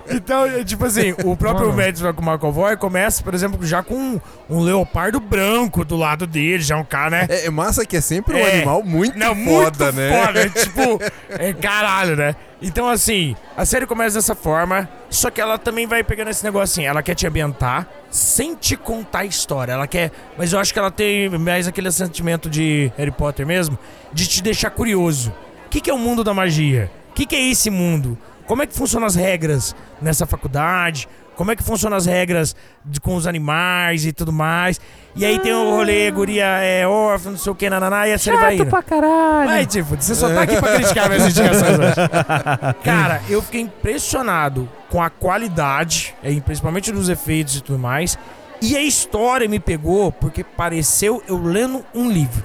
[0.09, 1.77] então, é, tipo assim, o próprio Mano.
[1.81, 6.77] Mads McAvoy começa, por exemplo, já com um, um leopardo branco do lado dele, já
[6.77, 7.27] um cara, né?
[7.29, 8.55] é, é massa que é sempre um É.
[8.57, 10.25] animal muito Não, foda, muito né?
[10.25, 10.99] foda, tipo,
[11.29, 12.35] é caralho, né?
[12.59, 16.87] Então, assim, a série começa dessa forma, só que ela também vai pegando esse negocinho.
[16.87, 19.73] Ela quer te ambientar sem te contar a história.
[19.73, 20.11] Ela quer.
[20.35, 23.77] Mas eu acho que ela tem mais aquele sentimento de Harry Potter mesmo,
[24.11, 25.31] de te deixar curioso.
[25.67, 26.89] O que, que é o mundo da magia?
[27.11, 28.17] O que, que é esse mundo?
[28.47, 31.07] Como é que funcionam as regras nessa faculdade?
[31.35, 34.79] Como é que funcionam as regras de- com os animais e tudo mais?
[35.15, 38.17] E aí tem o rolê, guria é órfã, não sei o que, nananá, e a
[38.17, 38.65] série vai indo.
[38.67, 39.47] pra caralho.
[39.49, 41.95] Vai, tipo, você só tá aqui pra criticar minhas indicações hoje.
[42.83, 48.17] Cara, eu fiquei impressionado com a qualidade, eh, principalmente dos efeitos e tudo mais.
[48.61, 52.43] E a história me pegou porque pareceu eu lendo um livro.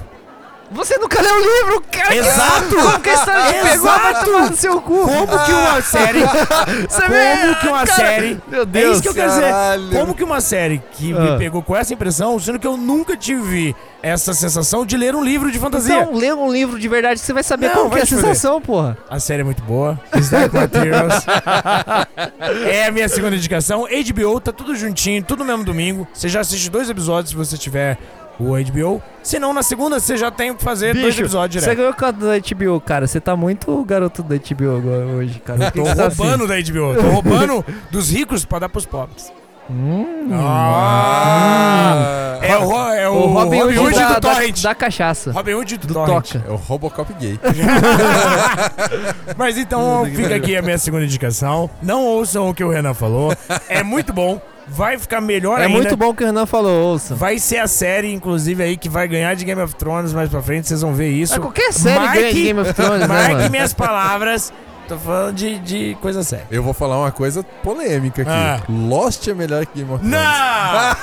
[0.73, 2.15] Você nunca leu o livro, cara.
[2.15, 2.75] Exato!
[2.77, 3.87] Como que a história te pegou?
[3.87, 4.25] Vai Exato!
[4.31, 5.05] tomar no seu cu.
[5.07, 6.21] Como que uma série.
[6.89, 8.41] Você Como que uma cara, série.
[8.49, 8.93] Meu É Deus.
[8.95, 9.43] isso que eu quero dizer.
[9.43, 9.91] caralho.
[9.91, 11.21] Como que uma série que Ah.
[11.21, 15.23] me pegou com essa impressão, sendo que eu nunca tive essa sensação de ler um
[15.23, 16.01] livro de fantasia.
[16.03, 18.03] Então, lê um livro de verdade que você vai saber Não, como que vai é
[18.03, 18.97] a sensação, porra.
[19.09, 20.01] A série é muito boa.
[20.17, 21.15] Stark Materials.
[22.67, 23.87] é a minha segunda indicação.
[23.87, 26.07] HBO, tá tudo juntinho, tudo no mesmo domingo.
[26.13, 27.99] Você já assiste dois episódios se você tiver
[28.39, 29.03] o HBO.
[29.23, 31.79] Se não, na segunda você já tem que fazer dois Bicho, episódios você direto.
[31.79, 33.07] ganhou quanto da HBO, cara?
[33.07, 35.71] Você tá muito garoto da HBO agora, hoje, cara.
[35.71, 36.23] Que Tô você tá assim?
[36.23, 36.95] roubando da HBO.
[37.01, 39.33] Tô roubando dos ricos pra dar pros pobres.
[39.71, 40.29] Hum.
[40.33, 44.61] Ah, é o, é o, O Robin Hood, Hood da, do da, Torrent.
[44.63, 45.33] da cachaça.
[45.33, 46.33] Robin Hood do, do Torrent.
[46.33, 46.45] Toca.
[46.49, 47.39] É o Robocop gay.
[49.37, 51.71] Mas então fica aqui a minha segunda indicação.
[51.81, 53.35] Não ouçam o que o Renan falou.
[53.69, 54.41] É muito bom.
[54.69, 55.77] Vai ficar melhor É ainda.
[55.77, 57.15] muito bom que o Renan falou, ouça.
[57.15, 60.41] Vai ser a série, inclusive, aí que vai ganhar de Game of Thrones mais pra
[60.41, 60.69] frente.
[60.69, 61.33] Vocês vão ver isso.
[61.35, 63.51] Mas qualquer série Marque- ganha de Game of Thrones, né, Marque mano?
[63.51, 64.53] minhas palavras.
[64.89, 66.47] Tô falando de, de coisa séria.
[66.51, 68.31] Eu vou falar uma coisa polêmica aqui.
[68.31, 68.61] Ah.
[68.69, 70.19] Lost é melhor que Game of Thrones.
[70.21, 70.97] Não!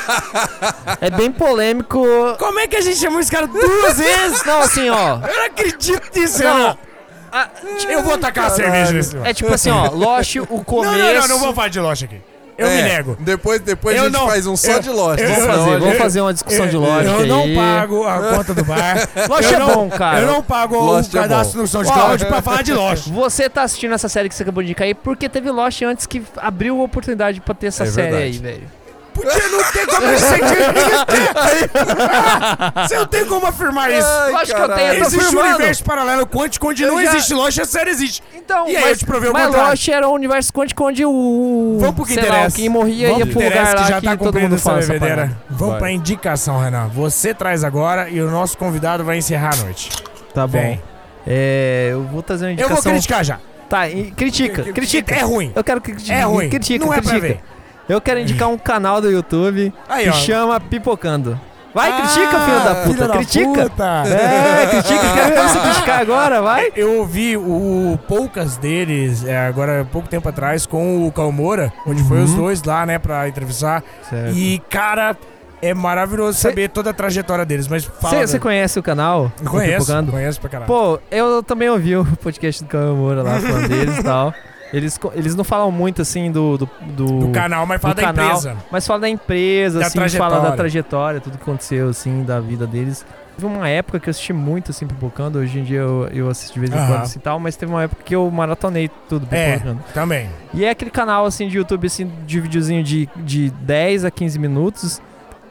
[1.01, 2.05] É bem polêmico.
[2.37, 4.43] Como é que a gente chamou esse cara duas vezes?
[4.45, 5.15] Não, assim, ó.
[5.27, 6.77] Eu não acredito nisso, Não.
[7.31, 7.47] Ah,
[7.87, 9.89] Eu vou tacar a cerveja nesse É tipo assim, ó.
[9.91, 10.97] Lost, o Não, começo.
[10.97, 12.19] não, não, não vou falar de Lost aqui.
[12.59, 13.17] Eu É, me nego.
[13.19, 15.19] Depois, depois Eu a gente não- faz um só eu- de Lost.
[15.21, 17.27] eu- Vamos fazer, vamos fazer uma discussão de Eu- Lost Eu aí.
[17.27, 19.07] não pago a conta do bar.
[19.29, 20.19] Lost Eu é não- bom, cara.
[20.19, 21.61] Eu não pago Lost o é cadastro bom.
[21.63, 23.07] no SoundCloud pra falar de Lost.
[23.13, 26.05] Você tá assistindo essa série que você acabou de indicar aí porque teve Lost antes
[26.05, 28.23] que abriu a oportunidade pra ter essa É série verdade.
[28.23, 28.78] aí, velho.
[29.13, 31.69] Porque não tem como sentir.
[32.87, 34.07] Você não tem como afirmar isso.
[34.07, 35.55] Ai, Lógico que eu tenho, eu tô Existe um afirmando.
[35.55, 38.23] universo paralelo quântico onde não Eu já- existe Lost, a série existe.
[38.33, 39.69] Então, E aí, mas, eu te provei o mas contrário.
[39.71, 41.77] Lost era um universo quântico onde o.
[41.79, 42.55] Vamos pro que sei lá, interessa.
[42.55, 44.63] quem morria Vamos ia pro lugar lá que já que tá todo cumprindo mundo essa
[44.69, 45.15] fala essa bebedeira.
[45.23, 45.41] parada.
[45.49, 45.79] Vamos Vai.
[45.79, 46.87] pra indicação, Renan.
[46.89, 49.89] Você traz agora e o nosso convidado vai encerrar a noite.
[50.33, 50.59] Tá bom.
[50.59, 50.81] Vem.
[51.27, 52.75] É, eu vou trazer uma Eu indicação.
[52.83, 53.39] vou criticar já.
[53.67, 55.13] Tá, e- critica, critica.
[55.15, 55.51] É ruim.
[55.55, 56.11] Eu quero que critique.
[56.11, 56.49] É ruim.
[56.49, 57.27] Critica, não é pra critica.
[57.27, 57.39] ver.
[57.89, 60.13] Eu quero indicar um canal do YouTube Aí, que ó.
[60.13, 61.39] chama Pipocando.
[61.73, 62.87] Vai, Ah, critica, filho da puta.
[62.93, 63.69] filho da critica.
[63.69, 64.03] puta.
[64.07, 65.13] É, critica.
[65.13, 66.71] Quero ver você criticar agora, vai.
[66.77, 72.21] Eu ouvi o poucas deles, é, agora pouco tempo atrás, com o Calmoura, onde foi
[72.23, 72.37] os Uhum.
[72.37, 73.83] dois lá, né, pra entrevistar.
[74.33, 75.15] E, cara,
[75.61, 78.25] é maravilhoso saber toda a trajetória deles, mas fala...
[78.25, 79.31] Você conhece o canal?
[79.45, 80.67] Conheço, conheço pra caralho.
[80.67, 84.33] Pô, eu também ouvi o podcast do Caio Moura lá falando deles e tal.
[84.71, 86.57] Eles, eles não falam muito assim do.
[86.57, 88.55] do, do- do canal, mas fala da canal, empresa.
[88.71, 90.07] Mas fala da empresa, Da assim, fala da
[90.51, 90.57] trajetória.
[90.57, 93.05] trajetória, tudo que aconteceu, assim, da vida deles.
[93.35, 95.39] Teve uma época que eu assisti muito, assim, Pipocando.
[95.39, 96.87] Hoje em dia eu, eu assisto de vez em Aham.
[96.87, 97.39] quando, assim, tal.
[97.39, 99.53] Mas teve uma época que eu maratonei tudo É.
[99.53, 99.79] Pipocando.
[99.93, 100.29] Também.
[100.53, 104.37] E é aquele canal, assim, de YouTube, assim, de videozinho de, de 10 a 15
[104.37, 105.01] minutos.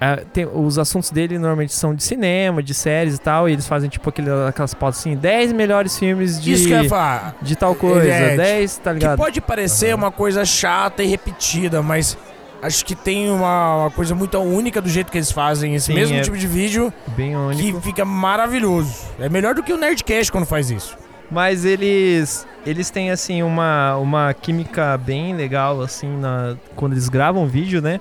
[0.01, 3.49] Ah, tem- os assuntos dele normalmente são de cinema, de séries e tal.
[3.49, 6.83] E eles fazem, tipo, aquele, aquelas pautas assim, 10 melhores filmes de, Isso que eu
[6.85, 7.35] ia falar.
[7.43, 8.07] de tal coisa.
[8.09, 9.17] É, 10, tá Que ligado?
[9.19, 12.17] pode parecer uma coisa chata e repetida, mas
[12.63, 15.95] acho que tem uma, uma coisa muito única do jeito que eles fazem esse Sim,
[15.95, 17.81] mesmo é tipo de vídeo Bem que único.
[17.81, 18.95] fica maravilhoso.
[19.19, 20.97] É melhor do que o Nerdcast quando faz isso.
[21.31, 27.47] Mas eles eles têm assim uma, uma química bem legal assim na quando eles gravam
[27.47, 28.01] vídeo, né?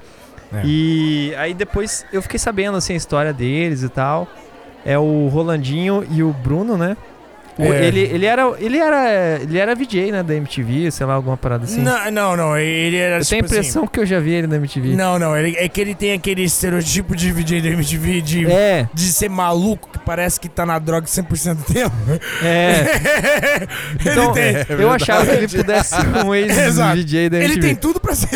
[0.53, 0.61] É.
[0.63, 4.27] E aí depois eu fiquei sabendo assim a história deles e tal.
[4.85, 6.95] É o Rolandinho e o Bruno, né?
[7.59, 7.85] É.
[7.85, 11.63] Ele, ele era ele era ele era VJ, né, da MTV, sei lá, alguma parada
[11.65, 11.81] assim.
[11.81, 14.31] Não, não, não, ele era eu tenho a tipo assim- impressão que eu já vi
[14.33, 14.95] ele na MTV.
[14.95, 18.87] Não, não, ele, é que ele tem aquele estereotipo de VJ da MTV de, É,
[18.93, 21.95] de ser maluco, que parece que tá na droga 100% do tempo.
[22.43, 23.67] é.
[23.99, 24.43] Então, tem.
[24.55, 27.43] É eu achava que ele pudesse ser um ex-VJ da MTV.
[27.43, 28.27] Ele tem tudo pra ser.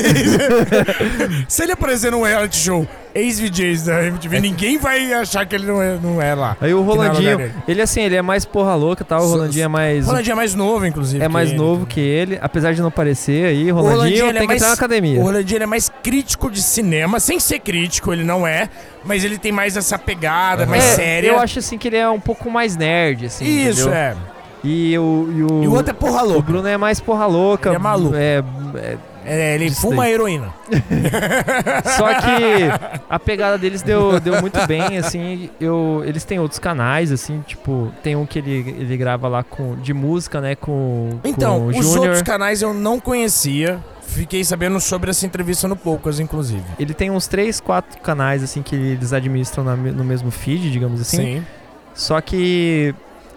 [1.48, 4.40] Se ele aparecer num reality show ex-VJs da MTV.
[4.40, 6.56] Ninguém vai achar que ele não é, não é lá.
[6.62, 7.54] Aí o é Rolandinho, dele.
[7.68, 9.20] ele assim, ele é mais porra louca, tá?
[9.20, 11.24] O Rolandinho é mais O Rolandinho é mais novo, inclusive.
[11.24, 11.58] é mais ele.
[11.58, 14.48] novo que ele, apesar de não parecer aí, o Rolandinho, Rolandinho ele é tem que
[14.48, 15.20] mais- entrar na academia.
[15.20, 18.70] O Rolandinho é mais crítico de cinema, sem ser crítico, ele não é,
[19.04, 21.28] mas ele tem mais essa pegada, mais É, séria.
[21.30, 23.46] Eu acho assim que ele é um pouco mais nerd, assim.
[23.46, 23.94] Isso, entendeu?
[23.94, 24.16] é.
[24.64, 26.52] E o, e o, E o outro é porra o louca.
[26.52, 27.70] Bruno é mais porra louca.
[27.70, 28.16] Ele é maluco.
[28.16, 28.44] É,
[28.76, 30.14] é- É, ele fuma daí.
[30.14, 30.54] heroína.
[31.98, 35.50] só que a pegada deles deu, deu muito bem, assim.
[35.60, 39.76] Eu, eles têm outros canais, assim, tipo, tem um que ele, ele grava lá com,
[39.76, 42.00] de música, né, com, Então, com os Júnior.
[42.00, 43.80] outros canais eu não conhecia.
[44.02, 46.64] Fiquei sabendo sobre essa entrevista no Poucas, inclusive.
[46.78, 51.00] Ele tem uns três, quatro canais, assim, que eles administram na no mesmo feed, digamos
[51.00, 51.38] assim.
[51.38, 51.46] Sim.
[51.94, 52.94] Só que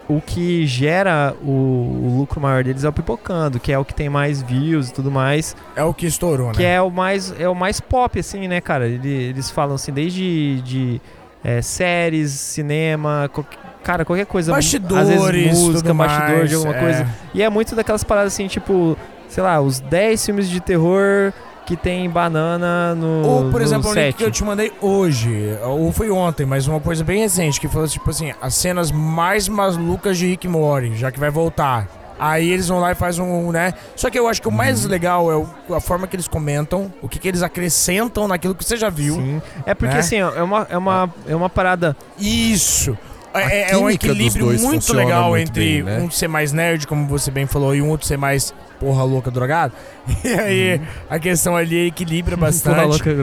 [0.07, 3.93] o que gera o, o lucro maior deles é o pipocando, que é o que
[3.93, 6.53] tem mais views e tudo mais, É o que estourou, né?
[6.53, 8.87] que é o mais é o mais pop assim, né, cara?
[8.87, 11.01] Ele- eles falam assim desde de
[11.43, 13.45] é, séries, cinema, qual-
[13.83, 16.79] cara, qualquer coisa, Bastidores, às vezes música, bastidor mais, de alguma é.
[16.79, 17.07] coisa.
[17.33, 21.31] E é muito daquelas paradas assim, tipo, sei lá, os 10 filmes de terror
[21.65, 24.15] que tem banana no Ou, por no exemplo, o link set.
[24.17, 27.87] que eu te mandei hoje, ou foi ontem, mas uma coisa bem recente, que falou
[27.87, 31.87] tipo assim, as cenas mais malucas de Rick Morty, já que vai voltar.
[32.17, 33.73] Aí eles vão lá e fazem um, né?
[33.93, 34.89] Só que eu acho que o mais Uhum.
[34.91, 35.29] legal
[35.69, 38.89] é a forma que eles comentam, o que, que eles acrescentam naquilo que você já
[38.89, 39.15] viu.
[39.15, 39.41] Sim.
[39.65, 39.99] É porque né?
[39.99, 42.97] assim, é uma, é uma, é uma parada Isso.
[43.35, 45.99] A É, é um equilíbrio muito legal muito entre bem, né?
[45.99, 49.29] um ser mais nerd, como você bem falou, e um outro ser mais porra louca
[49.29, 49.73] drogado.
[50.23, 52.85] E aí a questão ali equilibra Porra bastante.
[52.85, 53.15] louca.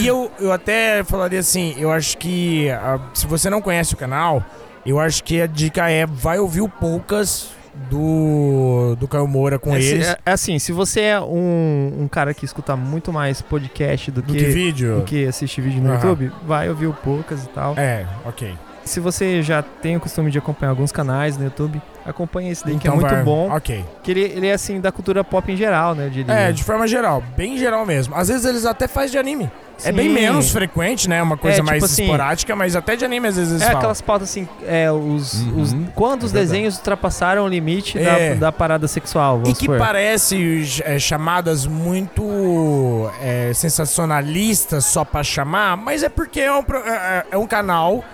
[0.00, 3.96] E eu, eu até falaria assim, eu acho que ah, se você não conhece o
[3.96, 4.44] canal,
[4.84, 7.48] eu acho que a dica é vai ouvir o Poucas
[7.90, 12.08] do, do Caio Moura com É, eles é- é assim, se você é um, um
[12.08, 14.96] cara que escuta muito mais podcast do, do que, que vídeo.
[14.96, 15.96] do que assiste vídeo no Aham.
[15.96, 17.74] YouTube, vai ouvir o Poucas e tal.
[17.76, 18.54] É, ok.
[18.84, 22.76] Se você já tem o costume de acompanhar alguns canais no YouTube, acompanha esse daí
[22.78, 23.50] que é Então muito vai- bom.
[23.50, 23.84] Ok.
[24.02, 26.06] Que ele, ele é assim da cultura pop em geral, né?
[26.06, 26.32] Eu diria.
[26.34, 28.14] É, de forma geral, bem geral mesmo.
[28.14, 29.50] Às vezes eles até fazem de anime.
[29.84, 30.14] É bem Sim.
[30.14, 31.20] menos frequente, né?
[31.20, 33.78] Uma coisa É, tipo mais assim, esporádica, mas até de anime às vezes É falam.
[33.78, 35.60] aquelas pautas assim, é, os, Uhum.
[35.62, 38.34] os, quando os É desenhos ultrapassaram o limite É.
[38.34, 39.78] da, da parada sexual, E que supor.
[39.78, 47.24] parece é, chamadas muito é, sensacionalistas só pra chamar, mas é porque é um, é-
[47.32, 48.04] é um canal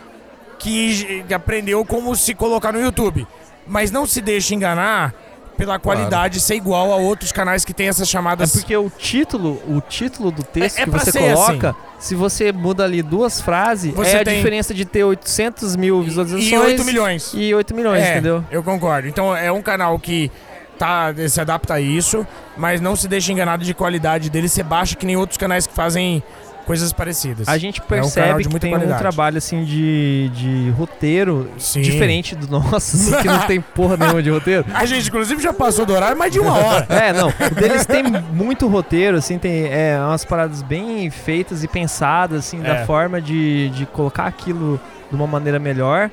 [0.61, 3.27] que aprendeu como se colocar no YouTube.
[3.67, 5.15] Mas não se deixe enganar
[5.57, 8.53] pela qualidade ser igual a outros canais que tem essas É chamadas.
[8.53, 12.51] porque o título, o título do texto É- é que você ser coloca, se você
[12.51, 16.85] muda ali duas frases, Você é a diferença de ter 800 mil visualizações e 8
[16.85, 17.33] milhões.
[17.35, 18.43] e 8 milhões, é, entendeu?
[18.51, 19.07] Eu concordo.
[19.07, 20.31] Então é um canal que
[20.79, 22.27] tá, se adapta a isso,
[22.57, 25.75] mas não se deixe enganado de qualidade dele ser baixa que nem outros canais que
[25.75, 26.23] fazem
[26.67, 27.49] coisas parecidas.
[27.49, 29.01] A gente É um percebe que tem um qualidade.
[29.01, 31.81] trabalho assim de, de roteiro Sim.
[31.81, 34.65] diferente do nosso, assim, que não tem porra nenhuma de roteiro.
[34.73, 36.87] A gente, inclusive, já passou do horário mais de uma hora.
[37.01, 37.29] É, não.
[37.29, 42.61] O deles tem muito roteiro, assim, tem é, umas paradas bem feitas e pensadas, assim,
[42.61, 42.63] É.
[42.63, 44.79] da forma de, de colocar aquilo
[45.09, 46.11] de uma maneira melhor.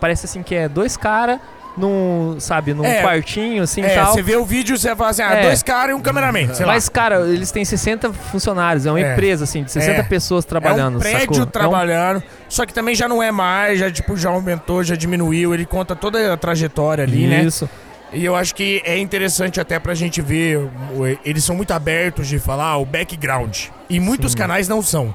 [0.00, 1.38] Parece assim que é dois caras
[1.76, 3.02] num, sabe, num É.
[3.02, 4.12] quartinho, assim, É, tal.
[4.12, 5.42] você vê o vídeo você fala assim, ah, É.
[5.42, 6.72] dois caras e um cameraman, sei lá.
[6.74, 9.12] Mas, cara, eles têm 60 funcionários, é uma É.
[9.12, 10.02] empresa, assim, de 60 É.
[10.02, 11.38] pessoas é trabalhando, um prédio sacou?
[11.38, 14.94] É um- trabalhando, só que também já não é mais, já tipo já aumentou, já
[14.96, 17.42] diminuiu, ele conta toda a trajetória ali, né?
[17.44, 17.68] Isso.
[18.12, 20.68] E eu acho que é interessante até pra gente ver,
[21.24, 23.66] eles são muito abertos de falar o background.
[23.88, 24.38] E muitos Sim.
[24.38, 25.14] canais não são.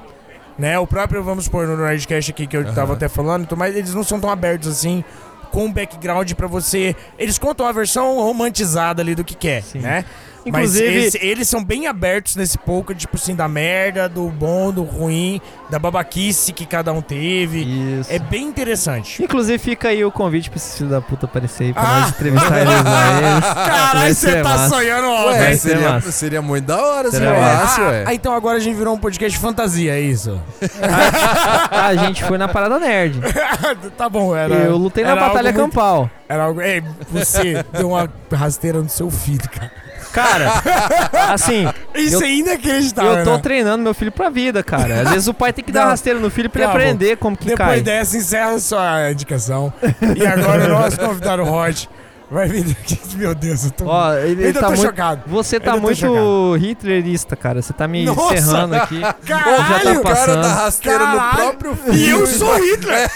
[0.58, 0.78] Né?
[0.78, 4.02] O próprio, vamos supor, no Nerdcast aqui que eu tava até falando, mas eles não
[4.02, 5.04] são tão abertos assim
[5.50, 6.94] com o background pra você.
[7.18, 9.80] Eles contam a versão romantizada ali do que quer, Sim.
[9.80, 10.04] né?
[10.46, 14.70] Inclusive- Mas esse- eles são bem abertos nesse pouco, tipo assim, da merda, do bom,
[14.72, 17.64] do ruim, da babaquice que cada um teve.
[18.00, 18.12] Isso.
[18.12, 19.22] É bem interessante.
[19.22, 22.00] Inclusive, fica aí o convite pra esses filhos da puta aparecer aí pra Ah!
[22.00, 23.40] nós entrevistar eles lá.
[23.66, 24.68] Caralho, você ser tá massa.
[24.74, 28.04] sonhando alto, Ué, seria, seria muito da hora se rolasse, Ah, ué.
[28.06, 30.40] ah, então agora a gente virou um podcast de fantasia, é isso?
[30.80, 33.20] Ah, a gente foi na parada nerd.
[33.98, 34.54] tá bom, era.
[34.54, 36.10] Eu lutei na Batalha muito- Campal.
[36.28, 36.60] Era algo.
[36.60, 39.70] Ei, você deu uma rasteira no seu filho, cara.
[40.16, 40.50] Cara,
[41.32, 43.12] assim, Isso Eu- é inacreditável.
[43.18, 43.38] eu tô né?
[43.42, 45.02] treinando meu filho pra vida, cara.
[45.02, 46.80] Às vezes o pai tem que dar Não, rasteira no filho pra ele calma.
[46.84, 47.80] aprender como que Depois cai.
[47.82, 49.72] dessa, encerra sua indicação.
[50.16, 51.84] E agora o nosso convidado Rod
[52.30, 52.98] vai vir aqui.
[53.16, 53.84] Meu Deus, eu tô.
[53.86, 54.86] Ó, ele, ainda tá tô muito.
[54.86, 55.22] chocado.
[55.26, 56.56] Você tá muito chocado.
[56.58, 57.60] hitlerista, cara.
[57.62, 58.34] Você tá me Nossa!
[58.34, 59.00] encerrando aqui.
[59.26, 60.42] Caralho, já tá o cara passando.
[60.42, 61.36] dá rasteira no Caralho.
[61.36, 61.94] próprio filho.
[61.94, 63.10] E eu sou Hitler!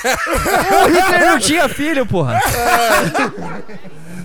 [0.85, 2.41] O Hitler não tinha filho, porra.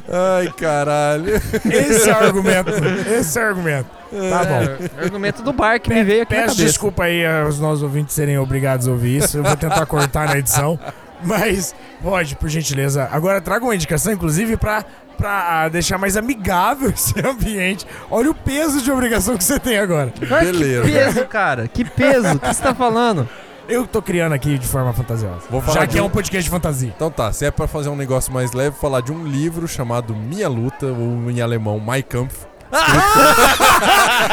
[0.08, 1.36] Ai, caralho.
[1.36, 2.72] Esse é o argumento.
[3.10, 3.90] Esse é o argumento.
[4.30, 4.62] Tá bom.
[4.62, 8.38] É, argumento do bar que me veio aqui Peço desculpa aí aos nossos ouvintes serem
[8.38, 9.38] obrigados a ouvir isso.
[9.38, 10.80] Eu vou tentar cortar na edição.
[11.24, 11.74] Mas,
[12.04, 13.10] pode, por gentileza.
[13.12, 14.86] Agora traga uma indicação, inclusive, pra,
[15.18, 17.86] pra ah, deixar mais amigável esse ambiente.
[18.12, 20.14] Olha o peso de obrigação que você tem agora.
[20.20, 20.84] Beleza.
[20.84, 21.68] Que peso, cara.
[21.68, 22.36] Que peso.
[22.36, 23.28] O que você tá falando?
[23.68, 25.42] Eu tô criando aqui de forma fantasiosa.
[25.50, 26.94] Vou falar Já de que é um- um podcast de fantasia.
[26.96, 30.16] Então tá, se é pra fazer um negócio mais leve, falar de um livro chamado
[30.16, 32.46] Minha Luta, ou em alemão Mein Kampf.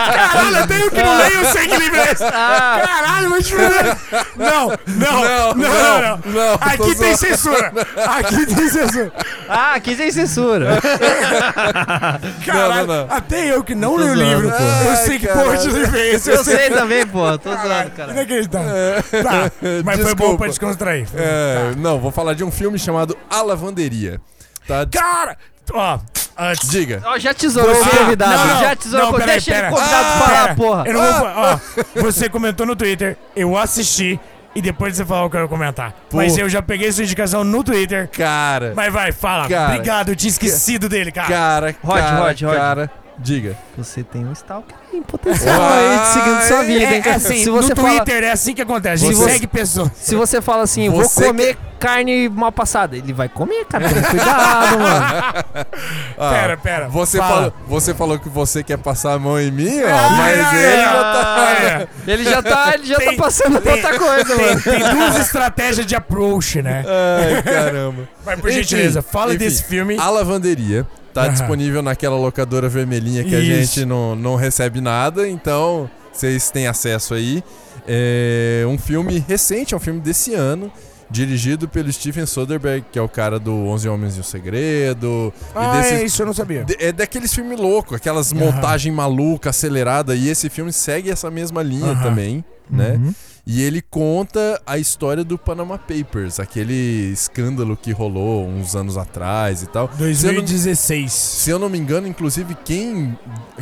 [0.05, 2.25] Caralho, eu tenho que não leio, eu sei que livro é esse.
[2.25, 3.51] Ah, Caralho, mas
[4.37, 6.21] Não, não, não, não, não.
[6.33, 7.17] não, Aqui tem zoando.
[7.17, 7.73] censura.
[8.19, 9.13] Aqui tem censura.
[9.49, 10.79] ah, aqui tem censura.
[12.45, 13.17] Caralho, não, não.
[13.17, 14.57] até eu que não leio o livro, pô.
[14.91, 15.47] eu sei que caralho.
[15.51, 16.31] porra de livro é esse.
[16.31, 17.39] Eu sei também, pô.
[17.39, 18.13] Tô zoando, Caralho, cara.
[18.13, 18.73] inacreditável.
[19.23, 19.51] Tá,
[19.85, 21.07] mas foi bom pra descontrair.
[21.15, 24.21] É, Não, vou falar de um filme chamado A Lavanderia.
[24.67, 24.87] Tá?
[24.91, 25.37] Cara,
[25.73, 25.99] ó,
[26.39, 26.69] antes.
[26.71, 27.03] Diga.
[27.05, 28.33] Ó, já tesourou Você- o convidado.
[28.37, 29.07] Não, não, já tesourou.
[29.07, 29.71] não, o peraí, Deixa ele pera.
[29.73, 30.85] convidado Ah, falar, Pera, porra.
[30.87, 31.61] Eu não vou falar.
[31.97, 34.19] Ó, você comentou no Twitter, eu assisti
[34.55, 35.95] e depois você falou que eu ia comentar.
[36.13, 38.09] Mas eu já peguei sua indicação no Twitter.
[38.11, 39.49] Cara, Mas vai, fala.
[39.49, 39.75] Cara.
[39.75, 41.29] Obrigado, eu tinha esquecido dele, cara.
[41.29, 42.57] cara, Rod, cara, Rod, Rod.
[42.57, 42.91] cara.
[43.23, 43.57] Diga.
[43.79, 47.03] Você tem um stalker em potencial Uai, aí, seguindo sua vida, É, hein?
[47.07, 49.05] é assim, se você no fala, Twitter é assim que acontece.
[49.05, 49.91] A gente Você- segue pessoas.
[49.95, 53.85] se você fala assim, vou Você comer carne mal passada, ele vai comer, cara.
[53.89, 55.65] Cuidado, mano.
[56.19, 57.31] Ah, Pera, pera, Você, fala.
[57.35, 60.73] falou, você falou que você quer passar a mão em mim, ó, Ah, mas é,
[60.73, 61.53] ele já tá.
[61.53, 61.89] é.
[62.13, 64.61] Ele já tá, ele já Tem- tá passando pra outra coisa, Tem, mano.
[64.63, 66.85] tem duas estratégias de approach, né?
[66.87, 68.09] Ai, caramba.
[68.27, 69.97] Mas por Enfim, gentileza, fala enfim, desse filme.
[69.99, 73.75] A Lavanderia tá disponível naquela locadora vermelhinha que a Isso.
[73.77, 77.43] gente não, não recebe nada, então vocês têm acesso aí.
[77.87, 80.71] É um filme recente, é um filme desse ano,
[81.11, 85.33] dirigido pelo Steven Soderbergh, que é o cara do Onze Homens e o Segredo.
[85.55, 86.65] Ah, e é, isso eu não sabia.
[86.65, 88.41] de- É daqueles filmes loucos, aquelas Aham.
[88.47, 92.03] montagem maluca, acelerada, e esse filme segue essa mesma linha Aham.
[92.03, 92.93] também, né?
[92.93, 93.15] Uhum.
[93.45, 99.63] E ele conta a história do Panama Papers, aquele escândalo que rolou uns anos atrás
[99.65, 99.91] e tal.
[100.15, 101.13] Se eu não- 2016.
[101.13, 103.19] Se eu não me engano, inclusive, quem,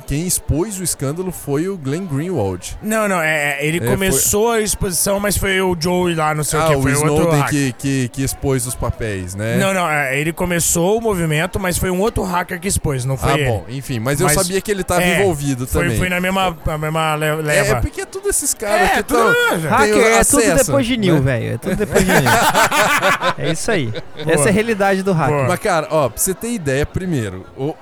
[0.06, 2.76] quem expôs o escândalo foi o Glenn Greenwald.
[2.82, 6.44] Não, não, é, é, ele É, começou a exposição, mas foi o Joey lá, não
[6.44, 7.50] sei o ah, que, o foi outro Snowden hacker.
[7.50, 9.56] que, que, que expôs os papéis, né?
[9.56, 13.16] Não, não, é, ele começou o movimento, mas foi um outro hacker que expôs, não
[13.16, 13.46] foi ah, ele.
[13.48, 15.96] bom, enfim, mas, Mas- eu sabia que ele estava é, envolvido Foi, também.
[15.98, 17.72] foi na mesma, na mesma le- É, leva.
[17.78, 19.69] é porque é tudo esses caras É, que estão.
[19.70, 21.20] Hacker é tudo acesso, depois de Nil, né?
[21.20, 21.54] velho.
[21.54, 22.22] É tudo depois de Nil.
[23.38, 23.92] é isso aí.
[24.26, 25.34] Essa é a realidade do hacker.
[25.36, 25.48] Boa.
[25.48, 27.74] Mas, cara, ó, pra você ter ideia, primeiro, o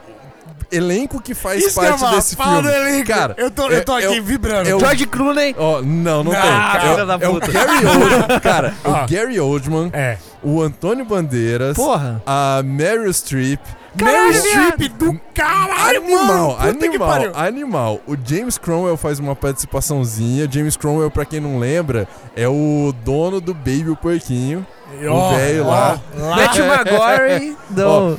[0.70, 2.68] elenco que faz Isso que eu ia parte falar, desse fala filme.
[2.68, 3.06] do elenco.
[3.08, 4.68] Cara, eu tô, é- eu tô aqui é o- vibrando.
[4.68, 5.54] é o- George Clooney.
[5.58, 6.40] Ó, não, não Não, tem.
[6.42, 7.52] cara, É filha da é, o puta.
[7.52, 8.40] Gary Oldman.
[8.40, 9.04] Cara, é Ah.
[9.04, 10.18] o Gary Oldman, É.
[10.42, 12.22] o Antônio Bandeiras, Porra.
[12.26, 13.60] a Meryl Streep.
[14.04, 16.56] Meryl Streep do caralho, Animal, mano.
[16.78, 18.00] Que animal, animal.
[18.06, 20.48] O James Cromwell faz uma participaçãozinha.
[20.50, 24.66] James Cromwell, pra quem não lembra, é o dono do Baby o Porquinho.
[25.08, 26.00] Ó, velho ó, lá.
[26.16, 26.36] lá.
[26.36, 27.82] Matthew McGorry do...
[27.82, 28.12] Não,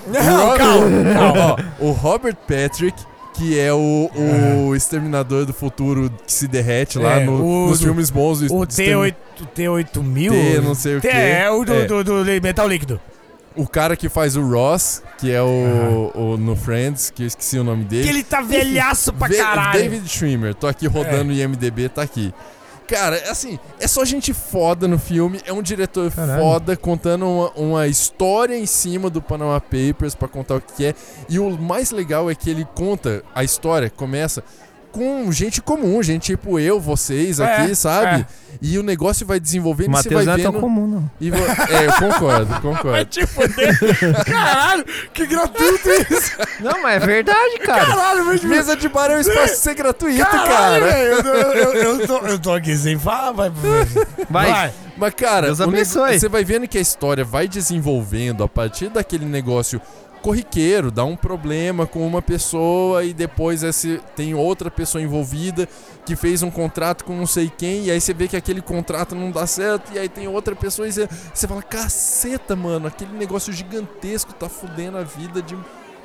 [0.54, 1.56] o calma, calma.
[1.82, 2.94] Ó, o Robert Patrick,
[3.34, 4.10] que é o,
[4.68, 8.42] o exterminador do futuro que se derrete lá É, no- o nos do- filmes bons
[8.42, 9.14] do O extermin-
[9.56, 10.30] T8, T8000?
[10.32, 11.16] T, não sei o T- quê.
[11.18, 11.86] É, o do, É.
[11.86, 13.00] do, do metal líquido.
[13.56, 17.58] O cara que faz o Ross, que é o, o- no Friends, que eu esqueci
[17.60, 18.04] o nome dele.
[18.04, 19.80] Que ele tá velhaço pra caralho.
[19.80, 19.82] É.
[19.84, 22.34] David Schwimmer, tô aqui rodando o IMDB, tá aqui.
[22.88, 26.42] Cara, assim, é só gente foda no filme, é um diretor Caralho.
[26.42, 30.96] foda contando uma, uma história em cima do Panama Papers pra contar o que é.
[31.30, 34.44] E o mais legal é que ele conta a história, começa
[34.92, 38.22] com gente comum, gente tipo eu, vocês É, aqui, sabe?
[38.22, 38.26] é.
[38.62, 40.62] E o negócio vai desenvolvendo e você vai não é tão vendo.
[40.62, 41.12] comum, não.
[41.22, 43.06] e vo- É, eu concordo, Vai concordo.
[43.06, 43.78] te fuder.
[44.26, 46.32] Caralho, que gratuito isso.
[46.60, 47.86] Não, mas é verdade, cara.
[47.86, 50.80] Caralho, mas Mesa de bar é um espaço de ser gratuito, Caralho, cara.
[50.92, 53.52] velho, eu, eu, eu, tô, eu tô aqui sem falar, vai.
[54.30, 54.74] Vai.
[54.98, 59.80] Mas, cara, você vai vendo que a história vai desenvolvendo a partir daquele negócio
[60.22, 65.68] corriqueiro, dá um problema com uma pessoa e depois esse, tem outra pessoa envolvida
[66.06, 69.16] que fez um contrato com não sei quem, e aí você vê que aquele contrato
[69.16, 73.14] não dá certo, e aí tem outra pessoa e você, você fala, caceta, mano, aquele
[73.14, 75.58] negócio gigantesco tá fudendo a vida de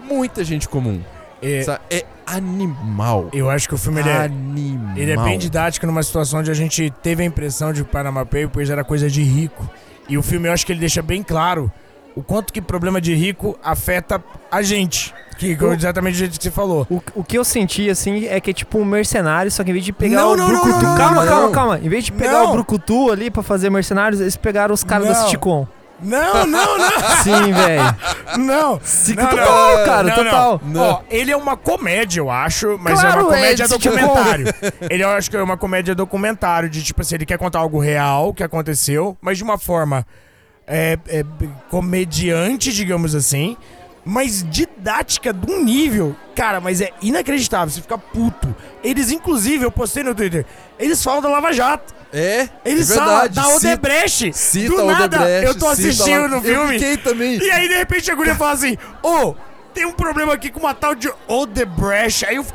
[0.02, 1.00] muita gente comum.
[1.42, 1.64] É?
[1.90, 3.28] É animal.
[3.32, 4.96] eu acho que o filme ele é, animal.
[4.96, 8.24] ele é bem didático numa situação onde a gente teve a impressão de que Panama
[8.24, 9.68] Papers era coisa de rico.
[10.08, 11.70] E o filme eu acho que ele deixa bem claro
[12.16, 15.12] o quanto que problema de rico afeta a gente.
[15.36, 16.86] Que é exatamente do jeito que você falou.
[16.88, 19.72] O, o que eu senti, assim, é que é tipo um mercenário, só que em
[19.72, 20.82] vez de pegar Não, o não, não, Brucutu...
[20.84, 21.32] não, não, calma, não.
[21.32, 21.78] calma, calma.
[21.82, 22.50] Em vez de pegar Não.
[22.50, 25.24] o Brucutu ali pra fazer mercenários, eles pegaram os caras da Não.
[25.24, 25.66] Citicom.
[26.00, 26.90] Não, não, não.
[27.22, 27.96] Sim, velho.
[28.38, 28.80] Não.
[28.82, 29.84] Sim, Não, total, não.
[29.84, 30.24] cara, Não, não.
[30.24, 30.60] total.
[30.76, 34.46] Ó, ele é uma comédia, eu acho, mas é Claro, uma comédia é, tipo, documentário.
[34.90, 37.78] ele eu acho que é uma comédia documentário, de tipo assim, ele quer contar algo
[37.80, 40.04] real que aconteceu, mas de uma forma
[40.66, 41.24] é, é,
[41.70, 43.56] comediante, digamos assim,
[44.04, 48.54] mas didática de um nível, cara, mas é inacreditável, você fica puto.
[48.82, 50.44] Eles, inclusive, eu postei no Twitter,
[50.78, 51.94] eles falam da Lava Jato.
[52.16, 54.32] É, Eles é falam da Odebrecht.
[54.32, 56.80] Cita Do nada, Odebrecht, eu tô assistindo no filme.
[56.80, 57.38] Eu também.
[57.38, 59.34] E aí, de repente, a guria fala assim: Ô,
[59.74, 62.24] tem um problema aqui com uma tal de Odebrecht.
[62.24, 62.46] Aí eu,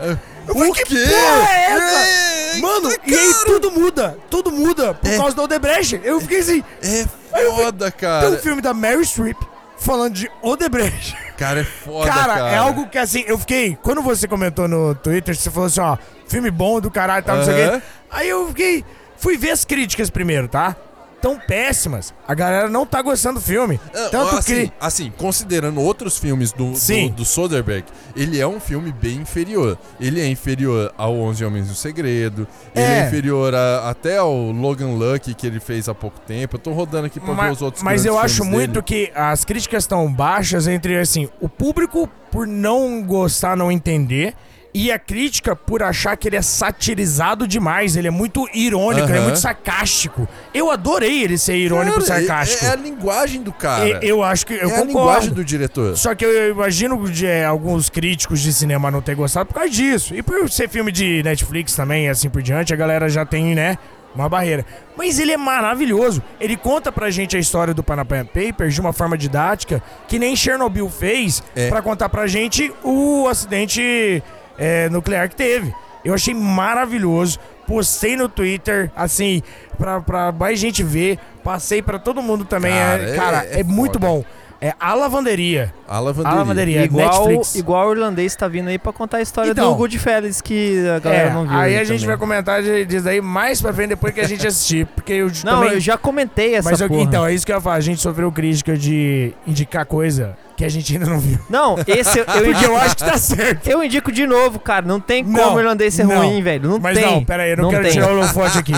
[0.53, 0.95] falei: O Que quê?
[1.07, 2.57] porra é essa?
[2.57, 3.01] É, Mano, cara.
[3.05, 4.17] e aí tudo muda.
[4.30, 5.17] Tudo muda por É.
[5.17, 5.99] causa da Odebrecht.
[6.03, 8.38] Eu fiquei assim: É foda, tem um cara.
[8.39, 9.38] filme da Mary Streep
[9.77, 11.15] falando de Odebrecht.
[11.38, 12.49] Cara, é foda, Cara, cara.
[12.49, 13.77] é algo que assim, eu fiquei.
[13.81, 15.97] Quando você comentou no Twitter, você falou assim: ó,
[16.27, 17.81] filme bom do caralho e tal, não sei o quê.
[18.11, 18.84] Aí eu fiquei.
[19.17, 20.76] Fui ver as críticas primeiro, tá?
[21.22, 22.14] Tão péssimas.
[22.28, 23.80] A galera não tá gostando do filme.
[23.94, 24.74] Ah, Tanto assim, que.
[24.80, 27.10] assim, considerando outros filmes do, Sim.
[27.10, 27.86] do, do Soderbergh,
[28.16, 29.78] ele é um filme bem inferior.
[30.00, 33.08] Ele é inferior ao Onze Homens do Segredo, ele é É.
[33.08, 36.56] inferior a- até ao Logan Lucky que ele fez há pouco tempo.
[36.56, 38.84] Eu tô rodando aqui pra ver os outros Mas eu acho muito dele.
[38.84, 44.36] que as críticas estão baixas entre, assim, o público por não gostar, não entender.
[44.72, 49.18] E a crítica por achar que ele é satirizado demais, ele é muito irônico, ele
[49.18, 50.28] é muito sarcástico.
[50.54, 52.66] Eu adorei ele ser irônico e Cara, é- sarcástico.
[52.66, 53.88] É, a linguagem do cara.
[53.88, 55.36] E- eu acho que eu é a linguagem concordo.
[55.36, 55.98] do diretor.
[55.98, 59.70] Só que eu imagino de é, alguns críticos de cinema não ter gostado por causa
[59.70, 60.14] disso.
[60.14, 63.56] E por ser filme de Netflix também e assim por diante, a galera já tem,
[63.56, 63.76] né,
[64.14, 64.64] uma barreira.
[64.96, 66.22] Mas ele é maravilhoso.
[66.40, 70.36] Ele conta pra gente a história do Panama Papers de uma forma didática que nem
[70.36, 71.70] Chernobyl fez É.
[71.70, 74.22] pra contar pra gente o acidente
[74.60, 75.73] é, nuclear que teve.
[76.03, 77.40] Eu achei maravilhoso.
[77.68, 79.44] Postei no Twitter, assim,
[79.77, 81.19] pra, pra mais gente ver.
[81.44, 82.72] Passei pra todo mundo também.
[82.73, 84.23] Cara, é, é- cara, é é, muito bom.
[84.61, 85.73] É A Lavanderia.
[85.88, 86.38] A A lavanderia.
[86.38, 86.84] Lavanderia.
[86.84, 87.56] igual, Netflix.
[87.56, 89.69] igual o irlandês tá vindo aí pra contar a história Então.
[89.72, 91.57] do Goodfellas que a galera É, não viu.
[91.57, 92.07] aí a gente também.
[92.07, 94.86] vai comentar disso aí mais pra frente depois que a gente assistir.
[94.88, 95.72] Porque eu Não, também...
[95.76, 97.02] eu já comentei essa Mas eu- porra.
[97.03, 97.76] então, é isso que eu ia falar.
[97.77, 101.40] A gente sofreu crítica de indicar coisa que a gente ainda não viu.
[101.49, 102.65] Não, esse eu, eu Porque indico.
[102.65, 103.65] eu acho que tá certo.
[103.69, 104.86] Eu indico de novo, cara.
[104.86, 106.18] Não tem como Não, o irlandês ser não.
[106.18, 106.68] ruim, velho.
[106.69, 107.06] Não Mas tem.
[107.10, 107.94] não, pera aí, eu não, Não quero tem.
[107.94, 108.73] tirar o holofote aqui.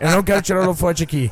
[0.00, 1.30] Eu não quero tirar o holofote aqui.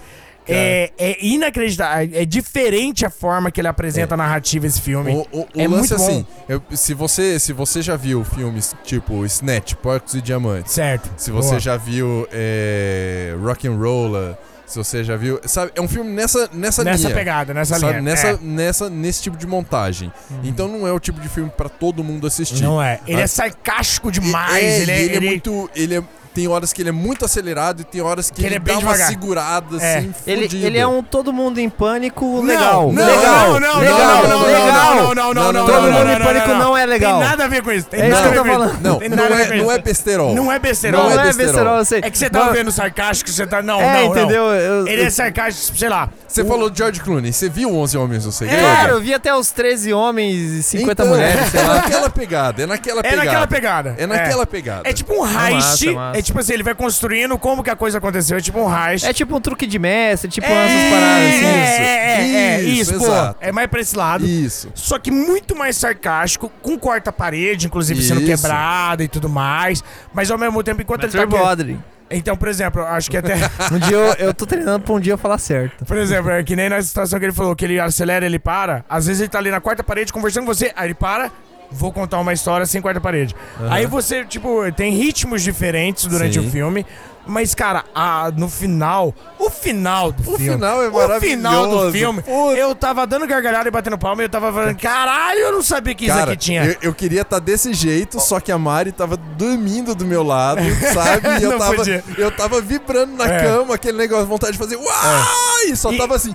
[0.52, 2.10] É, é inacreditável.
[2.12, 5.12] É diferente a forma que ele apresenta a narrativa esse filme.
[5.32, 6.04] O, o- É muito bom.
[6.04, 11.10] assim, eu- se, você, se você já viu filmes tipo Snatch, Porcos e Diamantes, Certo.
[11.16, 11.60] se você Boa.
[11.60, 16.48] já viu é, Rock and Roller, se você já viu, sabe, é um filme nessa
[16.52, 17.14] nessa, Nessa linha.
[17.14, 18.02] pegada, nessa sabe, linha.
[18.02, 18.38] nessa, É.
[18.40, 20.10] nessa nesse tipo de montagem.
[20.42, 22.62] Então não é o tipo de filme pra todo mundo assistir.
[22.62, 22.98] Não é.
[23.06, 23.24] Ele Ah.
[23.24, 24.62] é sarcástico demais.
[24.64, 26.02] É, ele, é, ele é ele- muito, ele é
[26.34, 28.58] tem horas que ele é muito acelerado e tem horas que, Que ele, ele é
[28.58, 29.08] bem dá uma devagar.
[29.08, 29.98] segurada É.
[29.98, 30.66] assim, Ele, fudida.
[30.66, 32.92] ele é um todo mundo em pânico Não, legal.
[32.92, 33.52] não, legal.
[33.52, 33.98] não, não, legal.
[33.98, 34.94] não, não, legal.
[34.94, 37.18] não, não, não, não, Todo não, mundo não, em pânico não, não, é legal.
[37.20, 37.86] Tem nada a ver com isso.
[37.86, 38.80] Tem É nada isso que eu tô falando.
[38.82, 40.34] Não, Tem não é, não é besterol.
[40.34, 40.98] Não é besterol.
[41.04, 42.00] Não, Não é é besterol, eu sei.
[42.02, 43.62] É que você tá Não, vendo sarcástico, você tá.
[43.62, 44.16] Não, É, não, não.
[44.16, 44.44] entendeu?
[44.46, 46.08] Eu- Ele é sarcástico, sei lá.
[46.26, 48.60] Você falou de George Clooney, você viu 11 Homens no Segredo?
[48.60, 51.74] Cara, eu vi até os 13 homens e 50 Então, mulheres, sei É lá.
[51.76, 53.24] naquela pegada, é naquela É pegada.
[53.24, 53.94] naquela pegada.
[53.98, 54.80] É naquela pegada.
[54.88, 55.86] É tipo um heist.
[56.12, 58.38] É tipo assim, ele vai construindo como que a coisa aconteceu.
[58.38, 59.06] É tipo um heist.
[59.06, 61.44] É tipo um truque de mestre, tipo É, essas paradas assim.
[61.46, 63.06] É, é, é, Isso, isso, pô.
[63.06, 63.38] exato.
[63.40, 64.26] É mais pra esse lado.
[64.26, 64.70] Isso.
[64.74, 68.30] Só que muito mais sarcástico, com corta-parede, inclusive sendo Isso.
[68.30, 69.84] quebrado e tudo mais.
[70.12, 71.36] Mas ao mesmo tempo, enquanto Matthew ele tá.
[71.38, 71.78] Broderick.
[72.10, 73.34] Então, por exemplo, eu acho que até.
[73.72, 75.84] Um dia eu, eu tô treinando pra um dia eu falar certo.
[75.84, 78.84] Por exemplo, é que nem na situação que ele falou, que ele acelera, ele para.
[78.88, 81.30] Às vezes ele tá ali na quarta parede conversando com você, aí ele para.
[81.74, 83.34] Vou contar uma história sem quarta parede.
[83.68, 86.46] Aí você, tipo, tem ritmos diferentes durante Sim.
[86.46, 86.86] o filme.
[87.26, 90.52] Mas, cara, a- no final, o final do O filme.
[90.52, 92.22] final é O final do filme,
[92.54, 95.94] eu tava dando gargalhada e batendo palma e eu tava falando, caralho, eu não sabia
[95.94, 96.64] que isso Cara, aqui tinha.
[96.66, 100.60] eu, eu queria estar desse jeito, só que a Mari tava dormindo do meu lado,
[100.92, 101.40] sabe?
[101.40, 102.04] E eu tava, podia.
[102.18, 103.42] eu tava vibrando na É.
[103.42, 105.70] cama, aquele negócio, vontade de fazer uai!
[105.70, 106.34] E só E- tava assim.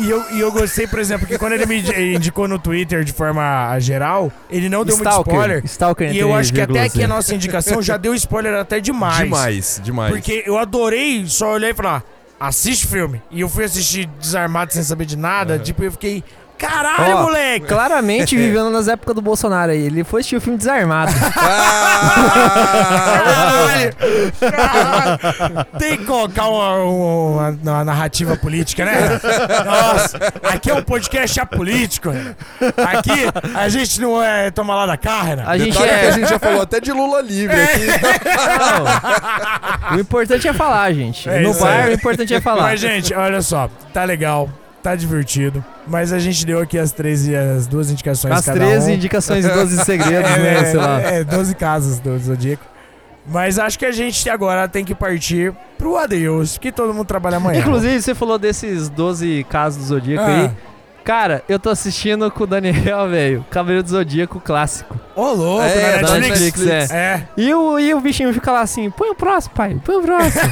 [0.00, 3.04] E eu, e eu gostei, por exemplo, que quando ele me indi- indicou no Twitter
[3.04, 5.32] de forma geral, ele não deu muito Stalker.
[5.34, 5.62] spoiler.
[5.64, 7.14] Stalker E eu acho que até aqui a né?
[7.14, 9.18] nossa indicação já deu spoiler até demais.
[9.18, 10.12] Demais, demais.
[10.12, 12.02] Porque eu adorei só olhar e falar,
[12.38, 13.20] assiste o filme.
[13.30, 16.24] E eu fui assistir desarmado sem saber de nada, tipo, eu fiquei,
[16.60, 17.66] caralho, Ó, moleque!
[17.66, 19.86] Claramente vivendo nas épocas do Bolsonaro aí.
[19.86, 21.10] Ele foi assistir o filme desarmado.
[23.00, 23.94] Caralho!
[24.40, 25.66] Caralho!
[25.78, 29.20] Tem que colocar uma, uma- uma narrativa política, né?
[29.64, 32.10] Nossa, aqui é um podcast apolítico.
[32.10, 32.34] né?
[32.76, 35.42] Aqui a gente não é toma lá da carne.
[35.46, 36.12] A gente Detalhe que a é.
[36.12, 37.86] gente já falou até de Lula livre aqui.
[39.90, 39.96] Não.
[39.96, 41.28] O importante é falar, gente.
[41.28, 41.90] É no bar, aí.
[41.90, 42.62] o importante é falar.
[42.62, 44.48] Mas, gente, olha só, tá legal.
[44.82, 45.64] Tá divertido.
[45.86, 48.94] Mas a gente deu aqui as 13, as duas indicações As cada 13 um.
[48.94, 50.64] indicações e 12 segredos, é, né?
[50.66, 51.00] Sei lá.
[51.00, 52.64] É, 12 casas do Zodíaco.
[53.26, 57.36] Mas acho que a gente agora tem que partir pro adeus, que todo mundo trabalha
[57.36, 57.60] amanhã.
[57.60, 60.36] Inclusive, você falou desses 12 casos do Zodíaco Ah.
[60.44, 60.50] aí.
[61.04, 63.44] Cara, eu tô assistindo com o Daniel, velho.
[63.50, 64.98] Cavaleiro do Zodíaco clássico.
[65.16, 66.60] Ô, louco, É, na da Netflix.
[66.60, 67.28] Netflix, É.
[67.36, 70.42] E o, e o bichinho fica lá assim: põe o próximo, pai, põe o próximo.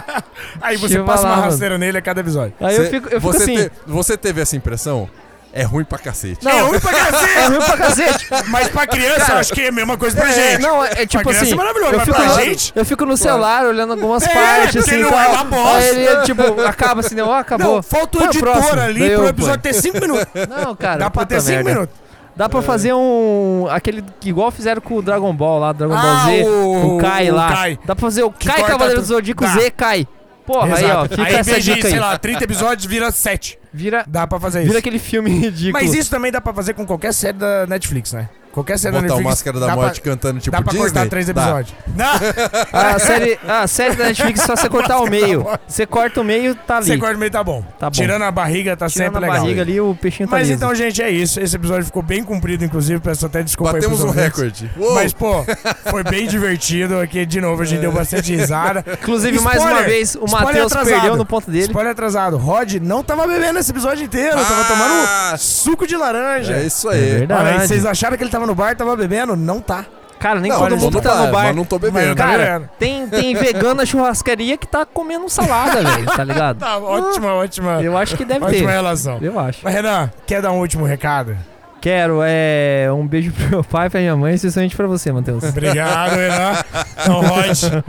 [0.62, 1.50] Aí você Chega passa lá, uma mano.
[1.50, 2.54] rasteira nele a cada episódio.
[2.60, 3.56] Aí eu fico, eu fico você, assim.
[3.56, 5.08] te- você teve essa impressão?
[5.52, 6.44] É ruim pra cacete.
[6.44, 8.26] Não, É ruim pra cacete, é ruim pra cacete.
[8.48, 10.60] mas pra criança eu acho que é a mesma coisa pra É, gente.
[10.62, 11.52] não, é, é tipo criança assim.
[11.52, 14.28] é maravilhoso, eu mas fico, pra no, gente- eu fico no celular olhando algumas É,
[14.28, 14.98] partes, assim.
[14.98, 15.18] não tal.
[15.20, 15.78] é uma bosta.
[15.78, 17.76] Aí ele, tipo, acaba assim, ó, acabou.
[17.76, 18.80] Não, falta o o editor próximo.
[18.80, 19.74] ali Daí pro eu episódio ponho.
[19.74, 20.26] ter 5 minutos.
[20.64, 20.98] Não, cara.
[20.98, 21.70] Dá pra ter 5 merda.
[21.70, 21.96] minutos.
[22.36, 23.66] Dá pra fazer um.
[23.70, 24.04] aquele.
[24.20, 26.42] que igual fizeram com o Dragon Ball lá, Dragon Ball Ah, Z.
[26.44, 27.52] o- o Kai o lá.
[27.52, 27.78] Kai.
[27.84, 29.06] Dá pra fazer o Que Kai Cavaleiro do.
[29.06, 29.44] Zodíaco.
[29.48, 30.06] Z Kai.
[30.46, 31.04] Porra, aí, ó.
[31.06, 31.90] Fica aí, essa dica aí.
[31.92, 33.58] sei lá, 30 episódios, vira 7.
[33.78, 34.66] Vira, Dá pra fazer isso.
[34.68, 35.72] vira aquele filme ridículo.
[35.72, 38.28] Mas isso também dá pra fazer com qualquer série da Netflix, né?
[38.58, 39.30] Qualquer série da Botar o Netflix.
[39.36, 40.86] Máscara da dá Morte pra, cantando tipo dá pra Disney?
[40.90, 41.32] cortar três Dá.
[41.42, 41.74] episódios.
[41.94, 42.12] Não,
[42.72, 45.46] A série, a série da Netflix, só você cortar o meio.
[45.66, 46.86] Você corta o meio, tá ali.
[46.86, 47.62] você corta o meio tá bom.
[47.78, 47.94] Tá bom.
[47.94, 49.42] Tirando a barriga, tá Tirando sempre a legal.
[49.42, 50.56] barriga ali, o peixinho tá Mas liso.
[50.58, 51.40] então, gente, é isso.
[51.40, 53.00] Esse episódio ficou bem comprido, inclusive.
[53.00, 54.38] Peço até desculpa aí Batemos pros um ouvintes.
[54.38, 54.70] recorde.
[54.76, 54.94] Uou!
[54.94, 55.44] Mas, pô,
[55.90, 57.24] foi bem divertido aqui.
[57.24, 58.84] De novo, a gente deu bastante risada.
[59.00, 59.88] Inclusive, mais uma Spoiler!
[59.90, 60.94] vez, o Spoiler Matheus atrasado.
[61.00, 61.64] perdeu no ponto dele.
[61.66, 62.36] Spoiler atrasado.
[62.36, 64.36] Rod não tava bebendo esse episódio inteiro.
[64.36, 64.64] Tava Ah!
[64.64, 66.54] tomando suco de laranja.
[66.54, 67.00] É isso É aí.
[67.18, 67.40] verdade.
[67.46, 69.36] Olha aí, vocês acharam que ele tava no bar, tava bebendo?
[69.36, 69.84] Não tá.
[70.18, 71.44] Cara, nem não, todo mundo tô tá no bar.
[71.44, 72.08] mas não tô Mas bebendo.
[72.08, 72.70] não tá Cara, bebendo.
[72.76, 76.58] tem, tem vegano na churrascaria que tá comendo salada, velho, tá ligado?
[76.58, 77.80] Tá, ótima, ótima.
[77.80, 78.74] Eu acho que deve Ótima ter.
[78.74, 79.18] relação.
[79.22, 79.60] Eu acho.
[79.62, 81.36] Mas, Renan, quer dar um último recado?
[81.80, 85.44] Quero é, um beijo pro meu pai, pra minha mãe, especialmente pra você, Matheus.
[85.44, 86.64] Obrigado, Renan.
[87.00, 87.84] Então, Rod,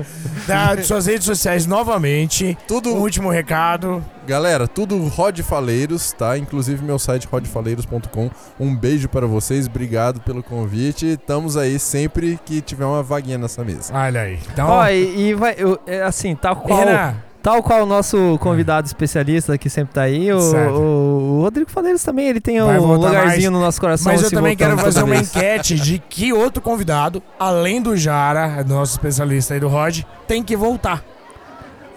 [0.47, 2.55] dá suas redes sociais novamente.
[2.67, 4.03] Tudo, Um último recado.
[4.27, 6.37] galera, tudo Rod Faleiros, tá?
[6.37, 8.29] Inclusive meu site rodfaleiros.com.
[8.59, 11.07] Um beijo para vocês, obrigado pelo convite.
[11.13, 13.91] Estamos aí sempre que tiver uma vaguinha nessa mesa.
[13.93, 14.39] Olha aí.
[14.53, 18.37] Então, Ó, e, e vai, eu- é assim, tal qual, Renan, tal qual o nosso
[18.39, 22.79] convidado especialista que sempre tá aí, o, o, o Rodrigo Faleiros também, ele tem Vai
[22.79, 23.49] um lugarzinho mais.
[23.51, 24.11] no nosso coração.
[24.11, 28.93] mas eu também quero fazer uma enquete de que outro convidado, além do Jara, nosso
[28.93, 31.03] especialista aí do Rod, tem que voltar.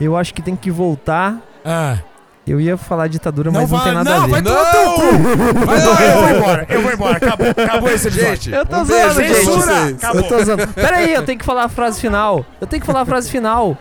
[0.01, 1.39] Eu acho que tem que voltar.
[1.65, 1.99] Ah,
[2.45, 4.31] Eu ia falar ditadura, mas não, tem nada não, a ver.
[4.33, 5.65] vai tomar teu cu.
[5.65, 7.17] Vai tomar, eu vou embora, eu vou embora.
[7.19, 8.35] Acabou, acabou esse episódio.
[8.35, 9.35] Gente, Eu tô um zoando, gente.
[9.35, 9.63] Censura!
[9.63, 9.95] vocês.
[10.03, 10.23] Acabou.
[10.23, 10.69] Eu tô usando.
[10.75, 12.45] Pera aí, eu tenho que falar a frase final.
[12.61, 13.79] Eu tenho que falar a frase final.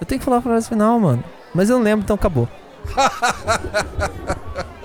[0.00, 1.22] Eu tenho que falar a frase final, mano.
[1.54, 2.48] Mas eu não lembro, então acabou.